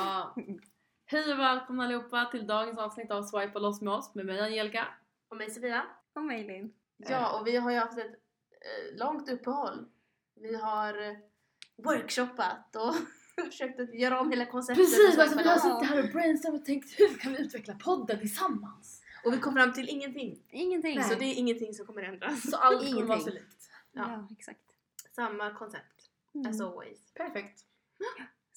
Ja. 0.00 0.34
Hej 1.06 1.32
och 1.32 1.38
välkomna 1.38 1.84
allihopa 1.84 2.24
till 2.30 2.46
dagens 2.46 2.78
avsnitt 2.78 3.10
av 3.10 3.22
Swipe 3.22 3.52
och 3.54 3.60
loss 3.60 3.80
med 3.80 3.92
oss 3.92 4.14
med 4.14 4.26
mig 4.26 4.40
Angelica. 4.40 4.88
Och 5.28 5.36
mig 5.36 5.50
Sofia. 5.50 5.86
Och 6.14 6.22
Mejlin. 6.22 6.74
Ja, 6.96 7.38
och 7.40 7.46
vi 7.46 7.56
har 7.56 7.70
ju 7.70 7.78
haft 7.78 7.98
ett 7.98 8.06
eh, 8.06 8.98
långt 8.98 9.28
uppehåll. 9.28 9.86
Vi 10.34 10.56
har 10.56 11.02
eh, 11.08 11.16
workshoppat 11.76 12.76
och 12.76 12.94
försökt 13.46 13.80
att 13.80 13.94
göra 13.94 14.20
om 14.20 14.30
hela 14.30 14.46
konceptet. 14.46 14.84
Precis, 14.84 15.18
alltså 15.18 15.38
vi 15.38 15.48
har 15.48 15.58
suttit 15.58 15.90
här 15.90 16.04
och 16.04 16.10
brainstormat 16.12 16.60
och 16.60 16.66
tänkt 16.66 17.00
hur 17.00 17.18
kan 17.18 17.32
vi 17.32 17.40
utveckla 17.42 17.74
podden 17.74 18.18
tillsammans? 18.18 19.02
Och 19.24 19.32
vi 19.32 19.38
kom 19.38 19.54
fram 19.54 19.72
till 19.72 19.88
ingenting. 19.88 20.42
Ingenting. 20.50 21.04
Så 21.04 21.14
det 21.14 21.24
är 21.24 21.34
ingenting 21.34 21.74
som 21.74 21.86
kommer 21.86 22.02
ändras. 22.02 22.50
Så 22.50 22.56
allt 22.56 22.78
kommer 22.78 22.86
Ingenting. 22.88 23.06
vara 23.06 23.20
så 23.20 23.30
likt. 23.30 23.70
ja. 23.92 24.04
Ja. 24.08 24.28
exakt. 24.38 24.60
Samma 25.14 25.54
koncept. 25.54 26.10
Mm. 26.34 26.50
As 26.50 26.60
always. 26.60 27.12
Perfekt. 27.14 27.60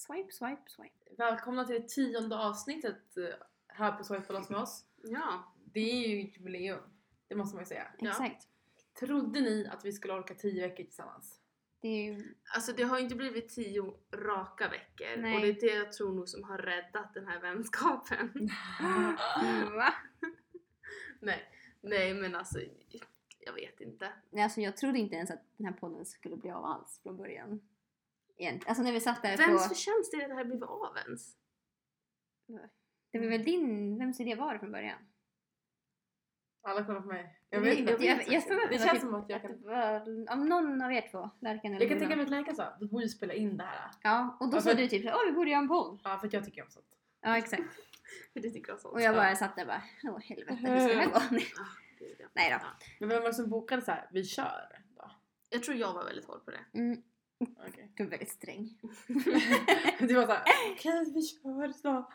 Swipe, 0.08 0.32
swipe, 0.32 0.70
swipe. 0.70 1.16
Välkomna 1.18 1.66
till 1.66 1.82
det 1.82 1.90
tionde 1.90 2.38
avsnittet 2.38 3.18
eh, 3.18 3.24
här 3.68 3.92
på 3.92 4.04
Swipe 4.04 4.34
och 4.34 4.52
med 4.52 4.60
oss. 4.60 4.86
Ja. 5.04 5.54
Det 5.74 5.80
är 5.80 6.08
ju 6.08 6.22
jubileum. 6.22 6.80
Det 7.28 7.36
måste 7.36 7.56
man 7.56 7.62
ju 7.64 7.68
säga. 7.68 7.88
Ja. 8.00 8.10
Exakt. 8.10 8.48
Trodde 9.00 9.42
ni 9.42 9.68
att 9.68 9.86
vi 9.86 9.92
skulle 9.92 10.14
orka 10.14 10.36
tio 10.36 10.68
veckor 10.68 10.84
tillsammans? 10.84 11.40
Det 11.82 11.88
är 11.88 12.14
ju... 12.14 12.36
Alltså 12.56 12.74
det 12.74 12.84
har 12.84 12.98
ju 12.98 13.04
inte 13.04 13.16
blivit 13.16 13.50
tio 13.50 13.94
raka 14.12 14.70
veckor. 14.70 15.22
Nej. 15.22 15.36
Och 15.36 15.42
det 15.42 15.48
är 15.48 15.62
det 15.62 15.76
jag 15.76 15.94
tror 15.94 16.14
nog 16.14 16.30
som 16.30 16.44
har 16.44 16.58
räddat 16.58 17.14
den 17.14 17.28
här 17.28 17.40
vänskapen. 17.40 18.32
Va? 19.76 19.94
Nej. 21.20 21.50
Nej 21.82 22.14
men 22.14 22.36
alltså, 22.36 22.60
jag 23.40 23.54
vet 23.54 23.82
inte. 23.82 24.14
Nej, 24.30 24.44
Alltså 24.44 24.62
jag 24.62 24.78
trodde 24.78 25.00
inte 25.00 25.16
ens 25.16 25.32
att 25.32 25.42
den 25.58 25.66
här 25.66 25.74
podden 25.74 26.06
skulle 26.06 26.38
bli 26.38 26.52
av 26.52 26.66
alls 26.66 27.00
från 27.04 27.18
början. 27.18 27.62
Egentligen. 28.38 28.70
Alltså 28.70 28.84
när 28.84 28.92
vi 28.92 29.00
satt 29.00 29.22
där 29.22 29.38
Vems 29.38 29.64
på... 29.64 29.70
förtjänst 29.70 30.14
är 30.14 30.18
det 30.18 30.24
att 30.24 30.30
det 30.30 30.36
här 30.36 30.46
blivit 30.46 30.64
av 30.64 30.98
ens? 31.06 31.38
Det 33.12 33.20
var 33.20 33.28
väl 33.28 33.44
din... 33.44 33.98
Vems 34.00 34.20
idé 34.20 34.36
var 34.36 34.54
det 34.54 34.60
från 34.60 34.72
början? 34.72 35.00
Alla 36.62 36.84
kollar 36.86 37.02
på 37.02 37.08
mig. 37.08 37.40
Jag 37.50 37.62
vet 37.62 37.80
jag 37.80 37.90
inte. 37.90 38.06
jag, 38.06 38.18
faktiskt 38.18 38.34
jag, 38.34 38.44
för 38.44 38.56
mig 38.56 38.68
Det 38.70 38.76
att 38.76 38.82
känns 38.82 38.92
typ, 38.92 39.02
som 39.02 39.16
att 39.16 39.30
jag 39.30 39.36
att 39.36 39.42
kan... 39.42 39.62
var 39.64 40.34
om 40.34 40.50
någon 40.50 40.82
av 40.82 40.92
er 40.92 41.08
två, 41.12 41.30
Lärkan 41.40 41.74
eller 41.74 41.82
Jag 41.82 41.90
kan 41.90 42.00
tänka 42.00 42.16
mig 42.16 42.24
att 42.24 42.30
Lärkan 42.30 42.56
sa 42.56 42.78
vi 42.80 42.86
borde 42.88 43.10
spela 43.10 43.34
in 43.34 43.58
det 43.58 43.64
här. 43.64 43.92
Ja, 44.04 44.38
och 44.40 44.50
då 44.50 44.58
Ja, 44.58 44.62
sa 44.62 44.74
du 44.74 44.88
typ 44.88 45.06
åh 45.06 45.26
vi 45.26 45.32
borde 45.32 45.50
göra 45.50 45.62
en 45.62 45.68
podd. 45.68 46.00
Ja, 46.04 46.18
för 46.20 46.28
att 46.28 46.34
jag 46.34 46.46
tycker 46.46 46.64
om 46.64 46.70
sånt. 46.70 46.86
Ja 47.22 47.38
exakt. 47.38 47.64
För 48.34 48.40
du 48.40 48.50
tycker 48.50 48.74
om 48.74 48.80
sånt. 48.80 48.94
Och 48.94 49.02
jag 49.02 49.16
bara 49.16 49.36
satt 49.36 49.56
där 49.56 49.66
bara 49.66 49.84
åh 50.04 50.20
helvete 50.20 50.54
hur 50.54 50.80
ska 50.80 50.88
det 50.94 51.00
här 51.00 51.12
gå? 51.12 51.20
Nej 52.34 52.50
då. 52.50 52.58
Ja. 52.62 52.72
Men 53.00 53.10
vem 53.10 53.22
var 53.22 53.30
det 53.30 53.36
som 53.36 53.50
bokade 53.50 53.82
så 53.82 53.92
här? 53.92 54.10
vi 54.12 54.24
kör? 54.24 54.82
Då? 54.96 55.12
Jag 55.50 55.64
tror 55.64 55.78
jag 55.78 55.94
var 55.94 56.06
väldigt 56.06 56.26
hård 56.26 56.46
på 56.46 56.52
det. 56.52 56.80
Mm, 56.80 57.04
Okej. 57.68 57.92
du 57.96 58.04
är 58.04 58.08
väldigt 58.08 58.30
sträng. 58.32 58.70
det 60.00 60.14
var 60.14 60.26
såhär, 60.26 60.44
okej 60.74 61.14
vi 61.14 61.22
kör 61.22 61.84
då. 61.84 62.10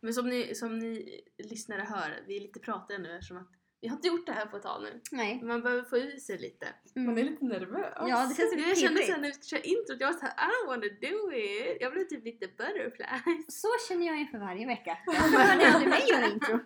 Men 0.00 0.14
som 0.14 0.28
ni, 0.28 0.54
som 0.54 0.78
ni 0.78 1.20
lyssnare 1.38 1.82
hör, 1.82 2.24
vi 2.26 2.36
är 2.36 2.40
lite 2.40 2.60
pratiga 2.60 2.98
nu 2.98 3.12
eftersom 3.16 3.36
att 3.36 3.50
vi 3.80 3.88
har 3.88 3.96
inte 3.96 4.08
gjort 4.08 4.26
det 4.26 4.32
här 4.32 4.46
på 4.46 4.56
ett 4.56 4.62
tag 4.62 4.82
nu. 4.82 5.00
Nej. 5.12 5.42
Man 5.42 5.62
behöver 5.62 5.82
få 5.82 5.96
ur 5.98 6.16
sig 6.18 6.38
lite. 6.38 6.66
Mm. 6.96 7.06
Man 7.06 7.18
är 7.18 7.24
lite 7.24 7.44
nervös. 7.44 7.94
Ja 7.96 8.26
det 8.28 8.34
känns 8.34 8.52
Jag 8.52 8.58
lite 8.60 8.80
kände 8.80 8.94
pirrigt. 9.00 9.12
sen 9.12 9.20
när 9.20 9.28
vi 9.28 9.32
skulle 9.34 9.60
köra 9.60 9.60
introt, 9.60 10.00
jag 10.00 10.12
var 10.12 10.18
såhär 10.18 10.32
I 10.32 10.50
don't 10.50 10.66
wanna 10.66 10.86
do 11.06 11.32
it. 11.32 11.76
Jag 11.80 11.92
blev 11.92 12.04
typ 12.04 12.24
lite 12.24 12.46
butterfly. 12.46 13.06
Så 13.48 13.68
känner 13.88 14.06
jag 14.06 14.20
inför 14.20 14.38
varje 14.38 14.66
vecka. 14.66 14.98
Därför 15.06 15.38
hör 15.38 15.56
ni 15.56 15.64
aldrig 15.64 15.88
mig 15.90 16.02
göra 16.10 16.26
intro. 16.26 16.58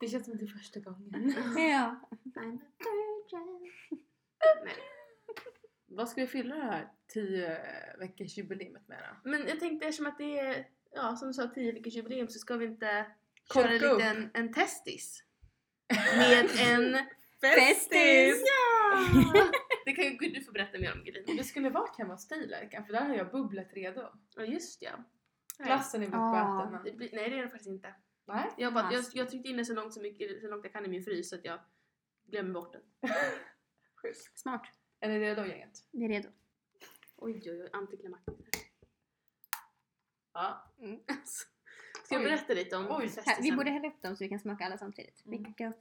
Det 0.00 0.08
känns 0.08 0.24
som 0.24 0.36
det 0.36 0.44
är 0.44 0.58
första 0.58 0.80
gången. 0.80 1.34
Ja. 1.56 2.00
I'm 2.24 2.56
a 2.56 2.68
virgin. 2.78 3.72
Nej. 4.64 4.74
Vad 5.90 6.08
ska 6.08 6.20
vi 6.20 6.26
fylla 6.26 6.54
det 6.56 6.62
här 6.62 6.88
10 7.08 7.58
veckors 7.98 8.36
jubileumet 8.38 8.88
med 8.88 8.98
då? 8.98 9.30
Men 9.30 9.48
jag 9.48 9.60
tänkte 9.60 9.86
eftersom 9.86 10.06
att 10.06 10.18
det 10.18 10.38
är, 10.38 10.66
ja 10.94 11.16
som 11.16 11.28
du 11.28 11.34
sa, 11.34 11.46
10 11.48 11.72
veckors 11.72 11.94
jubileum 11.94 12.28
så 12.28 12.38
ska 12.38 12.56
vi 12.56 12.64
inte 12.64 13.06
Korka 13.48 13.68
köra 13.78 13.90
upp. 13.92 13.98
lite 13.98 14.10
en, 14.10 14.30
en 14.34 14.52
testis. 14.52 15.24
Med 16.16 16.48
en 16.60 16.98
Festis! 17.40 18.42
Ja! 18.46 19.06
Det 19.84 19.92
kan 19.92 20.04
ju 20.04 20.10
Gud, 20.10 20.34
du 20.34 20.44
få 20.44 20.52
berätta 20.52 20.78
mer 20.78 20.92
om 20.92 21.04
Grin. 21.04 21.36
Det 21.36 21.44
skulle 21.44 21.70
varit 21.70 21.98
hemma 21.98 22.14
hos 22.14 22.28
dig 22.28 22.46
Lärkan, 22.46 22.84
för 22.86 22.92
där 22.92 23.00
har 23.00 23.14
jag 23.14 23.30
bubblet 23.30 23.72
redo. 23.74 24.02
Ja 24.36 24.44
just 24.44 24.82
ja. 24.82 24.90
Glassen 25.58 26.02
är 26.02 26.08
Ah. 26.12 26.62
uppäten. 26.64 26.84
Det 26.84 26.92
blir, 26.96 27.10
nej 27.12 27.30
det 27.30 27.36
är 27.38 27.42
det 27.42 27.48
faktiskt 27.48 27.70
inte. 27.70 27.94
Nej. 28.26 28.50
Jag, 28.56 28.74
bara, 28.74 28.84
jag, 28.92 29.04
Fast. 29.04 29.14
jag 29.16 29.30
tryckte 29.30 29.48
in 29.48 29.56
den 29.56 29.66
så 29.66 29.74
långt, 29.74 29.94
så, 29.94 30.00
mycket, 30.00 30.40
så 30.40 30.48
långt 30.48 30.64
jag 30.64 30.72
kan 30.72 30.84
i 30.84 30.88
min 30.88 31.02
frys 31.04 31.28
så 31.30 31.36
att 31.36 31.44
jag 31.44 31.60
glömmer 32.26 32.52
bort 32.54 32.72
den. 32.72 32.82
Schysst. 33.96 34.38
Smart. 34.38 34.62
Är 35.00 35.08
ni 35.08 35.18
redo 35.18 35.44
gänget? 35.44 35.84
Vi 35.90 36.04
är 36.04 36.08
redo. 36.08 36.28
Oj 37.16 37.42
oj 37.46 37.62
oj, 37.62 37.68
antiklimaktiskt. 37.72 38.56
Ja. 40.32 40.72
Ska 42.04 42.14
jag 42.14 42.22
Oj. 42.22 42.28
berätta 42.30 42.54
lite 42.54 42.76
om 42.76 42.86
Oj. 42.90 43.10
Här, 43.26 43.42
vi 43.42 43.52
borde 43.52 43.70
hälla 43.70 43.88
upp 43.88 44.02
dem 44.02 44.16
så 44.16 44.24
vi 44.24 44.28
kan 44.28 44.38
smaka 44.38 44.64
alla 44.64 44.78
samtidigt. 44.78 45.26
Mm. 45.26 45.42
Vilka... 45.42 45.72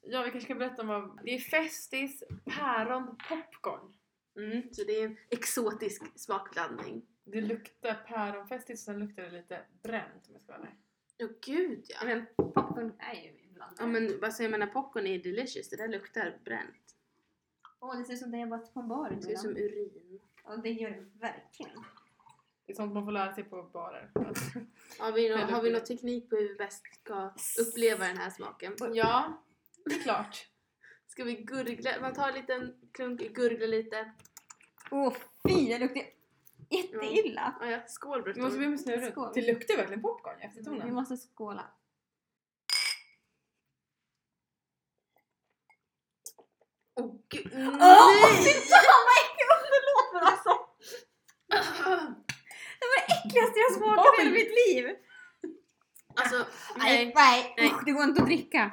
Ja, 0.00 0.22
vi 0.22 0.30
kanske 0.30 0.40
ska 0.40 0.54
berätta 0.54 0.82
om 0.82 0.88
vad... 0.88 1.20
Det 1.24 1.34
är 1.34 1.38
Festis 1.38 2.24
päron 2.44 3.18
popcorn. 3.28 3.94
Mm, 4.36 4.72
så 4.72 4.84
det 4.84 4.92
är 4.92 5.04
en 5.04 5.16
exotisk 5.30 6.18
smakblandning. 6.18 7.06
Det 7.24 7.40
luktar 7.40 7.94
päronfestis 7.94 8.80
och 8.80 8.84
sen 8.84 8.98
luktar 8.98 9.22
det 9.22 9.30
lite 9.30 9.60
bränt 9.82 10.26
om 10.28 10.32
jag 10.32 10.42
ska 10.42 10.52
vara 10.52 10.62
ärlig. 10.62 10.78
Åh 11.22 11.30
gud 11.46 11.84
ja. 11.88 12.04
Men 12.04 12.26
popcorn 12.36 12.92
är 12.98 13.14
ju 13.14 13.38
ibland. 13.50 13.76
Ja 13.78 13.86
men 13.86 14.20
vad 14.20 14.34
säger 14.34 14.50
man 14.50 14.60
när 14.60 14.66
popcorn 14.66 15.06
är 15.06 15.18
delicious? 15.18 15.70
Det 15.70 15.76
där 15.76 15.88
luktar 15.88 16.38
bränt. 16.44 16.96
Åh, 17.82 17.96
det 17.98 18.04
ser 18.04 18.12
ut 18.14 18.18
som 18.20 18.30
det 18.30 18.38
jag 18.38 18.46
varit 18.46 18.74
på 18.74 18.80
en 18.80 18.88
bar 18.88 19.10
Det 19.10 19.22
ser 19.22 19.32
ut 19.32 19.38
som 19.38 19.50
urin. 19.56 20.20
Ja, 20.44 20.56
det 20.56 20.70
gör 20.70 20.90
det 20.90 21.04
verkligen. 21.20 21.84
Det 22.66 22.72
är 22.72 22.76
sånt 22.76 22.94
man 22.94 23.04
får 23.04 23.12
lära 23.12 23.34
sig 23.34 23.44
på 23.44 23.62
barer. 23.62 24.10
Har 24.98 25.12
vi, 25.12 25.28
nå- 25.28 25.34
Eller 25.36 25.52
har 25.52 25.62
vi 25.62 25.72
någon 25.72 25.84
teknik 25.84 26.30
på 26.30 26.36
hur 26.36 26.48
vi 26.48 26.54
bäst 26.54 26.82
ska 27.02 27.30
uppleva 27.68 28.06
den 28.06 28.16
här 28.16 28.30
smaken? 28.30 28.72
Ja, 28.94 29.42
det 29.84 29.94
är 29.94 29.98
klart. 30.02 30.48
Ska 31.08 31.24
vi 31.24 31.34
gurgla? 31.34 31.90
Man 32.00 32.14
tar 32.14 32.28
en 32.28 32.34
liten 32.34 32.74
klunk, 32.92 33.20
gurgla 33.20 33.66
lite. 33.66 34.12
Åh 34.90 35.12
fy, 35.48 35.66
det 35.66 35.78
luktar 35.78 36.02
jätteilla. 36.70 37.54
Ja, 37.60 37.70
ja. 37.70 37.80
Skål 37.86 38.32
Vi 38.34 38.40
måste. 38.68 39.10
Skål. 39.10 39.30
Det 39.34 39.46
luktar 39.52 39.76
verkligen 39.76 40.02
popcorn 40.02 40.34
i 40.38 40.40
Vi 40.40 40.46
eftertonen. 40.46 40.94
måste 40.94 41.16
skåla. 41.16 41.64
Åh 47.02 47.14
gud! 47.28 47.50
Åh 47.54 48.28
fy 48.44 48.52
fan 48.70 49.00
vad 49.08 49.16
äckligt! 49.22 49.52
Förlåt 49.72 50.08
men 50.14 50.22
alltså. 50.32 50.52
Det 52.80 52.86
var 52.90 52.96
det 53.06 53.12
äckligaste 53.14 53.58
jag 53.58 53.72
smakat 53.72 54.14
i 54.18 54.22
hela 54.22 54.30
mitt 54.34 54.52
liv. 54.68 54.96
Alltså, 56.16 56.36
Nej, 56.76 57.04
nej, 57.06 57.12
nej, 57.14 57.54
nej. 57.58 57.66
Usch, 57.70 57.84
det 57.84 57.92
går 57.92 58.02
inte 58.04 58.20
att 58.22 58.26
dricka. 58.28 58.72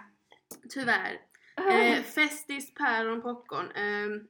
tyvärr. 0.69 1.19
Eh, 1.71 2.03
festis, 2.03 2.73
päron, 2.73 3.21
popcorn. 3.21 3.71
Ehm, 3.71 4.27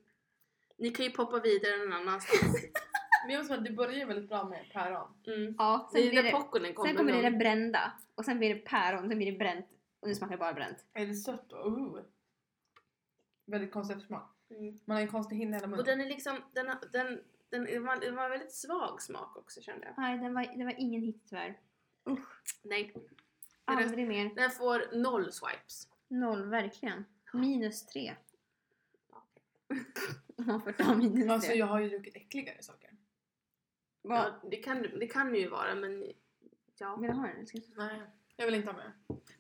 ni 0.78 0.90
kan 0.90 1.06
ju 1.06 1.12
poppa 1.12 1.40
vidare 1.40 1.78
någon 1.78 1.94
annanstans. 1.94 2.42
Men 3.26 3.34
jag 3.34 3.40
måste 3.40 3.48
säga 3.48 3.58
att 3.58 3.66
det 3.66 3.72
börjar 3.72 4.06
väldigt 4.08 4.30
bra 4.30 4.44
med 4.44 4.66
päron. 4.74 5.08
Mm. 5.28 5.56
Ja, 5.58 5.90
Det 5.94 5.98
sen 6.00 6.08
är 6.08 6.12
blir 6.12 6.24
det, 6.24 6.32
popcornen 6.32 6.74
kommer. 6.74 6.90
sen 6.90 6.98
kommer 6.98 7.14
det 7.14 7.22
där 7.22 7.38
brända. 7.38 7.92
Och 8.16 8.26
sen 8.26 8.40
blir 8.40 8.56
det 8.56 8.62
päron, 8.62 9.10
sen 9.10 9.18
blir 9.18 9.32
det 9.32 9.38
bränt. 9.38 9.66
Och 10.02 10.08
nu 10.08 10.16
smakar 10.16 10.32
det 10.36 10.40
bara 10.40 10.54
bränt. 10.54 10.78
Är 10.94 11.06
det 11.06 11.16
sött 11.16 11.50
då? 11.50 11.56
Uh. 11.58 12.02
Väldigt 13.50 13.72
konstig 13.72 13.94
eftersmak. 13.96 14.36
Mm. 14.50 14.80
Man 14.86 14.96
har 14.98 15.02
en 15.02 15.08
konstig 15.12 15.36
hinna 15.36 15.52
i 15.52 15.60
hela 15.60 15.64
Och 15.66 15.70
munnen. 15.70 15.86
den 15.86 16.02
är 16.02 16.06
liksom, 16.06 16.38
den, 16.54 16.68
har- 16.68 16.80
den, 16.92 17.22
den, 17.50 17.64
det 17.66 17.80
var, 17.80 18.00
det 18.00 18.12
var 18.12 18.24
en 18.24 18.32
väldigt 18.32 18.54
svag 18.54 19.02
smak 19.02 19.38
också 19.38 19.62
kände 19.62 19.86
jag. 19.88 19.94
Nej, 19.98 20.18
det 20.18 20.30
var, 20.30 20.58
det 20.58 20.64
var 20.64 20.74
ingen 20.78 21.02
hit 21.02 21.24
tyvärr. 21.30 21.60
Nej. 22.64 22.94
Är 23.66 23.76
det- 23.76 23.84
Aldrig 23.84 24.08
mer. 24.08 24.36
Den 24.36 24.52
får 24.52 24.96
noll 25.02 25.32
swipes. 25.32 25.88
Noll, 26.08 26.46
verkligen. 26.50 27.06
Minus 27.34 27.86
tre. 27.86 28.16
Man 30.36 30.62
får 30.62 30.72
ta 30.72 30.96
minus 30.96 31.30
Alltså 31.32 31.50
tre. 31.50 31.58
jag 31.58 31.66
har 31.66 31.80
ju 31.80 31.90
druckit 31.90 32.16
äckligare 32.16 32.62
saker. 32.64 32.90
Ja, 34.02 34.32
det, 34.52 34.56
kan, 34.58 34.82
det 34.82 35.08
kan 35.08 35.36
ju 35.36 35.50
vara 35.50 35.76
men 35.76 36.06
ja. 36.78 36.96
vill 36.96 37.10
du 37.12 37.16
ha 37.18 37.28
den? 37.28 37.46
Nej, 37.76 38.02
jag 38.36 38.46
vill 38.46 38.56
inte 38.56 38.72
ha 38.72 38.78
med. 38.78 38.92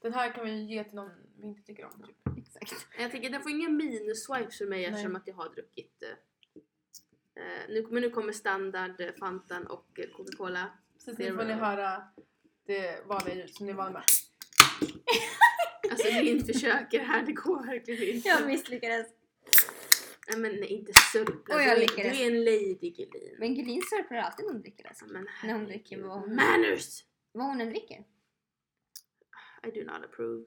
Den 0.01 0.13
här 0.13 0.31
kan 0.33 0.45
vi 0.45 0.63
ge 0.63 0.83
till 0.83 0.95
någon 0.95 1.11
vi 1.37 1.47
inte 1.47 1.61
tycker 1.61 1.85
om. 1.85 2.03
Typ. 2.03 2.28
Exakt. 2.61 2.87
Jag 2.99 3.11
tänker 3.11 3.29
den 3.29 3.41
får 3.41 3.51
inga 3.51 3.69
minus 3.69 4.23
swipes 4.25 4.57
för 4.57 4.65
mig 4.65 4.85
eftersom 4.85 5.15
att 5.15 5.27
jag 5.27 5.35
har 5.35 5.49
druckit 5.49 6.03
eh, 6.03 6.09
eh, 7.43 7.69
nu, 7.69 7.87
men 7.89 8.01
nu 8.01 8.09
kommer 8.09 8.33
standard, 8.33 9.01
eh, 9.01 9.13
Fantan 9.19 9.67
och 9.67 9.99
eh, 9.99 10.09
Coca-Cola. 10.09 10.71
Precis, 10.93 11.17
nu 11.19 11.35
får 11.35 11.43
ni 11.45 11.53
höra 11.53 12.03
det 12.65 13.05
vanliga 13.07 13.35
ljud 13.35 13.49
som 13.49 13.65
ni 13.65 13.71
är 13.71 13.75
vana 13.75 13.91
med. 13.91 14.03
Alltså 15.91 16.07
Linn 16.09 16.45
försöker 16.45 16.99
här, 16.99 17.25
det 17.25 17.31
går 17.33 17.65
verkligen 17.65 18.15
inte. 18.15 18.27
Jag 18.27 18.47
misslyckades. 18.47 19.07
Nej 20.29 20.39
men 20.39 20.51
nej, 20.51 20.65
inte 20.67 20.91
sörpla. 21.13 21.33
Och 21.55 21.59
Du, 21.59 21.65
jag 21.65 21.75
är- 21.75 21.79
lyckades. 21.79 22.17
du 22.17 22.23
är 22.23 22.27
en 22.27 22.43
lady 22.43 22.91
Gelin. 22.97 23.35
Men 23.39 23.55
Gelin 23.55 23.81
sörplar 23.89 24.17
alltid 24.17 24.45
när 24.45 24.53
hon 24.53 24.61
dricker 24.61 24.83
det. 24.83 25.13
Men 25.13 25.27
När 25.43 25.53
hon 25.53 25.65
dricker 25.65 26.01
vad 26.01 26.19
hon- 26.19 26.35
Manners! 26.35 27.03
Vad 27.31 27.45
hon 27.47 27.61
än 27.61 27.69
dricker. 27.69 28.05
I 29.67 29.71
do 29.79 29.83
not 29.91 30.05
approve. 30.05 30.45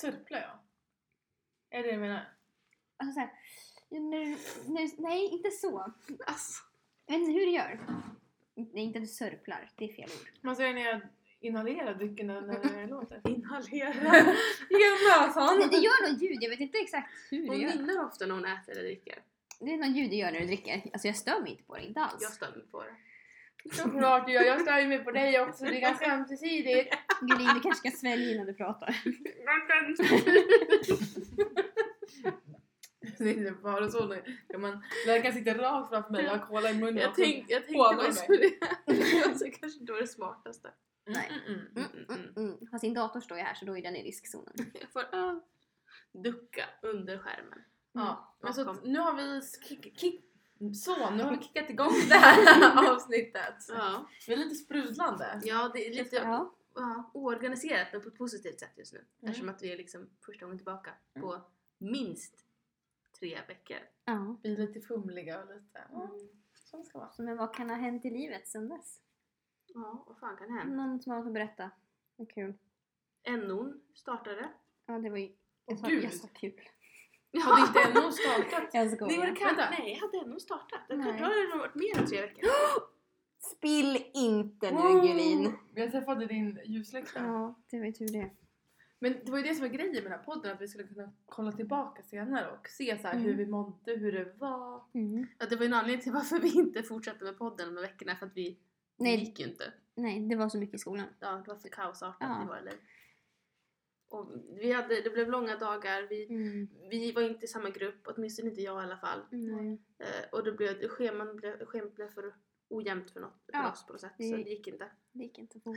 Sörplar 0.00 0.38
jag? 0.40 0.58
Är 1.70 1.82
det 1.82 1.88
det 1.88 1.94
du 1.94 2.00
menar? 2.00 2.28
Alltså 2.96 3.14
såhär, 3.14 3.30
nu, 3.90 4.36
nu, 4.68 4.88
nej 4.98 5.28
inte 5.32 5.50
så. 5.50 5.92
Alltså. 6.26 6.62
Jag 7.06 7.18
vet 7.18 7.28
inte 7.28 7.40
hur 7.40 7.46
du 7.46 7.52
gör. 7.52 7.78
Nej, 8.54 8.84
inte 8.84 8.98
att 8.98 9.04
du 9.04 9.08
sörplar. 9.08 9.70
Det 9.76 9.84
är 9.84 9.92
fel 9.92 10.08
ord. 10.20 10.28
Man 10.40 10.56
säger 10.56 10.74
när 10.74 10.80
jag 10.80 11.00
inhalerar 11.40 11.94
drycken 11.94 12.26
när 12.26 12.42
det 12.80 12.86
låter. 12.86 13.20
Inhalera. 13.28 13.92
Genom 14.70 14.98
näsan! 15.08 15.68
det 15.70 15.76
gör 15.76 16.10
något 16.12 16.22
ljud. 16.22 16.38
Jag 16.40 16.50
vet 16.50 16.60
inte 16.60 16.78
exakt 16.78 17.08
hur 17.30 17.42
det 17.42 17.48
Hon 17.48 17.60
gör. 17.60 17.74
nynnar 17.74 18.04
ofta 18.04 18.26
när 18.26 18.34
hon 18.34 18.44
äter 18.44 18.72
eller 18.72 18.82
dricker. 18.82 19.18
Det 19.60 19.72
är 19.72 19.76
något 19.76 19.96
ljud 19.96 20.10
du 20.10 20.16
gör 20.16 20.30
när 20.30 20.40
du 20.40 20.46
dricker. 20.46 20.82
Alltså 20.92 21.08
jag 21.08 21.16
stör 21.16 21.40
mig 21.40 21.50
inte 21.50 21.62
på 21.62 21.74
det, 21.76 21.82
inte 21.82 22.00
alls. 22.00 22.18
Jag 22.22 22.32
stör 22.32 22.50
mig 22.50 22.66
på 22.70 22.82
det. 22.82 22.94
Såklart 23.72 24.26
du 24.26 24.32
gör. 24.32 24.42
Jag 24.42 24.60
stör 24.60 24.78
ju 24.78 24.86
mig 24.88 24.98
på 25.04 25.10
dig 25.10 25.40
också. 25.40 25.64
Det 25.64 25.76
är 25.76 25.80
ganska 25.80 26.14
ömsesidigt. 26.14 26.94
Gulin, 27.20 27.50
du 27.54 27.60
kanske 27.60 27.88
ska 27.88 27.98
svälja 27.98 28.34
innan 28.34 28.46
du 28.46 28.54
pratar. 28.54 28.96
Det 33.24 33.30
är 33.30 33.62
bara 33.62 33.90
så. 33.90 34.16
man, 34.58 34.82
den 35.06 35.22
kan 35.22 35.32
sitta 35.32 35.54
rakt 35.54 35.88
framför 35.90 36.10
mig. 36.12 36.24
Jag 36.24 36.30
har 36.30 36.46
cola 36.46 36.70
i 36.70 36.74
munnen. 36.74 36.96
Jag, 36.96 37.10
och 37.10 37.16
tänk, 37.16 37.44
jag 37.48 37.66
tänkte 37.66 37.78
Hånar 37.78 37.96
vad 37.96 38.04
jag 38.04 38.14
mig. 38.14 38.22
skulle 38.22 38.44
göra. 38.44 39.34
Så 39.38 39.44
kanske 39.60 39.80
inte 39.80 39.92
var 39.92 40.00
det 40.00 40.06
smartaste. 40.06 40.70
Nej. 41.06 41.32
Mm, 41.46 41.60
mm, 41.60 41.68
mm. 41.76 42.04
Mm, 42.08 42.20
mm, 42.36 42.52
mm. 42.58 42.68
Fast 42.70 42.82
din 42.82 42.94
dator 42.94 43.20
står 43.20 43.38
ju 43.38 43.44
här 43.44 43.54
så 43.54 43.64
då 43.64 43.78
är 43.78 43.82
den 43.82 43.96
i 43.96 44.02
riskzonen. 44.02 44.54
Jag 44.80 44.92
får 44.92 45.14
ah, 45.14 45.40
ducka 46.12 46.64
under 46.82 47.18
skärmen. 47.18 47.58
Ja, 47.92 48.36
men 48.42 48.54
så 48.54 48.64
Bakom. 48.64 48.78
att 48.78 48.84
nu 48.84 48.98
har 48.98 49.14
vi 49.16 49.40
kick, 49.68 49.98
kick, 50.00 50.24
så, 50.84 51.10
nu 51.10 51.22
har 51.22 51.36
vi 51.36 51.42
kickat 51.44 51.70
igång 51.70 51.92
det 52.08 52.14
här 52.14 52.90
avsnittet. 52.94 53.54
Ja, 53.68 54.06
Vi 54.26 54.32
är 54.32 54.36
lite 54.36 54.54
sprudlande. 54.54 55.40
ja 55.44 55.70
det 55.74 55.86
är 55.86 55.94
lite 55.94 56.16
Ja. 56.16 56.54
ja, 56.74 57.10
oorganiserat 57.14 57.88
men 57.92 58.02
på 58.02 58.08
ett 58.08 58.18
positivt 58.18 58.60
sätt 58.60 58.72
just 58.76 58.92
nu. 58.92 58.98
Mm. 58.98 59.30
Eftersom 59.30 59.48
att 59.48 59.62
vi 59.62 59.72
är 59.72 59.76
liksom 59.76 60.10
första 60.26 60.44
gången 60.44 60.58
tillbaka 60.58 60.90
på 61.20 61.40
minst 61.78 62.34
tre 63.18 63.38
veckor. 63.48 63.76
ja. 64.04 64.36
Vi 64.42 64.52
är 64.52 64.56
lite 64.56 64.80
fumliga 64.80 65.42
och 65.42 65.54
lite... 65.54 65.78
Mm. 65.78 66.08
som 66.54 66.84
ska 66.84 66.98
vara. 66.98 67.10
Så, 67.10 67.22
men 67.22 67.36
vad 67.36 67.54
kan 67.54 67.70
ha 67.70 67.76
hänt 67.76 68.04
i 68.04 68.10
livet 68.10 68.48
sen 68.48 68.68
dess? 68.68 69.00
Ja, 69.74 70.04
vad 70.06 70.18
fan 70.18 70.36
kan 70.36 70.50
hända? 70.58 70.76
Någon 70.86 71.00
som 71.02 71.12
har 71.12 71.18
något 71.18 71.26
att 71.26 71.32
berätta? 71.34 71.70
Vad 72.16 72.30
kul. 72.30 72.54
NO'n 73.28 73.80
startade. 73.94 74.48
Ja, 74.86 74.98
det 74.98 75.10
var 75.10 75.18
ju... 75.18 75.32
Jag 75.66 75.78
sa, 75.78 75.86
gud. 75.86 76.04
jag 76.04 76.12
sa 76.14 76.28
kul. 76.28 76.60
Hade 77.42 77.60
inte 77.66 78.00
NO 78.00 78.12
startat? 78.12 78.70
Jag 78.72 78.86
Nej, 78.86 78.96
skojar. 78.96 79.18
men 79.18 79.34
det 79.34 79.40
kan, 79.40 79.56
Vänta. 79.56 79.70
nej, 79.78 79.94
hade 79.94 80.26
NO 80.30 80.40
startat? 80.40 80.80
Det 80.88 80.96
Nej. 80.96 81.06
kan, 81.06 81.16
då 81.16 81.22
hade 81.24 81.42
det 81.42 81.48
nog 81.48 81.58
varit 81.58 81.74
mer 81.74 81.98
än 81.98 82.06
tre 82.06 82.20
veckor. 82.20 82.44
Spill 83.38 84.04
inte 84.14 84.70
nu 84.70 84.76
Wow! 84.82 85.00
Gulin. 85.06 85.52
Jag 85.74 85.90
träffade 85.90 86.26
din 86.26 86.60
ljuslykta. 86.64 87.20
Ja, 87.24 87.54
det 87.70 87.78
var 87.78 87.86
ju 87.86 87.92
tur 87.92 88.08
det. 88.08 88.30
Men 89.00 89.12
det 89.24 89.30
var 89.30 89.38
ju 89.38 89.44
det 89.44 89.54
som 89.54 89.60
var 89.62 89.68
grejen 89.74 89.92
med 89.92 90.02
den 90.02 90.12
här 90.12 90.18
podden, 90.18 90.52
att 90.52 90.60
vi 90.60 90.68
skulle 90.68 90.84
kunna 90.88 91.12
kolla 91.26 91.52
tillbaka 91.52 92.02
senare 92.02 92.50
och 92.50 92.68
se 92.68 92.98
så 92.98 93.06
här 93.06 93.14
Mm. 93.14 93.24
hur 93.24 93.34
vi 93.34 93.46
mådde, 93.46 93.92
hur 93.96 94.12
det 94.12 94.32
var. 94.38 94.84
Mm. 94.94 95.26
Ja, 95.38 95.46
det 95.46 95.56
var 95.56 95.62
ju 95.62 95.66
en 95.66 95.74
anledning 95.74 96.02
till 96.02 96.12
varför 96.12 96.38
vi 96.40 96.52
inte 96.58 96.82
fortsatte 96.82 97.24
med 97.24 97.38
podden 97.38 97.68
de 97.68 97.74
här 97.80 97.82
veckorna 97.82 98.16
för 98.16 98.26
att 98.26 98.36
vi 98.36 98.58
Nej. 98.96 99.18
gick 99.20 99.40
ju 99.40 99.46
inte. 99.46 99.72
Nej, 99.94 100.28
det 100.28 100.36
var 100.36 100.48
så 100.48 100.58
mycket 100.58 100.74
i 100.74 100.78
skolan. 100.78 101.06
Ja, 101.20 101.42
det 101.44 101.48
var 101.52 101.56
för 101.58 101.68
kaosartat 101.68 102.16
Ja. 102.20 102.44
i 102.44 102.46
våra 102.46 102.60
liv. 102.60 102.78
Och 104.10 104.32
vi 104.60 104.72
hade, 104.72 105.00
det 105.00 105.10
blev 105.10 105.30
långa 105.30 105.56
dagar, 105.56 106.02
vi, 106.10 106.26
Mm. 106.30 106.68
vi 106.90 107.12
var 107.12 107.22
inte 107.22 107.44
i 107.44 107.48
samma 107.48 107.70
grupp, 107.70 108.00
åtminstone 108.04 108.48
inte 108.48 108.62
jag 108.62 108.80
i 108.82 108.84
alla 108.84 108.96
fall. 108.96 109.20
Nej. 109.30 109.82
Eh, 109.98 110.28
och 110.32 110.44
det 110.44 110.52
blev, 110.52 110.88
scheman 110.88 111.36
blev, 111.36 111.64
schemat 111.66 111.94
blev 111.94 112.08
för 112.08 112.34
ojämnt 112.68 113.10
för, 113.10 113.20
något, 113.20 113.42
för 113.46 113.52
Ja, 113.52 113.72
oss 113.72 113.86
på 113.86 113.92
något 113.92 114.00
sätt, 114.00 114.12
så 114.16 114.22
det 114.36 114.50
gick 114.50 114.66
inte. 114.68 114.90
Det 115.12 115.22
gick 115.24 115.38
inte 115.38 115.58
det. 115.58 115.76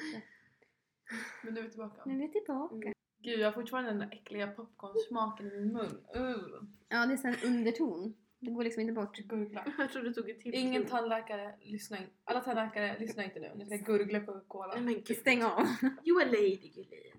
Men 1.44 1.54
nu 1.54 1.60
är 1.60 1.64
vi 1.64 1.70
tillbaka. 1.70 2.02
Nu 2.06 2.14
är 2.24 2.28
vi 2.28 2.32
tillbaka. 2.34 2.76
Mm. 2.76 2.94
Gud, 3.24 3.40
jag 3.40 3.48
har 3.48 3.52
fortfarande 3.52 3.90
den 3.90 4.00
där 4.00 4.10
äckliga 4.12 4.48
popcornsmaken 4.48 5.48
i 5.48 5.60
min 5.60 5.74
mun. 5.74 6.06
Uh. 6.16 6.64
Ja, 6.90 7.06
det 7.06 7.14
är 7.14 7.26
en 7.26 7.56
underton. 7.56 8.16
Det 8.40 8.52
går 8.52 8.64
liksom 8.64 8.82
inte 8.82 8.94
bort. 8.94 9.18
Gurgla. 9.18 9.74
Jag 9.78 9.92
tror 9.92 10.04
du 10.04 10.14
tog 10.14 10.30
ett 10.30 10.42
till. 10.42 10.56
Ingen 10.56 10.86
tandläkare, 10.86 11.56
lyssna 11.62 11.98
in. 11.98 12.10
Alla 12.24 12.42
tandläkare, 12.42 13.00
lyssna 13.00 13.24
inte 13.24 13.40
nu. 13.40 13.52
Ni 13.56 13.66
ska 13.66 13.76
gurgla 13.78 14.20
Coca-Cola. 14.20 14.74
Nej 14.74 14.84
men 14.84 14.94
gud. 14.94 15.18
Stäng 15.18 15.44
av. 15.44 15.68
You 16.04 16.22
are 16.22 16.26
lady 16.26 16.72
Gulin. 16.76 17.12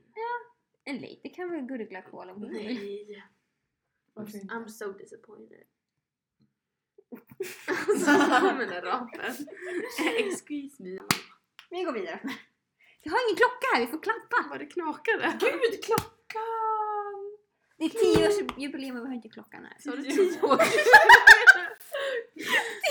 En 0.84 0.96
lite 0.96 1.28
kan 1.28 1.50
väl 1.50 1.60
gurgla 1.66 2.02
kola 2.02 2.32
om 2.32 2.42
hon 2.42 2.50
vill. 2.50 2.64
Nej. 2.64 3.24
Varför 4.14 4.38
inte? 4.38 4.54
I'm 4.54 4.68
so 4.68 4.92
disappointed. 4.92 5.62
Alltså 7.68 8.56
med 8.56 8.68
den 8.68 8.82
rapen. 8.82 9.20
Excuse 10.18 10.82
me. 10.82 10.98
Vi 11.70 11.84
går 11.84 11.92
vidare. 11.92 12.20
Vi 13.02 13.10
har 13.10 13.18
ingen 13.28 13.36
klocka 13.36 13.66
här, 13.74 13.80
vi 13.80 13.86
får 13.86 14.02
klappa. 14.02 14.48
Vad 14.50 14.58
det 14.58 14.66
knakade. 14.66 15.36
Gud, 15.40 15.84
klockan! 15.84 17.38
Det 17.78 17.84
är 17.84 17.88
tioårsjubileum 17.88 18.96
och 18.96 19.02
vi 19.04 19.08
har 19.08 19.14
inte 19.14 19.28
klockan 19.28 19.64
här. 19.64 19.76
Sa 19.80 19.90
du 19.90 20.02
tio 20.02 20.42
år? 20.42 20.58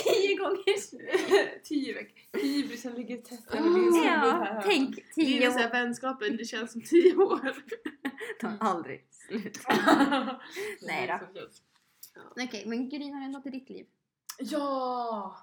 Tio 0.03 0.35
gånger 0.35 1.63
Tio 1.63 1.93
veckor. 1.93 2.41
Hybrisen 2.41 2.93
ligger 2.93 3.17
tätt 3.17 3.47
över 3.53 3.63
din 3.63 3.73
huvud 3.75 3.95
Ja, 4.05 4.11
här. 4.45 4.61
tänk 4.65 4.95
Det 4.95 5.21
är 5.21 5.25
tio 5.25 5.39
väl 5.39 5.51
såhär 5.53 5.67
år. 5.67 5.71
vänskapen, 5.71 6.37
det 6.37 6.45
känns 6.45 6.71
som 6.71 6.81
tio 6.81 7.15
år. 7.15 7.55
tar 8.39 8.57
aldrig 8.59 9.07
slut. 9.11 9.59
Nej 10.81 11.19
då. 11.33 11.47
Okej, 12.45 12.63
men 12.65 12.89
Gudrun 12.89 13.13
har 13.13 13.29
något 13.29 13.45
i 13.45 13.49
ditt 13.49 13.69
liv? 13.69 13.85
Ja! 14.39 15.37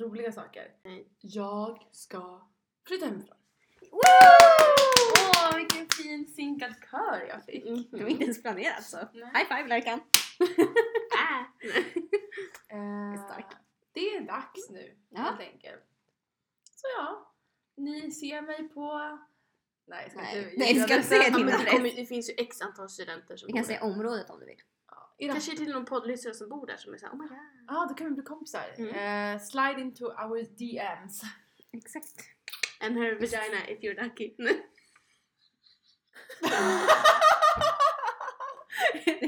Roliga 0.00 0.32
saker. 0.32 0.68
Nej. 0.84 1.08
Jag 1.20 1.88
ska 1.92 2.48
flytta 2.88 3.06
hemifrån. 3.06 3.35
Åh, 3.96 5.56
vilken 5.56 5.88
fin 5.88 6.26
synkad 6.36 6.74
kör 6.90 7.26
jag 7.28 7.44
fick. 7.44 7.90
Det 7.90 8.02
var 8.02 8.10
inte 8.10 8.24
ens 8.24 8.42
planerat 8.42 8.84
så. 8.84 8.96
Nej. 8.96 9.30
High 9.34 9.56
five 9.56 9.68
Lärkan! 9.68 10.00
Äh. 10.00 11.42
Eh. 12.76 13.38
Det 13.92 14.16
är 14.16 14.20
dags 14.20 14.70
nu, 14.70 14.96
Ja. 15.10 15.20
helt 15.20 15.40
enkelt. 15.40 15.82
Så 16.70 16.86
ja, 16.98 17.34
ni 17.76 18.10
ser 18.10 18.42
mig 18.42 18.68
på... 18.68 19.18
Nej, 19.86 20.02
jag 20.02 20.10
ska 20.12 20.20
Nej, 20.20 20.38
inte... 20.44 20.56
nej, 20.56 20.80
ska 20.80 20.94
inte 20.94 21.08
säga 21.08 21.30
din 21.30 21.48
adress. 21.48 21.94
det 21.96 22.06
finns 22.06 22.30
ju 22.30 22.34
x 22.38 22.60
antal 22.60 22.88
studenter 22.88 23.36
som 23.36 23.46
Vi 23.46 23.52
kan 23.52 23.64
säga 23.64 23.82
området 23.82 24.30
om 24.30 24.40
du 24.40 24.46
vill. 24.46 24.60
Ja, 25.18 25.32
Kanske 25.32 25.56
till 25.56 25.72
någon 25.72 25.84
poddlyssnare 25.84 26.34
som 26.34 26.48
bor 26.48 26.66
där 26.66 26.76
som 26.76 26.94
är 26.94 26.98
såhär 26.98 27.12
oh 27.12 27.18
my 27.22 27.28
god. 27.28 27.38
Ja, 27.68 27.86
då 27.88 27.94
kan 27.94 28.06
vi 28.06 28.12
bli 28.12 28.22
kompisar. 28.24 28.74
Mm. 28.78 29.34
Eh, 29.34 29.40
slide 29.42 29.80
into 29.80 30.04
our 30.04 30.42
DMs. 30.42 31.22
Exakt. 31.72 32.35
And 32.80 32.96
her 32.96 33.14
vagina 33.20 33.60
if 33.68 33.80
you're 33.82 33.94
lucky. 34.02 34.34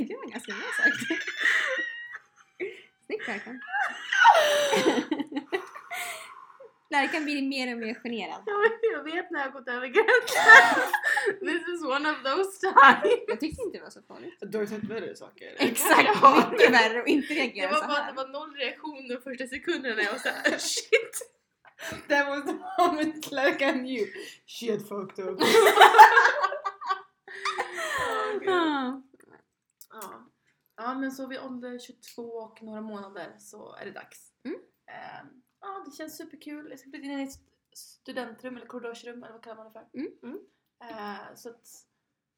det 0.09 0.17
var 0.17 0.31
ganska 0.31 0.53
bra 0.53 0.63
sagt. 0.77 1.21
Snyggt 3.07 3.29
Lärkan. 3.29 3.61
Lärkan 6.91 7.25
blir 7.25 7.43
mer 7.43 7.73
och 7.75 7.79
mer 7.81 7.95
generad. 7.95 8.43
Jag 8.93 9.05
vet 9.05 9.31
när 9.31 9.39
jag 9.41 9.47
har 9.47 9.53
gått 9.53 9.69
över 9.69 9.87
gränsen. 9.87 10.83
This 11.41 11.69
is 11.75 11.83
one 11.85 12.11
of 12.11 12.17
those 12.25 12.61
times. 12.61 13.19
Jag 13.27 13.41
tyckte 13.41 13.63
inte 13.63 13.79
det 13.79 13.83
var 13.85 13.91
så 13.91 14.03
farligt. 14.03 14.35
Du 14.41 14.59
har 14.59 14.63
ju 14.63 14.67
sett 14.71 14.85
värre 14.85 15.17
saker. 15.17 15.57
Exakt, 15.59 16.51
mycket 16.51 16.73
värre 16.73 17.03
och 17.03 17.09
inte 17.09 17.35
Det 17.35 17.41
reagera 17.41 17.71
var 17.71 17.79
så 17.81 17.87
bara 17.87 17.97
att 17.99 18.05
här. 18.05 18.13
det 18.13 18.17
var 18.17 18.29
noll 18.29 18.55
reaktion 18.57 19.09
de 19.09 19.21
första 19.21 19.47
sekunderna 19.47 19.95
när 19.95 20.03
jag 20.03 20.13
var 20.13 20.19
såhär 20.19 20.59
shit. 20.59 21.35
That 22.09 22.29
was 22.29 22.45
the 22.45 22.59
moment 22.79 23.31
like 23.31 23.65
I 23.65 23.73
knew. 23.73 24.07
Shit 24.47 24.89
fucked 24.89 25.19
up. 25.19 25.41
Ja. 28.43 29.03
Ja. 29.91 30.31
Ja 30.77 30.95
men 30.95 31.13
så 31.13 31.27
vid 31.27 31.41
ålder 31.41 31.79
22 31.79 32.23
och 32.23 32.63
några 32.63 32.81
månader 32.81 33.35
så 33.39 33.75
är 33.75 33.85
det 33.85 33.91
dags. 33.91 34.33
Mm. 34.45 34.61
Ehm, 34.87 35.43
ja 35.61 35.85
det 35.87 35.97
känns 35.97 36.17
superkul. 36.17 36.71
Jag 36.71 36.79
ska 36.79 36.91
flytta 36.91 37.07
in 37.07 37.21
i 37.21 37.23
ett 37.23 37.39
studentrum 37.73 38.57
eller 38.57 38.67
korridorsrum 38.67 39.23
eller 39.23 39.33
vad 39.33 39.43
kallar 39.43 39.57
man 39.57 39.67
det 39.67 39.73
för. 39.73 39.89
Mm. 39.93 40.13
Mm. 40.23 40.39
Eh, 40.83 41.35
så 41.35 41.49
att, 41.49 41.69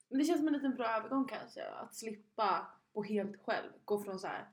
men 0.09 0.18
det 0.18 0.25
känns 0.25 0.38
som 0.38 0.49
en 0.49 0.54
liten 0.54 0.75
bra 0.75 0.87
övergång 0.97 1.25
kanske. 1.25 1.64
Att 1.64 1.94
slippa 1.94 2.66
bo 2.92 3.02
helt 3.02 3.44
själv. 3.44 3.73
Gå 3.85 4.04
från 4.04 4.18
så 4.18 4.26
här 4.26 4.49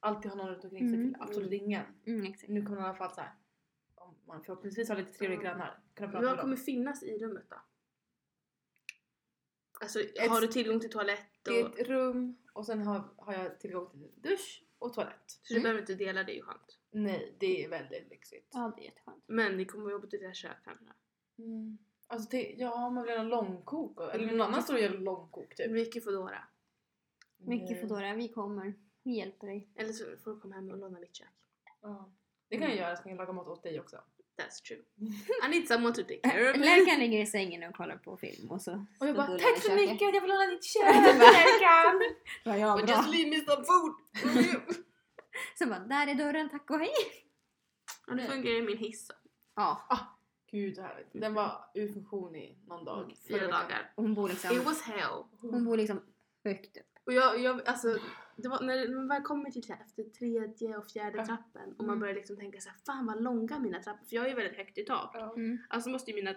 alltid 0.00 0.30
ha 0.30 0.38
någon 0.38 0.48
runt 0.48 0.64
omkring 0.64 0.90
sig 0.90 0.98
till 0.98 1.16
absolut 1.20 1.52
ingen. 1.52 1.84
Nu 2.48 2.62
kommer 2.62 2.76
man 2.76 2.84
i 2.84 2.88
alla 2.88 2.98
fall 2.98 3.14
så 3.14 3.20
här 3.20 3.32
man 4.26 4.42
förhoppningsvis 4.44 4.88
har 4.88 4.96
lite 4.96 5.12
trevliga 5.12 5.40
Ja. 5.42 5.48
grannar. 5.50 5.80
Prata 5.94 6.20
Vad 6.20 6.40
kommer 6.40 6.56
finnas 6.56 7.02
i 7.02 7.18
rummet 7.18 7.44
då? 7.50 7.56
Alltså 9.80 9.98
har 10.28 10.40
du 10.40 10.46
tillgång 10.46 10.80
till 10.80 10.90
toalett 10.90 11.26
Det 11.42 11.60
är 11.60 11.64
och... 11.64 11.78
ett 11.80 11.88
rum 11.88 12.36
och 12.52 12.66
sen 12.66 12.82
har, 12.82 13.08
har 13.16 13.32
jag 13.32 13.60
tillgång 13.60 13.90
till 13.90 14.10
dusch 14.16 14.64
och 14.78 14.92
toalett. 14.92 15.22
Så 15.26 15.54
du 15.54 15.54
Mm. 15.54 15.62
behöver 15.62 15.80
inte 15.80 15.94
dela, 15.94 16.24
det 16.24 16.32
är 16.32 16.36
ju 16.36 16.42
skönt. 16.42 16.78
Nej, 16.90 17.36
det 17.40 17.64
är 17.64 17.68
väldigt 17.68 18.08
lyxigt. 18.10 18.48
Ja, 18.52 18.72
det 18.76 18.82
är 18.82 18.84
jätteskönt. 18.84 19.24
Men 19.26 19.56
ni 19.56 19.64
kommer 19.64 19.90
jobba 19.90 20.06
till 20.06 20.20
deras 20.20 20.36
kök 20.36 20.56
kanske? 20.64 20.84
Mm. 21.38 21.78
Alltså 22.06 22.30
till, 22.30 22.54
ja, 22.58 22.90
man 22.90 23.04
vill 23.06 23.16
ha 23.16 23.22
långkok. 23.24 24.00
och- 24.00 24.14
Eller 24.14 24.24
Mm. 24.24 24.36
någon 24.36 24.46
annan 24.48 24.62
står 24.62 24.74
och 24.74 24.80
gör 24.80 24.90
långkok 24.90 25.54
typ. 25.54 25.70
Mycket 25.70 26.04
Foodora. 26.04 26.44
Mycket 27.36 27.70
Nej. 27.70 27.80
Foodora, 27.80 28.14
vi 28.14 28.28
kommer. 28.28 28.74
Vi 29.02 29.16
hjälper 29.16 29.46
dig. 29.46 29.68
Eller 29.74 29.92
så 29.92 30.16
får 30.16 30.34
du 30.34 30.40
komma 30.40 30.54
hem 30.54 30.70
och 30.70 30.78
låna 30.78 31.00
mitt 31.00 31.14
kök. 31.14 31.28
Ja. 31.80 32.12
Det 32.48 32.58
kan 32.58 32.68
jag 32.68 32.76
göra, 32.76 32.96
så 32.96 33.02
kan 33.02 33.10
jag 33.12 33.18
laga 33.18 33.32
mat 33.32 33.46
åt 33.48 33.62
dig 33.62 33.80
också. 33.80 34.02
That's 34.36 34.60
true. 34.68 34.82
I 35.44 35.48
need 35.48 35.68
someone 35.68 35.94
to 35.94 36.02
take 36.02 36.20
care 36.22 36.50
of 36.50 36.56
me. 36.60 36.64
Lärkan 36.64 36.98
ligger 37.00 37.22
i 37.22 37.26
sängen 37.26 37.62
och 37.70 37.74
kollar 37.76 37.96
på 37.96 38.16
film 38.16 38.50
och 38.50 38.62
så 38.62 38.86
Och 39.00 39.06
jag 39.08 39.16
bara 39.16 39.38
tack 39.38 39.62
så 39.62 39.74
mycket, 39.74 40.00
jag 40.00 40.20
vill 40.20 40.30
låna 40.30 40.46
ditt 40.46 40.64
kök! 40.64 40.94
Lärkan! 41.18 42.14
Ja, 42.44 42.56
ja, 42.56 42.76
But 42.80 42.88
just 42.90 43.08
leave 43.08 43.30
me 43.30 43.36
some 43.44 43.64
food! 43.64 43.94
Sen 45.58 45.68
bara, 45.68 45.78
där 45.78 46.06
är 46.06 46.14
dörren, 46.14 46.48
tack 46.48 46.70
och 46.70 46.78
hej! 46.78 46.90
ja, 48.06 48.14
nu 48.14 48.26
fungerar 48.26 48.62
min 48.62 48.78
hiss. 48.78 49.10
Ja, 49.56 49.88
Gud 50.50 50.76
vad 50.76 50.86
härligt. 50.86 51.08
Den 51.12 51.34
var 51.34 51.64
ur 51.74 51.92
funktion 51.92 52.36
i 52.36 52.58
någon 52.66 52.84
dag. 52.84 53.02
Mm, 53.02 53.16
Fyra 53.28 53.46
dagar. 53.46 53.92
och 53.94 54.02
hon 54.02 54.14
bor 54.14 54.30
It 54.30 54.42
liksom, 54.44 54.64
was 54.64 54.82
hell. 54.82 55.24
hon 55.40 55.64
bor 55.64 55.76
liksom 55.76 56.02
högt 56.44 56.76
upp. 56.76 56.98
Och 57.06 57.12
jag, 57.12 57.40
jag 57.40 57.68
alltså, 57.68 57.98
det 58.36 58.48
var, 58.48 58.60
när 58.62 58.94
man 58.94 59.08
väl 59.08 59.22
kommer 59.22 59.50
till 59.50 59.62
så 59.62 59.72
här, 59.72 59.80
efter 59.86 60.02
tredje 60.04 60.76
och 60.76 60.86
fjärde 60.86 61.18
Ja. 61.18 61.26
trappen 61.26 61.72
och 61.72 61.84
man 61.84 61.88
Mm. 61.88 62.00
börjar 62.00 62.14
liksom 62.14 62.36
tänka 62.36 62.60
så 62.60 62.68
här, 62.68 62.78
fan 62.86 63.06
vad 63.06 63.22
långa 63.22 63.58
mina 63.58 63.78
trappor, 63.82 64.06
för 64.06 64.16
jag 64.16 64.24
är 64.24 64.28
ju 64.28 64.34
väldigt 64.34 64.56
högt 64.56 64.78
i 64.78 64.84
tak. 64.84 65.16
Mm. 65.36 65.58
Alltså 65.68 65.90
måste 65.90 66.10
ju 66.10 66.14
mina 66.16 66.34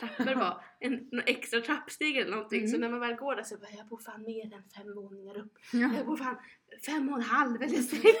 trappor 0.00 0.34
vara 0.34 0.60
en, 0.80 0.92
någon 1.12 1.22
extra 1.26 1.60
trappsteg 1.60 2.16
eller 2.16 2.30
någonting. 2.30 2.68
Så 2.68 2.76
Mm. 2.76 2.80
när 2.80 2.98
man 2.98 3.08
väl 3.08 3.16
går 3.18 3.36
där 3.36 3.42
så 3.42 3.56
bara, 3.56 3.70
jag 3.70 3.86
bor 3.86 3.98
fan 3.98 4.22
mer 4.22 4.54
än 4.54 4.62
fem 4.76 4.94
våningar 4.94 5.38
upp. 5.38 5.52
Ja. 5.72 5.90
Jag 5.96 6.06
bor 6.06 6.16
fan 6.16 6.36
fem 6.86 7.08
och 7.08 7.16
en 7.16 7.22
halv 7.22 7.62
eller 7.62 7.76
sex. 7.92 8.18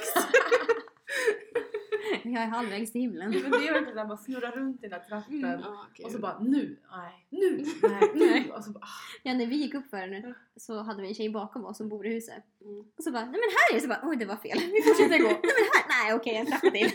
Jag 2.24 2.42
är 2.42 2.46
halvvägs 2.46 2.92
till 2.92 3.00
himlen. 3.00 3.30
Men 3.30 3.50
det 3.50 3.68
är 3.68 3.72
verkligen 3.72 3.96
när 3.96 4.06
man 4.06 4.18
snurrar 4.18 4.52
runt 4.52 4.84
i 4.84 4.88
den 4.88 4.90
där 4.90 5.06
trappen. 5.08 5.40
Ja, 5.40 5.86
okej. 5.90 6.04
Och 6.04 6.12
så 6.12 6.18
bara 6.18 6.38
nu, 6.38 6.80
nej, 6.90 7.26
nu, 7.30 7.64
nej, 7.82 8.10
nu. 8.14 8.50
Och 8.56 8.64
så 8.64 8.70
bara, 8.70 8.84
ah. 8.84 9.20
Ja, 9.22 9.34
när 9.34 9.46
vi 9.46 9.56
gick 9.56 9.74
upp 9.74 9.90
för 9.90 10.06
nu 10.06 10.34
så 10.56 10.82
hade 10.82 11.02
vi 11.02 11.08
en 11.08 11.14
tjej 11.14 11.30
bakom 11.30 11.64
oss 11.64 11.76
som 11.76 11.88
bor 11.88 12.06
i 12.06 12.14
huset. 12.14 12.44
Mm. 12.60 12.80
Och 12.96 13.04
så 13.04 13.12
bara, 13.12 13.24
nej 13.24 13.30
men 13.30 13.40
här 13.40 13.70
är 13.70 13.74
det! 13.74 13.80
Så 13.80 13.88
bara, 13.88 14.00
oj 14.02 14.16
det 14.16 14.26
var 14.26 14.36
fel. 14.36 14.58
Vi 14.58 14.82
fortsätter 14.82 15.18
gå. 15.18 15.28
nej 15.28 15.40
men 15.42 15.68
här, 15.74 16.04
nej 16.04 16.14
okej 16.14 16.36
en 16.36 16.46
trappa 16.46 16.70
till. 16.70 16.90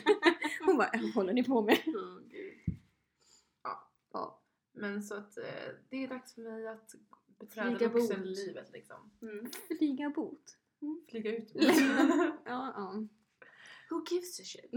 Hon 0.66 0.78
bara, 0.78 0.90
vad 0.94 1.14
håller 1.14 1.34
ni 1.34 1.44
på 1.44 1.62
med? 1.62 1.78
Åh, 1.88 2.20
gud. 2.30 2.78
Ja. 4.14 4.42
Men 4.74 5.04
så 5.04 5.16
att 5.16 5.38
eh, 5.38 5.44
det 5.90 6.04
är 6.04 6.08
dags 6.08 6.34
för 6.34 6.42
mig 6.42 6.68
att 6.68 6.96
beträda 7.40 7.78
Flyga 7.78 7.92
vuxenlivet 7.92 8.72
liksom. 8.74 9.12
Mm. 9.22 9.52
Flyga 9.78 10.10
bot. 10.10 10.58
Flyga 11.10 11.38
ut. 11.38 11.52
Ja, 11.54 12.74
ja. 12.76 13.08
Who 13.90 14.06
gives 14.10 14.40
a 14.40 14.44
shit? 14.44 14.72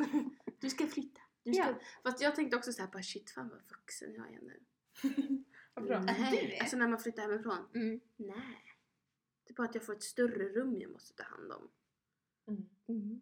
Du 0.60 0.70
ska 0.70 0.86
flytta. 0.86 1.20
Du 1.42 1.52
ska... 1.52 1.62
Ja. 1.62 1.80
Fast 2.02 2.20
jag 2.22 2.34
tänkte 2.34 2.56
också 2.56 2.72
såhär, 2.72 2.90
bara 2.90 3.02
shit 3.02 3.30
fan 3.30 3.48
vad 3.48 3.62
vuxen 3.78 4.14
jag 4.14 4.34
är 4.34 4.40
nu. 4.40 4.60
Vad 5.74 5.84
bra. 5.84 5.96
Är? 5.96 6.60
Alltså 6.60 6.76
när 6.76 6.88
man 6.88 6.98
flyttar 6.98 7.22
hemifrån. 7.22 7.68
Mm. 7.74 8.00
Nej. 8.16 8.64
Det 9.44 9.52
är 9.52 9.54
bara 9.54 9.68
att 9.68 9.74
jag 9.74 9.86
får 9.86 9.92
ett 9.92 10.02
större 10.02 10.48
rum 10.48 10.80
jag 10.80 10.90
måste 10.90 11.14
ta 11.14 11.22
hand 11.22 11.52
om. 11.52 11.70
Mm. 12.48 12.68
Mm. 12.88 13.20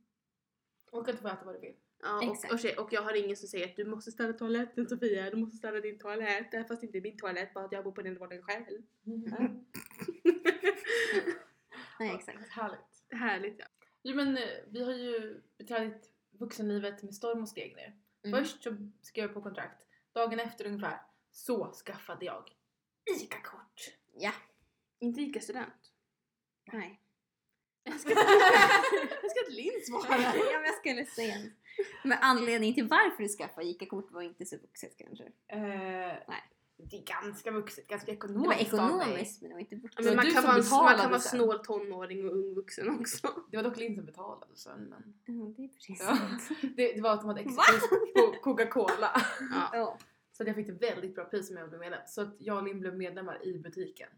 Och 0.91 1.09
att 1.09 1.17
du 1.17 1.23
får 1.23 1.29
äta 1.29 1.45
vad 1.45 1.55
du 1.55 1.61
vill. 1.61 1.77
Ja, 2.03 2.33
Exakt. 2.33 2.53
och, 2.53 2.61
och, 2.79 2.85
och 2.85 2.93
jag 2.93 3.03
har 3.03 3.25
ingen 3.25 3.37
som 3.37 3.49
säger 3.49 3.69
att 3.69 3.77
du 3.77 3.85
måste 3.85 4.13
ställa 4.13 4.33
toaletten 4.33 4.89
Sofia, 4.89 5.31
du 5.31 5.37
måste 5.37 5.57
ställa 5.57 5.81
din 5.81 5.99
toalett. 5.99 6.55
Även 6.55 6.69
fast 6.69 6.81
det 6.81 6.87
inte 6.87 6.99
är 6.99 7.03
min 7.03 7.19
toalett, 7.19 7.55
bara 7.55 7.65
att 7.65 7.73
jag 7.73 7.85
bor 7.85 7.93
på 7.93 8.03
den 8.03 8.19
våningen 8.19 8.45
själv. 8.45 8.83
Nej 12.01 12.15
exakt. 12.15 12.49
Härligt. 12.49 13.05
Härligt 13.11 13.59
ja. 13.59 13.67
Jo 14.09 14.17
men 14.17 14.37
eh, 14.37 14.43
vi 14.69 14.85
har 14.85 14.93
ju 14.93 15.43
beträtt 15.59 16.11
vuxenlivet 16.31 17.03
med 17.03 17.15
storm 17.15 17.43
och 17.43 17.49
steg 17.49 17.77
nu. 17.77 17.93
Mm. 18.29 18.41
Först 18.41 18.63
så 18.63 18.77
skrev 19.03 19.25
jag 19.25 19.35
på 19.35 19.43
kontrakt. 19.43 19.87
Dagen 20.13 20.41
efter 20.41 20.67
ungefär 20.67 21.01
så 21.31 21.73
skaffade 21.73 22.25
jag 22.25 22.51
ICA-kort. 23.17 23.95
Ja. 24.15 24.33
Inte 24.99 25.21
ICA 25.21 25.41
student. 25.41 25.93
Nej. 26.73 27.01
Jag 27.85 27.95
ska, 28.01 28.11
jag 29.23 29.31
ska 29.31 29.51
Linn 29.51 29.81
svara. 29.85 30.21
ja, 30.23 30.59
men 30.59 30.65
jag 30.65 30.75
skulle 30.75 31.07
säga. 31.07 31.35
Men 32.05 32.19
anledningen 32.21 32.75
till 32.75 32.89
varför 32.89 33.23
du 33.23 33.29
skaffade 33.29 33.67
ICA-kort 33.67 34.11
var 34.11 34.23
inte 34.23 34.47
så 34.47 34.57
vuxet 34.57 34.97
kanske. 34.97 35.25
Eh, 35.25 35.59
Nej. 36.29 36.43
Det 36.81 36.97
är 36.97 37.03
ganska 37.23 37.51
vuxet, 37.51 37.89
ganska 37.89 38.07
Det 38.13 38.17
ekonomiskt 38.17 38.73
var 38.73 38.81
av 38.81 38.97
mig. 38.97 39.01
ekonomiskt 39.07 39.41
men 39.43 39.49
det 39.49 39.55
var 39.55 39.61
inte 39.61 39.77
vuxet. 39.77 39.97
Det 39.97 40.05
Men 40.05 40.17
var 40.17 40.25
man 40.25 40.33
kan, 40.33 40.43
vara, 40.71 40.83
man 40.91 40.99
kan 40.99 41.11
vara 41.11 41.21
snål 41.21 41.59
tonåring 41.59 42.25
och 42.29 42.33
ung 42.37 42.55
vuxen 42.55 43.01
också. 43.01 43.29
Det 43.51 43.57
var 43.57 43.65
dock 43.65 43.77
Linn 43.77 43.97
som 43.97 44.05
betalade 44.07 44.57
sen 44.57 44.81
men 44.85 45.15
Ja, 45.25 45.55
det 45.57 45.65
är 45.65 45.69
precis 45.69 46.01
Ja. 46.01 46.19
det, 46.77 46.93
det 46.93 47.01
var 47.01 47.13
att 47.15 47.21
de 47.21 47.29
hade 47.29 47.41
extra 47.41 47.57
Va? 47.57 47.63
pris 47.71 47.91
på 48.15 48.41
Coca-Cola. 48.43 49.23
Ja. 49.73 49.99
Så 50.33 50.43
att 50.43 50.47
jag 50.47 50.57
fick 50.57 50.69
ett 50.69 50.83
väldigt 50.83 51.15
bra 51.15 51.25
pris 51.25 51.51
om 51.51 51.57
jag 51.57 51.69
blev 51.69 51.81
medlem. 51.81 52.01
Så 52.07 52.23
att 52.23 52.37
jag 52.39 52.57
och 52.57 52.65
Linn 52.65 52.81
blev 52.81 52.97
medlemmar 52.97 53.47
i 53.47 53.59
butiken. 53.59 54.09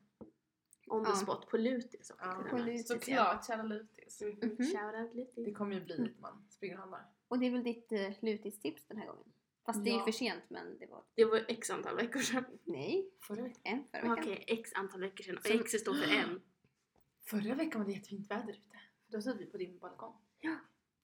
On 0.86 1.04
the 1.04 1.10
Ja. 1.10 1.16
spot 1.16 1.48
på 1.50 1.56
Lutis 1.56 2.10
också. 2.10 2.14
Ja, 2.28 2.44
på. 2.50 2.58
Lutis. 2.58 2.88
Såklart, 2.88 3.46
kära 3.46 3.62
Lutis. 3.62 4.22
Mhm. 4.22 4.40
Shoutout 4.56 5.14
Lutis. 5.14 5.44
Det 5.44 5.52
kommer 5.52 5.74
ju 5.74 5.84
bli 5.84 5.96
lite 5.98 6.20
man 6.20 6.46
springer 6.50 6.74
och 6.74 6.80
handlar. 6.80 7.06
Och 7.28 7.38
det 7.38 7.46
är 7.46 7.50
väl 7.50 7.62
ditt 7.64 7.92
uh, 7.92 8.10
lutistips 8.20 8.84
den 8.88 8.96
här 8.98 9.06
gången? 9.06 9.24
Fast 9.72 9.84
det 9.84 9.90
är 9.90 9.94
ju 9.98 10.02
för 10.04 10.12
sent 10.12 10.42
men 10.48 10.78
det 10.78 10.86
var... 10.86 11.02
Det 11.14 11.24
var 11.24 11.44
x 11.48 11.70
antal 11.70 11.96
veckor 11.96 12.20
sedan. 12.20 12.44
Nej, 12.64 13.10
Förra 13.20 13.42
veckan, 13.42 13.60
en 13.62 13.84
förra 14.00 14.12
Okej, 14.12 14.30
veckan. 14.30 14.44
x 14.58 14.72
antal 14.74 15.00
veckor 15.00 15.24
sedan. 15.24 15.36
Och 15.36 15.42
Som- 15.46 15.60
x 15.60 15.70
står 15.72 15.94
för 15.94 16.12
en. 16.14 16.42
förra 17.30 17.54
veckan 17.54 17.80
var 17.80 17.86
det 17.88 17.92
jättefint 17.94 18.30
väder 18.30 18.52
ute. 18.52 18.76
Då 19.06 19.22
satt 19.22 19.40
vi 19.40 19.46
på 19.46 19.56
din 19.56 19.78
balkong. 19.78 20.14
Ja. 20.40 20.56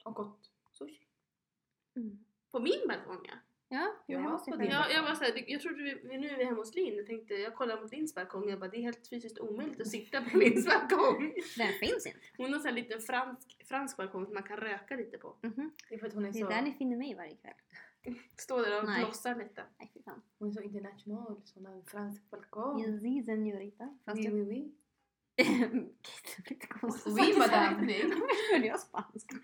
Och 0.05 0.21
åt 0.21 0.51
sushi. 0.73 1.07
Mm. 1.97 2.25
På 2.51 2.61
min 2.61 2.81
balkong 2.89 3.21
ja. 3.29 3.35
Ja, 3.69 3.95
på 4.07 4.13
jag 4.13 4.59
din. 4.59 4.71
Ja, 4.71 4.91
jag 4.91 5.03
var 5.03 5.15
såhär, 5.15 5.45
jag 5.51 5.61
trodde 5.61 5.83
vi, 5.83 5.95
vi- 5.95 6.19
nu 6.19 6.29
är 6.29 6.37
vi 6.37 6.45
hemma 6.45 6.57
hos 6.57 6.75
Linn. 6.75 6.97
Jag 6.97 7.07
tänkte, 7.07 7.35
jag 7.35 7.55
kollade 7.55 7.83
mot 7.83 7.93
Linns 7.93 8.15
balkong 8.15 8.49
jag 8.51 8.59
bara 8.61 8.71
det 8.71 8.77
är 8.77 8.83
helt 8.83 9.09
fysiskt 9.09 9.39
omöjligt 9.39 9.81
att 9.81 9.89
sitta 9.91 10.23
på 10.23 10.39
Linns 10.39 10.67
balkong. 10.91 11.35
Den 11.57 11.73
finns 11.73 12.07
inte. 12.07 12.19
Hon 12.37 12.53
har 12.53 12.67
en 12.69 12.75
liten 12.75 13.01
fransk, 13.01 13.67
fransk 13.69 13.97
balkong 13.97 14.25
som 14.27 14.35
man 14.35 14.43
kan 14.43 14.57
röka 14.57 14.97
lite 14.97 15.19
på. 15.19 15.37
Mhm. 15.43 15.71
Det 15.89 15.95
är 15.95 15.99
för 15.99 16.07
att 16.07 16.13
hon 16.15 16.25
är 16.25 16.33
Det 16.33 16.39
är 16.39 16.43
så, 16.43 16.49
där 16.49 16.63
ni 16.63 16.73
finner 16.73 16.97
mig 16.97 17.15
varje 17.15 17.37
kväll. 17.37 17.55
Står 18.37 18.63
där 18.63 18.81
och 18.81 18.87
Nej. 18.89 19.05
blossar 19.05 19.35
lite. 19.35 19.65
Nej 19.79 19.91
fy 19.95 20.03
fan. 20.03 20.23
hon 20.39 20.49
är 20.49 20.53
så 20.53 20.61
international. 20.63 21.43
Har 21.65 21.71
en 21.73 21.85
fransk 21.85 22.31
balkong. 22.31 22.81
Yes, 22.81 23.01
si, 23.01 23.23
señorita. 23.23 23.99
Fast 24.05 24.19
Oui, 24.19 24.29
oui, 24.31 24.43
oui. 24.43 24.75
det 25.37 25.45
blir 25.45 26.51
lite 26.51 26.67
konstigt. 26.67 27.13
Oui, 27.13 27.39
madame. 27.39 27.93
Hörde 28.53 28.67
jag 28.67 28.81
spanska? 28.81 29.37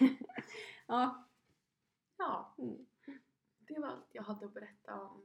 ja. 0.86 1.22
Ja, 2.18 2.54
Mm. 2.58 2.86
det 3.58 3.78
var 3.80 3.88
allt 3.88 4.08
jag 4.12 4.22
hade 4.22 4.46
att 4.46 4.54
berätta 4.54 5.00
om 5.00 5.22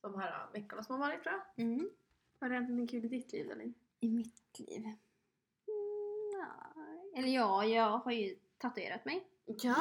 de 0.00 0.14
här 0.20 0.48
veckorna 0.52 0.82
som 0.82 1.00
har 1.00 1.08
varit 1.08 1.22
tror 1.22 1.34
jag. 1.34 1.64
Mm. 1.66 1.90
Vad 2.38 2.50
har 2.50 2.54
hänt 2.56 2.68
någonting 2.70 3.00
kul 3.00 3.04
i 3.04 3.08
ditt 3.18 3.32
liv 3.32 3.50
Elin? 3.50 3.74
I 4.00 4.08
mitt 4.08 4.58
liv? 4.58 4.84
Mm, 4.84 4.96
nej. 6.34 7.10
Eller 7.16 7.28
ja, 7.34 7.64
jag 7.64 7.98
har 7.98 8.12
ju 8.12 8.36
tatuerat 8.58 9.04
mig 9.04 9.26
Ja! 9.44 9.76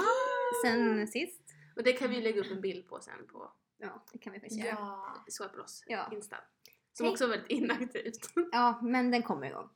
sen 0.66 1.08
sist. 1.08 1.41
Och 1.76 1.84
det 1.84 1.94
kan 1.94 2.10
vi 2.10 2.22
lägga 2.22 2.42
upp 2.42 2.52
en 2.52 2.62
bild 2.62 2.88
på 2.88 3.00
sen 3.02 3.28
på 3.28 3.52
Ja, 3.78 4.04
det 4.12 4.18
kan 4.18 4.34
vi 4.34 4.40
faktiskt 4.40 4.62
göra. 4.66 4.72
Ja. 4.80 5.24
Swaploss 5.28 5.84
Ja. 5.88 6.10
Insta. 6.12 6.36
Som 6.94 7.04
Tänk- 7.06 7.12
också 7.12 7.24
är 7.24 7.30
väldigt 7.30 7.50
inaktivt. 7.52 8.20
Ja, 8.52 8.80
men 8.82 9.12
den 9.12 9.24
kommer 9.24 9.48
igång. 9.48 9.70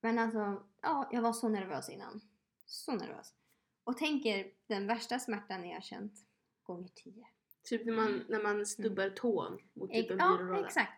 Men 0.00 0.18
alltså, 0.18 0.62
ja, 0.82 1.08
jag 1.12 1.22
var 1.22 1.32
så 1.32 1.48
nervös 1.48 1.88
innan. 1.88 2.20
Så 2.66 2.92
nervös. 2.92 3.34
Och 3.84 3.96
tänker 3.96 4.50
den 4.66 4.86
värsta 4.86 5.18
smärtan 5.18 5.68
jag 5.68 5.74
har 5.76 5.80
känt 5.80 6.12
gånger 6.62 6.88
tio. 6.94 7.26
typ 7.64 7.86
när 7.86 7.92
man, 7.92 8.24
när 8.28 8.42
man 8.42 8.66
stubbar 8.66 9.10
tån 9.10 9.58
mot 9.72 9.90
typ 9.92 10.10
en 10.10 10.18
ja, 10.18 10.36
byrålåda. 10.36 10.66
exakt. 10.66 10.92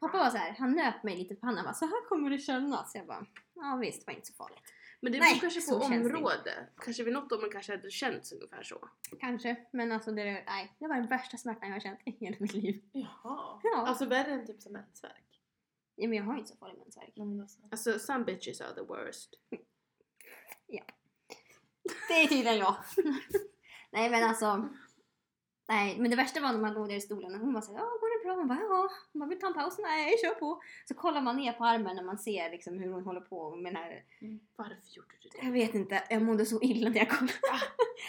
Pappa 0.00 0.18
var 0.18 0.30
så 0.30 0.36
här, 0.36 0.52
han 0.58 0.72
nöp 0.72 1.02
mig 1.02 1.16
lite 1.16 1.34
på 1.34 1.40
pannan 1.40 1.74
så 1.74 1.84
här 1.84 2.08
kommer 2.08 2.30
det 2.30 2.38
kännas. 2.38 2.94
Jag 2.94 3.06
bara, 3.06 3.26
ja 3.54 3.78
visst, 3.80 4.00
det 4.00 4.06
var 4.06 4.14
inte 4.14 4.26
så 4.26 4.34
farligt. 4.34 4.62
Men 5.02 5.12
det 5.12 5.18
Nej, 5.18 5.40
beror 5.40 5.50
kanske 5.50 5.72
på 5.72 5.76
område. 5.76 6.68
Kanske 6.84 7.02
vid 7.04 7.12
något 7.12 7.32
område 7.32 7.52
kanske 7.52 7.72
hade 7.72 7.90
känts 7.90 8.32
ungefär 8.32 8.62
så. 8.62 8.88
Kanske, 9.20 9.56
men 9.72 9.92
alltså 9.92 10.12
det, 10.12 10.24
nej, 10.46 10.76
det 10.78 10.88
var 10.88 10.94
den 10.96 11.06
värsta 11.06 11.36
smärtan 11.36 11.68
jag 11.68 11.76
har 11.76 11.80
känt 11.80 12.00
i 12.04 12.10
hela 12.10 12.36
mitt 12.40 12.54
liv. 12.54 12.82
Jaha. 12.92 13.60
Ja. 13.62 13.86
Alltså 13.86 14.06
värre 14.06 14.32
än 14.32 14.46
typ 14.46 14.62
som 14.62 14.72
mensvärk. 14.72 15.40
Ja, 15.94 16.08
men 16.08 16.18
jag 16.18 16.24
har 16.24 16.36
inte 16.36 16.50
så 16.50 16.56
farlig 16.56 16.78
mensvärk. 16.78 17.12
Men 17.16 17.48
alltså. 17.70 17.98
Some 17.98 18.24
bitches 18.24 18.60
are 18.60 18.74
the 18.74 18.80
worst. 18.80 19.34
Det 22.08 22.14
är 22.22 22.26
tydligen 22.26 22.58
jag. 22.58 22.76
nej 23.90 24.10
men 24.10 24.24
alltså. 24.24 24.68
Nej 25.70 25.98
men 26.00 26.10
det 26.10 26.16
värsta 26.16 26.40
var 26.40 26.52
när 26.52 26.58
man 26.60 26.74
låg 26.74 26.88
där 26.88 26.96
i 26.96 27.00
stolen 27.00 27.34
och 27.34 27.40
hon 27.40 27.52
var 27.54 27.60
såhär, 27.60 27.78
ja 27.78 27.84
går 27.84 28.18
det 28.18 28.24
bra? 28.24 28.36
Man 28.36 28.48
bara, 28.48 28.60
ja. 28.60 28.88
Man 29.12 29.28
vill 29.28 29.38
ta 29.40 29.46
en 29.46 29.54
paus? 29.54 29.78
Nej, 29.78 30.14
kör 30.22 30.34
på. 30.34 30.62
Så 30.88 30.94
kollar 30.94 31.20
man 31.22 31.36
ner 31.36 31.52
på 31.52 31.64
armen 31.64 31.96
när 31.96 32.02
man 32.02 32.18
ser 32.18 32.50
liksom 32.50 32.78
hur 32.78 32.92
hon 32.92 33.04
håller 33.04 33.20
på 33.20 33.56
med 33.56 33.72
den 33.74 33.82
här. 33.82 34.04
Varför 34.56 34.76
gjorde 34.96 35.08
du 35.22 35.28
det? 35.28 35.46
Jag 35.46 35.52
vet 35.52 35.74
inte, 35.74 36.02
jag 36.10 36.22
mådde 36.22 36.46
så 36.46 36.62
illa 36.62 36.90
när 36.90 36.96
jag 36.96 37.10
kollade. 37.10 37.32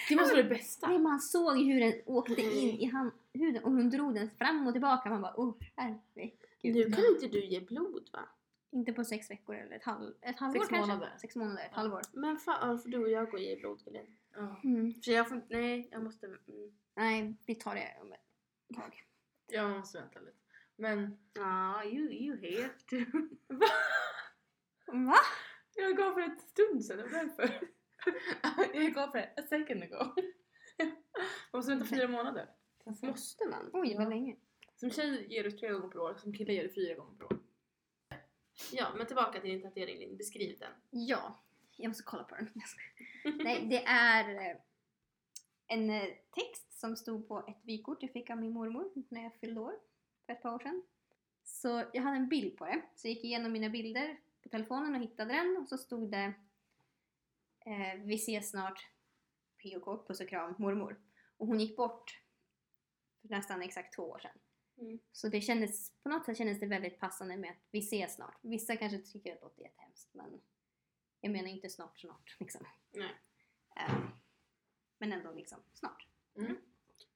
Det 0.10 0.16
måste 0.16 0.34
vara 0.34 0.44
det 0.44 0.50
bästa. 0.50 0.88
Nej, 0.88 1.00
man 1.00 1.20
såg 1.20 1.58
hur 1.58 1.80
den 1.80 1.94
åkte 2.06 2.42
in 2.42 2.70
i 2.80 2.86
hand, 2.86 3.12
huden 3.34 3.64
och 3.64 3.72
hon 3.72 3.90
drog 3.90 4.16
den 4.16 4.30
fram 4.30 4.68
och 4.68 4.74
tillbaka. 4.74 5.10
Man 5.10 5.22
bara, 5.22 5.34
oh 5.38 5.56
herregud. 5.76 6.32
Nu 6.64 6.92
kan 6.92 7.06
inte 7.06 7.28
du 7.28 7.46
ge 7.46 7.60
blod 7.60 8.10
va? 8.14 8.30
Inte 8.72 8.94
på 8.94 9.04
sex 9.04 9.30
veckor 9.32 9.56
eller 9.56 9.76
ett, 9.76 9.84
halv, 9.84 10.14
ett 10.22 10.40
halvår 10.40 10.60
Sex 10.60 10.70
kanske. 10.70 10.88
månader. 10.88 11.14
Sex 11.22 11.36
månader, 11.36 11.62
ett 11.66 11.72
Ja. 11.72 11.78
halvår. 11.78 12.02
Men 12.14 12.38
fan, 12.38 12.80
för 12.80 12.90
du 12.90 12.98
och 12.98 13.10
jag 13.10 13.26
går 13.26 13.34
och 13.38 13.44
ger 13.44 13.58
blod 13.60 13.82
Elin. 13.88 14.06
Ja. 14.36 14.56
Mm. 14.64 14.94
För 14.94 15.12
jag 15.12 15.30
får 15.30 15.42
nej 15.50 15.90
jag 15.92 16.04
måste, 16.04 16.26
mm. 16.26 16.38
Nej, 16.96 17.36
vi 17.46 17.56
tar 17.56 17.76
det 17.76 17.98
om 18.02 18.12
ett 18.14 18.20
tag. 18.76 19.04
ja, 19.48 19.68
man 19.68 19.78
måste 19.80 19.98
vänta 20.00 20.20
lite. 20.20 20.38
Men 20.76 21.18
Ah, 21.40 21.84
you, 21.84 22.12
you 22.12 22.36
have 22.62 22.74
to. 22.90 22.96
Va? 24.86 25.16
jag 25.76 25.98
gav 25.98 26.14
för 26.14 26.22
ett 26.22 26.42
stund 26.42 26.86
sedan, 26.86 26.98
det 26.98 27.04
var 27.04 27.10
därför. 27.10 27.60
jag 28.74 28.94
gav 28.94 29.12
för 29.12 29.20
a 29.20 29.42
second 29.50 29.84
ago. 29.84 30.14
Man 31.52 31.60
måste 31.60 31.72
vänta 31.72 31.86
fyra 31.86 32.08
månader. 32.08 32.50
Måste 33.02 33.46
man? 33.46 33.70
Oj, 33.74 33.96
vad 33.98 34.10
länge. 34.10 34.36
Som 34.76 34.92
tjej 34.92 35.34
ger 35.34 35.44
du 35.44 35.52
tre 35.52 35.70
gånger 35.70 35.88
per 35.88 36.00
år, 36.00 36.16
som 36.16 36.34
kille 36.34 36.54
ger 36.54 36.64
du 36.64 36.74
fyra 36.74 36.96
gånger 36.96 37.18
per 37.18 37.26
år. 37.26 37.40
Ja, 38.72 38.94
men 38.98 39.08
tillbaka 39.08 39.40
till 39.42 39.50
din 39.50 39.62
tatuering 39.62 40.00
Linn. 40.00 40.18
Beskriv 40.18 40.60
den. 40.60 40.72
Ja, 40.90 41.44
jag 41.78 41.88
måste 41.88 42.04
kolla 42.04 42.24
på 42.24 42.36
den. 42.36 42.50
Nej, 43.44 43.68
det 43.70 43.84
är 43.86 44.62
en 45.72 45.90
eh, 45.90 46.04
text 46.32 46.80
som 46.80 46.96
stod 46.96 47.28
på 47.28 47.46
ett 47.48 47.66
vykort 47.66 47.98
jag 48.02 48.12
fick 48.12 48.30
av 48.30 48.38
min 48.38 48.54
mormor 48.54 48.92
när 49.10 49.24
jag 49.24 49.36
fyllde 49.36 49.62
år 49.62 49.74
för 50.26 50.34
ett 50.34 50.42
par 50.42 50.54
år 50.54 50.60
sedan. 50.60 50.84
Så 51.44 51.84
jag 51.94 52.02
hade 52.02 52.18
en 52.18 52.30
bild 52.30 52.58
på 52.58 52.66
det, 52.66 52.82
så 52.96 53.08
jag 53.08 53.14
gick 53.14 53.24
igenom 53.24 53.52
mina 53.52 53.70
bilder 53.70 54.20
på 54.44 54.50
telefonen 54.50 54.96
och 54.96 55.02
hittade 55.02 55.34
den 55.34 55.58
och 55.62 55.70
så 55.70 55.78
stod 55.78 56.12
det 56.12 56.34
eh, 57.66 58.00
Vi 58.06 58.16
ses 58.16 58.50
snart, 58.50 58.88
POK, 59.64 60.08
puss 60.08 60.22
och 60.22 60.30
kram, 60.30 60.56
mormor. 60.58 61.02
Och 61.38 61.48
hon 61.48 61.60
gick 61.60 61.78
bort 61.78 62.22
för 63.22 63.30
nästan 63.30 63.62
exakt 63.62 63.96
två 63.96 64.04
år 64.04 64.20
sedan. 64.20 64.38
Mm. 64.78 65.00
Så 65.12 65.28
det 65.28 65.42
kändes, 65.42 65.92
på 66.04 66.10
något 66.10 66.26
sätt 66.26 66.38
kändes 66.38 66.60
det 66.60 66.66
väldigt 66.66 67.00
passande 67.00 67.38
med 67.38 67.52
att 67.52 67.68
vi 67.72 67.80
ses 67.80 68.16
snart. 68.16 68.38
Vissa 68.42 68.76
kanske 68.76 69.00
tycker 69.00 69.34
att 69.34 69.40
det 69.40 69.46
låter 69.46 69.62
jättehemskt 69.62 70.14
men 70.14 70.42
jag 71.22 71.32
menar 71.32 71.50
inte 71.50 71.70
snart 71.70 72.00
snart 72.00 72.36
liksom. 72.40 72.68
Nej. 72.92 73.16
Eh, 73.76 73.94
men 75.02 75.12
ändå 75.12 75.32
liksom 75.34 75.60
snart. 75.74 76.08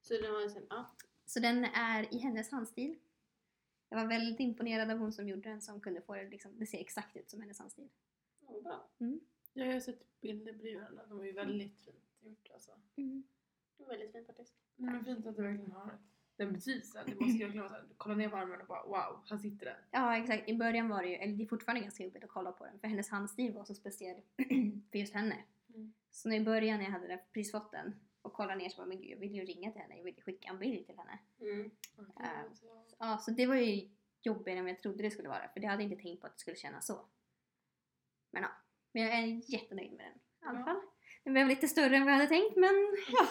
Så 0.01 0.13
det 0.13 0.31
var 0.31 0.49
sen, 0.49 0.65
ja. 0.69 0.91
Så 1.25 1.39
den 1.39 1.65
är 1.65 2.13
i 2.13 2.17
hennes 2.17 2.51
handstil. 2.51 2.99
Jag 3.89 3.97
var 3.97 4.07
väldigt 4.07 4.39
imponerad 4.39 4.91
av 4.91 4.97
hon 4.97 5.13
som 5.13 5.27
gjorde 5.27 5.49
den 5.49 5.61
som 5.61 5.81
kunde 5.81 6.01
få 6.01 6.15
det 6.15 6.29
liksom, 6.29 6.59
det 6.59 6.65
ser 6.65 6.79
exakt 6.79 7.17
ut 7.17 7.29
som 7.29 7.41
hennes 7.41 7.59
handstil. 7.59 7.89
ja 8.47 8.61
bra. 8.63 8.89
Jag 9.53 9.73
har 9.73 9.79
sett 9.79 10.21
bilder 10.21 10.53
på 10.53 10.65
jularna, 10.67 11.05
de 11.05 11.19
är 11.19 11.23
ju 11.25 11.31
väldigt 11.31 11.79
fint 11.79 11.95
gjort 12.21 12.49
alltså. 12.53 12.71
Det 12.95 13.83
var 13.83 13.87
väldigt 13.87 14.11
fint 14.11 14.27
faktiskt. 14.27 14.53
Men 14.75 14.93
det 14.93 14.99
är 14.99 15.15
fint 15.15 15.27
att 15.27 15.35
det 15.35 15.41
verkligen 15.41 15.71
har 15.71 15.97
den 16.35 16.53
betydelsen. 16.53 17.03
Det 17.05 17.15
måste 17.15 17.31
ju 17.31 17.45
verkligen 17.45 17.59
vara 17.59 17.69
såhär, 17.69 17.85
kolla 17.97 18.15
ner 18.15 18.29
på 18.29 18.35
armen 18.35 18.61
och 18.61 18.67
bara 18.67 18.83
wow, 18.83 19.23
här 19.29 19.37
sitter 19.37 19.65
den. 19.65 19.75
Ja 19.91 20.17
exakt, 20.17 20.49
i 20.49 20.53
början 20.57 20.89
var 20.89 21.01
det 21.03 21.09
ju, 21.09 21.15
eller 21.15 21.33
det 21.33 21.43
är 21.43 21.47
fortfarande 21.47 21.81
ganska 21.81 22.03
jobbigt 22.03 22.23
att 22.23 22.29
kolla 22.29 22.51
på 22.51 22.65
den 22.65 22.79
för 22.79 22.87
hennes 22.87 23.09
handstil 23.09 23.53
var 23.53 23.63
så 23.63 23.75
speciell 23.75 24.21
för 24.91 24.97
just 24.97 25.13
henne. 25.13 25.43
Så 26.15 26.29
när 26.29 26.35
i 26.35 26.39
början 26.43 26.77
när 26.77 26.85
jag 26.85 26.91
hade 26.91 27.07
den, 27.07 27.19
precis 27.33 27.51
fått 27.51 27.71
den 27.71 27.99
och 28.21 28.33
kollade 28.33 28.55
ner 28.55 28.69
så 28.69 28.77
bara 28.77 28.85
men 28.87 29.01
gud 29.01 29.09
jag 29.09 29.17
vill 29.17 29.35
ju 29.35 29.45
ringa 29.45 29.71
till 29.71 29.81
henne, 29.81 29.97
jag 29.97 30.03
vill 30.03 30.15
ju 30.15 30.21
skicka 30.21 30.49
en 30.49 30.59
bild 30.59 30.85
till 30.87 30.97
henne. 30.97 31.19
Mm. 31.41 31.71
Äh, 32.19 32.29
Ja, 32.99 33.17
så 33.17 33.31
det 33.31 33.45
var 33.45 33.55
ju 33.55 33.89
jobbigare 34.21 34.59
än 34.59 34.67
jag 34.67 34.79
trodde 34.79 35.03
det 35.03 35.11
skulle 35.11 35.29
vara 35.29 35.49
för 35.49 35.59
det 35.59 35.67
hade 35.67 35.83
jag 35.83 35.91
inte 35.91 36.03
tänkt 36.03 36.21
på 36.21 36.27
att 36.27 36.33
det 36.33 36.39
skulle 36.39 36.57
kännas 36.57 36.87
så. 36.87 37.05
Men 38.31 38.43
ja, 38.43 38.49
men 38.91 39.03
jag 39.03 39.13
är 39.13 39.51
jättenöjd 39.53 39.91
med 39.91 40.05
den 40.05 40.13
i 40.15 40.45
alla 40.45 40.65
fall. 40.65 40.81
Den 41.23 41.33
blev 41.33 41.47
lite 41.47 41.67
större 41.67 41.95
än 41.95 42.03
vad 42.03 42.13
jag 42.13 42.17
hade 42.17 42.29
tänkt 42.29 42.55
men 42.55 42.95
ja. 43.11 43.27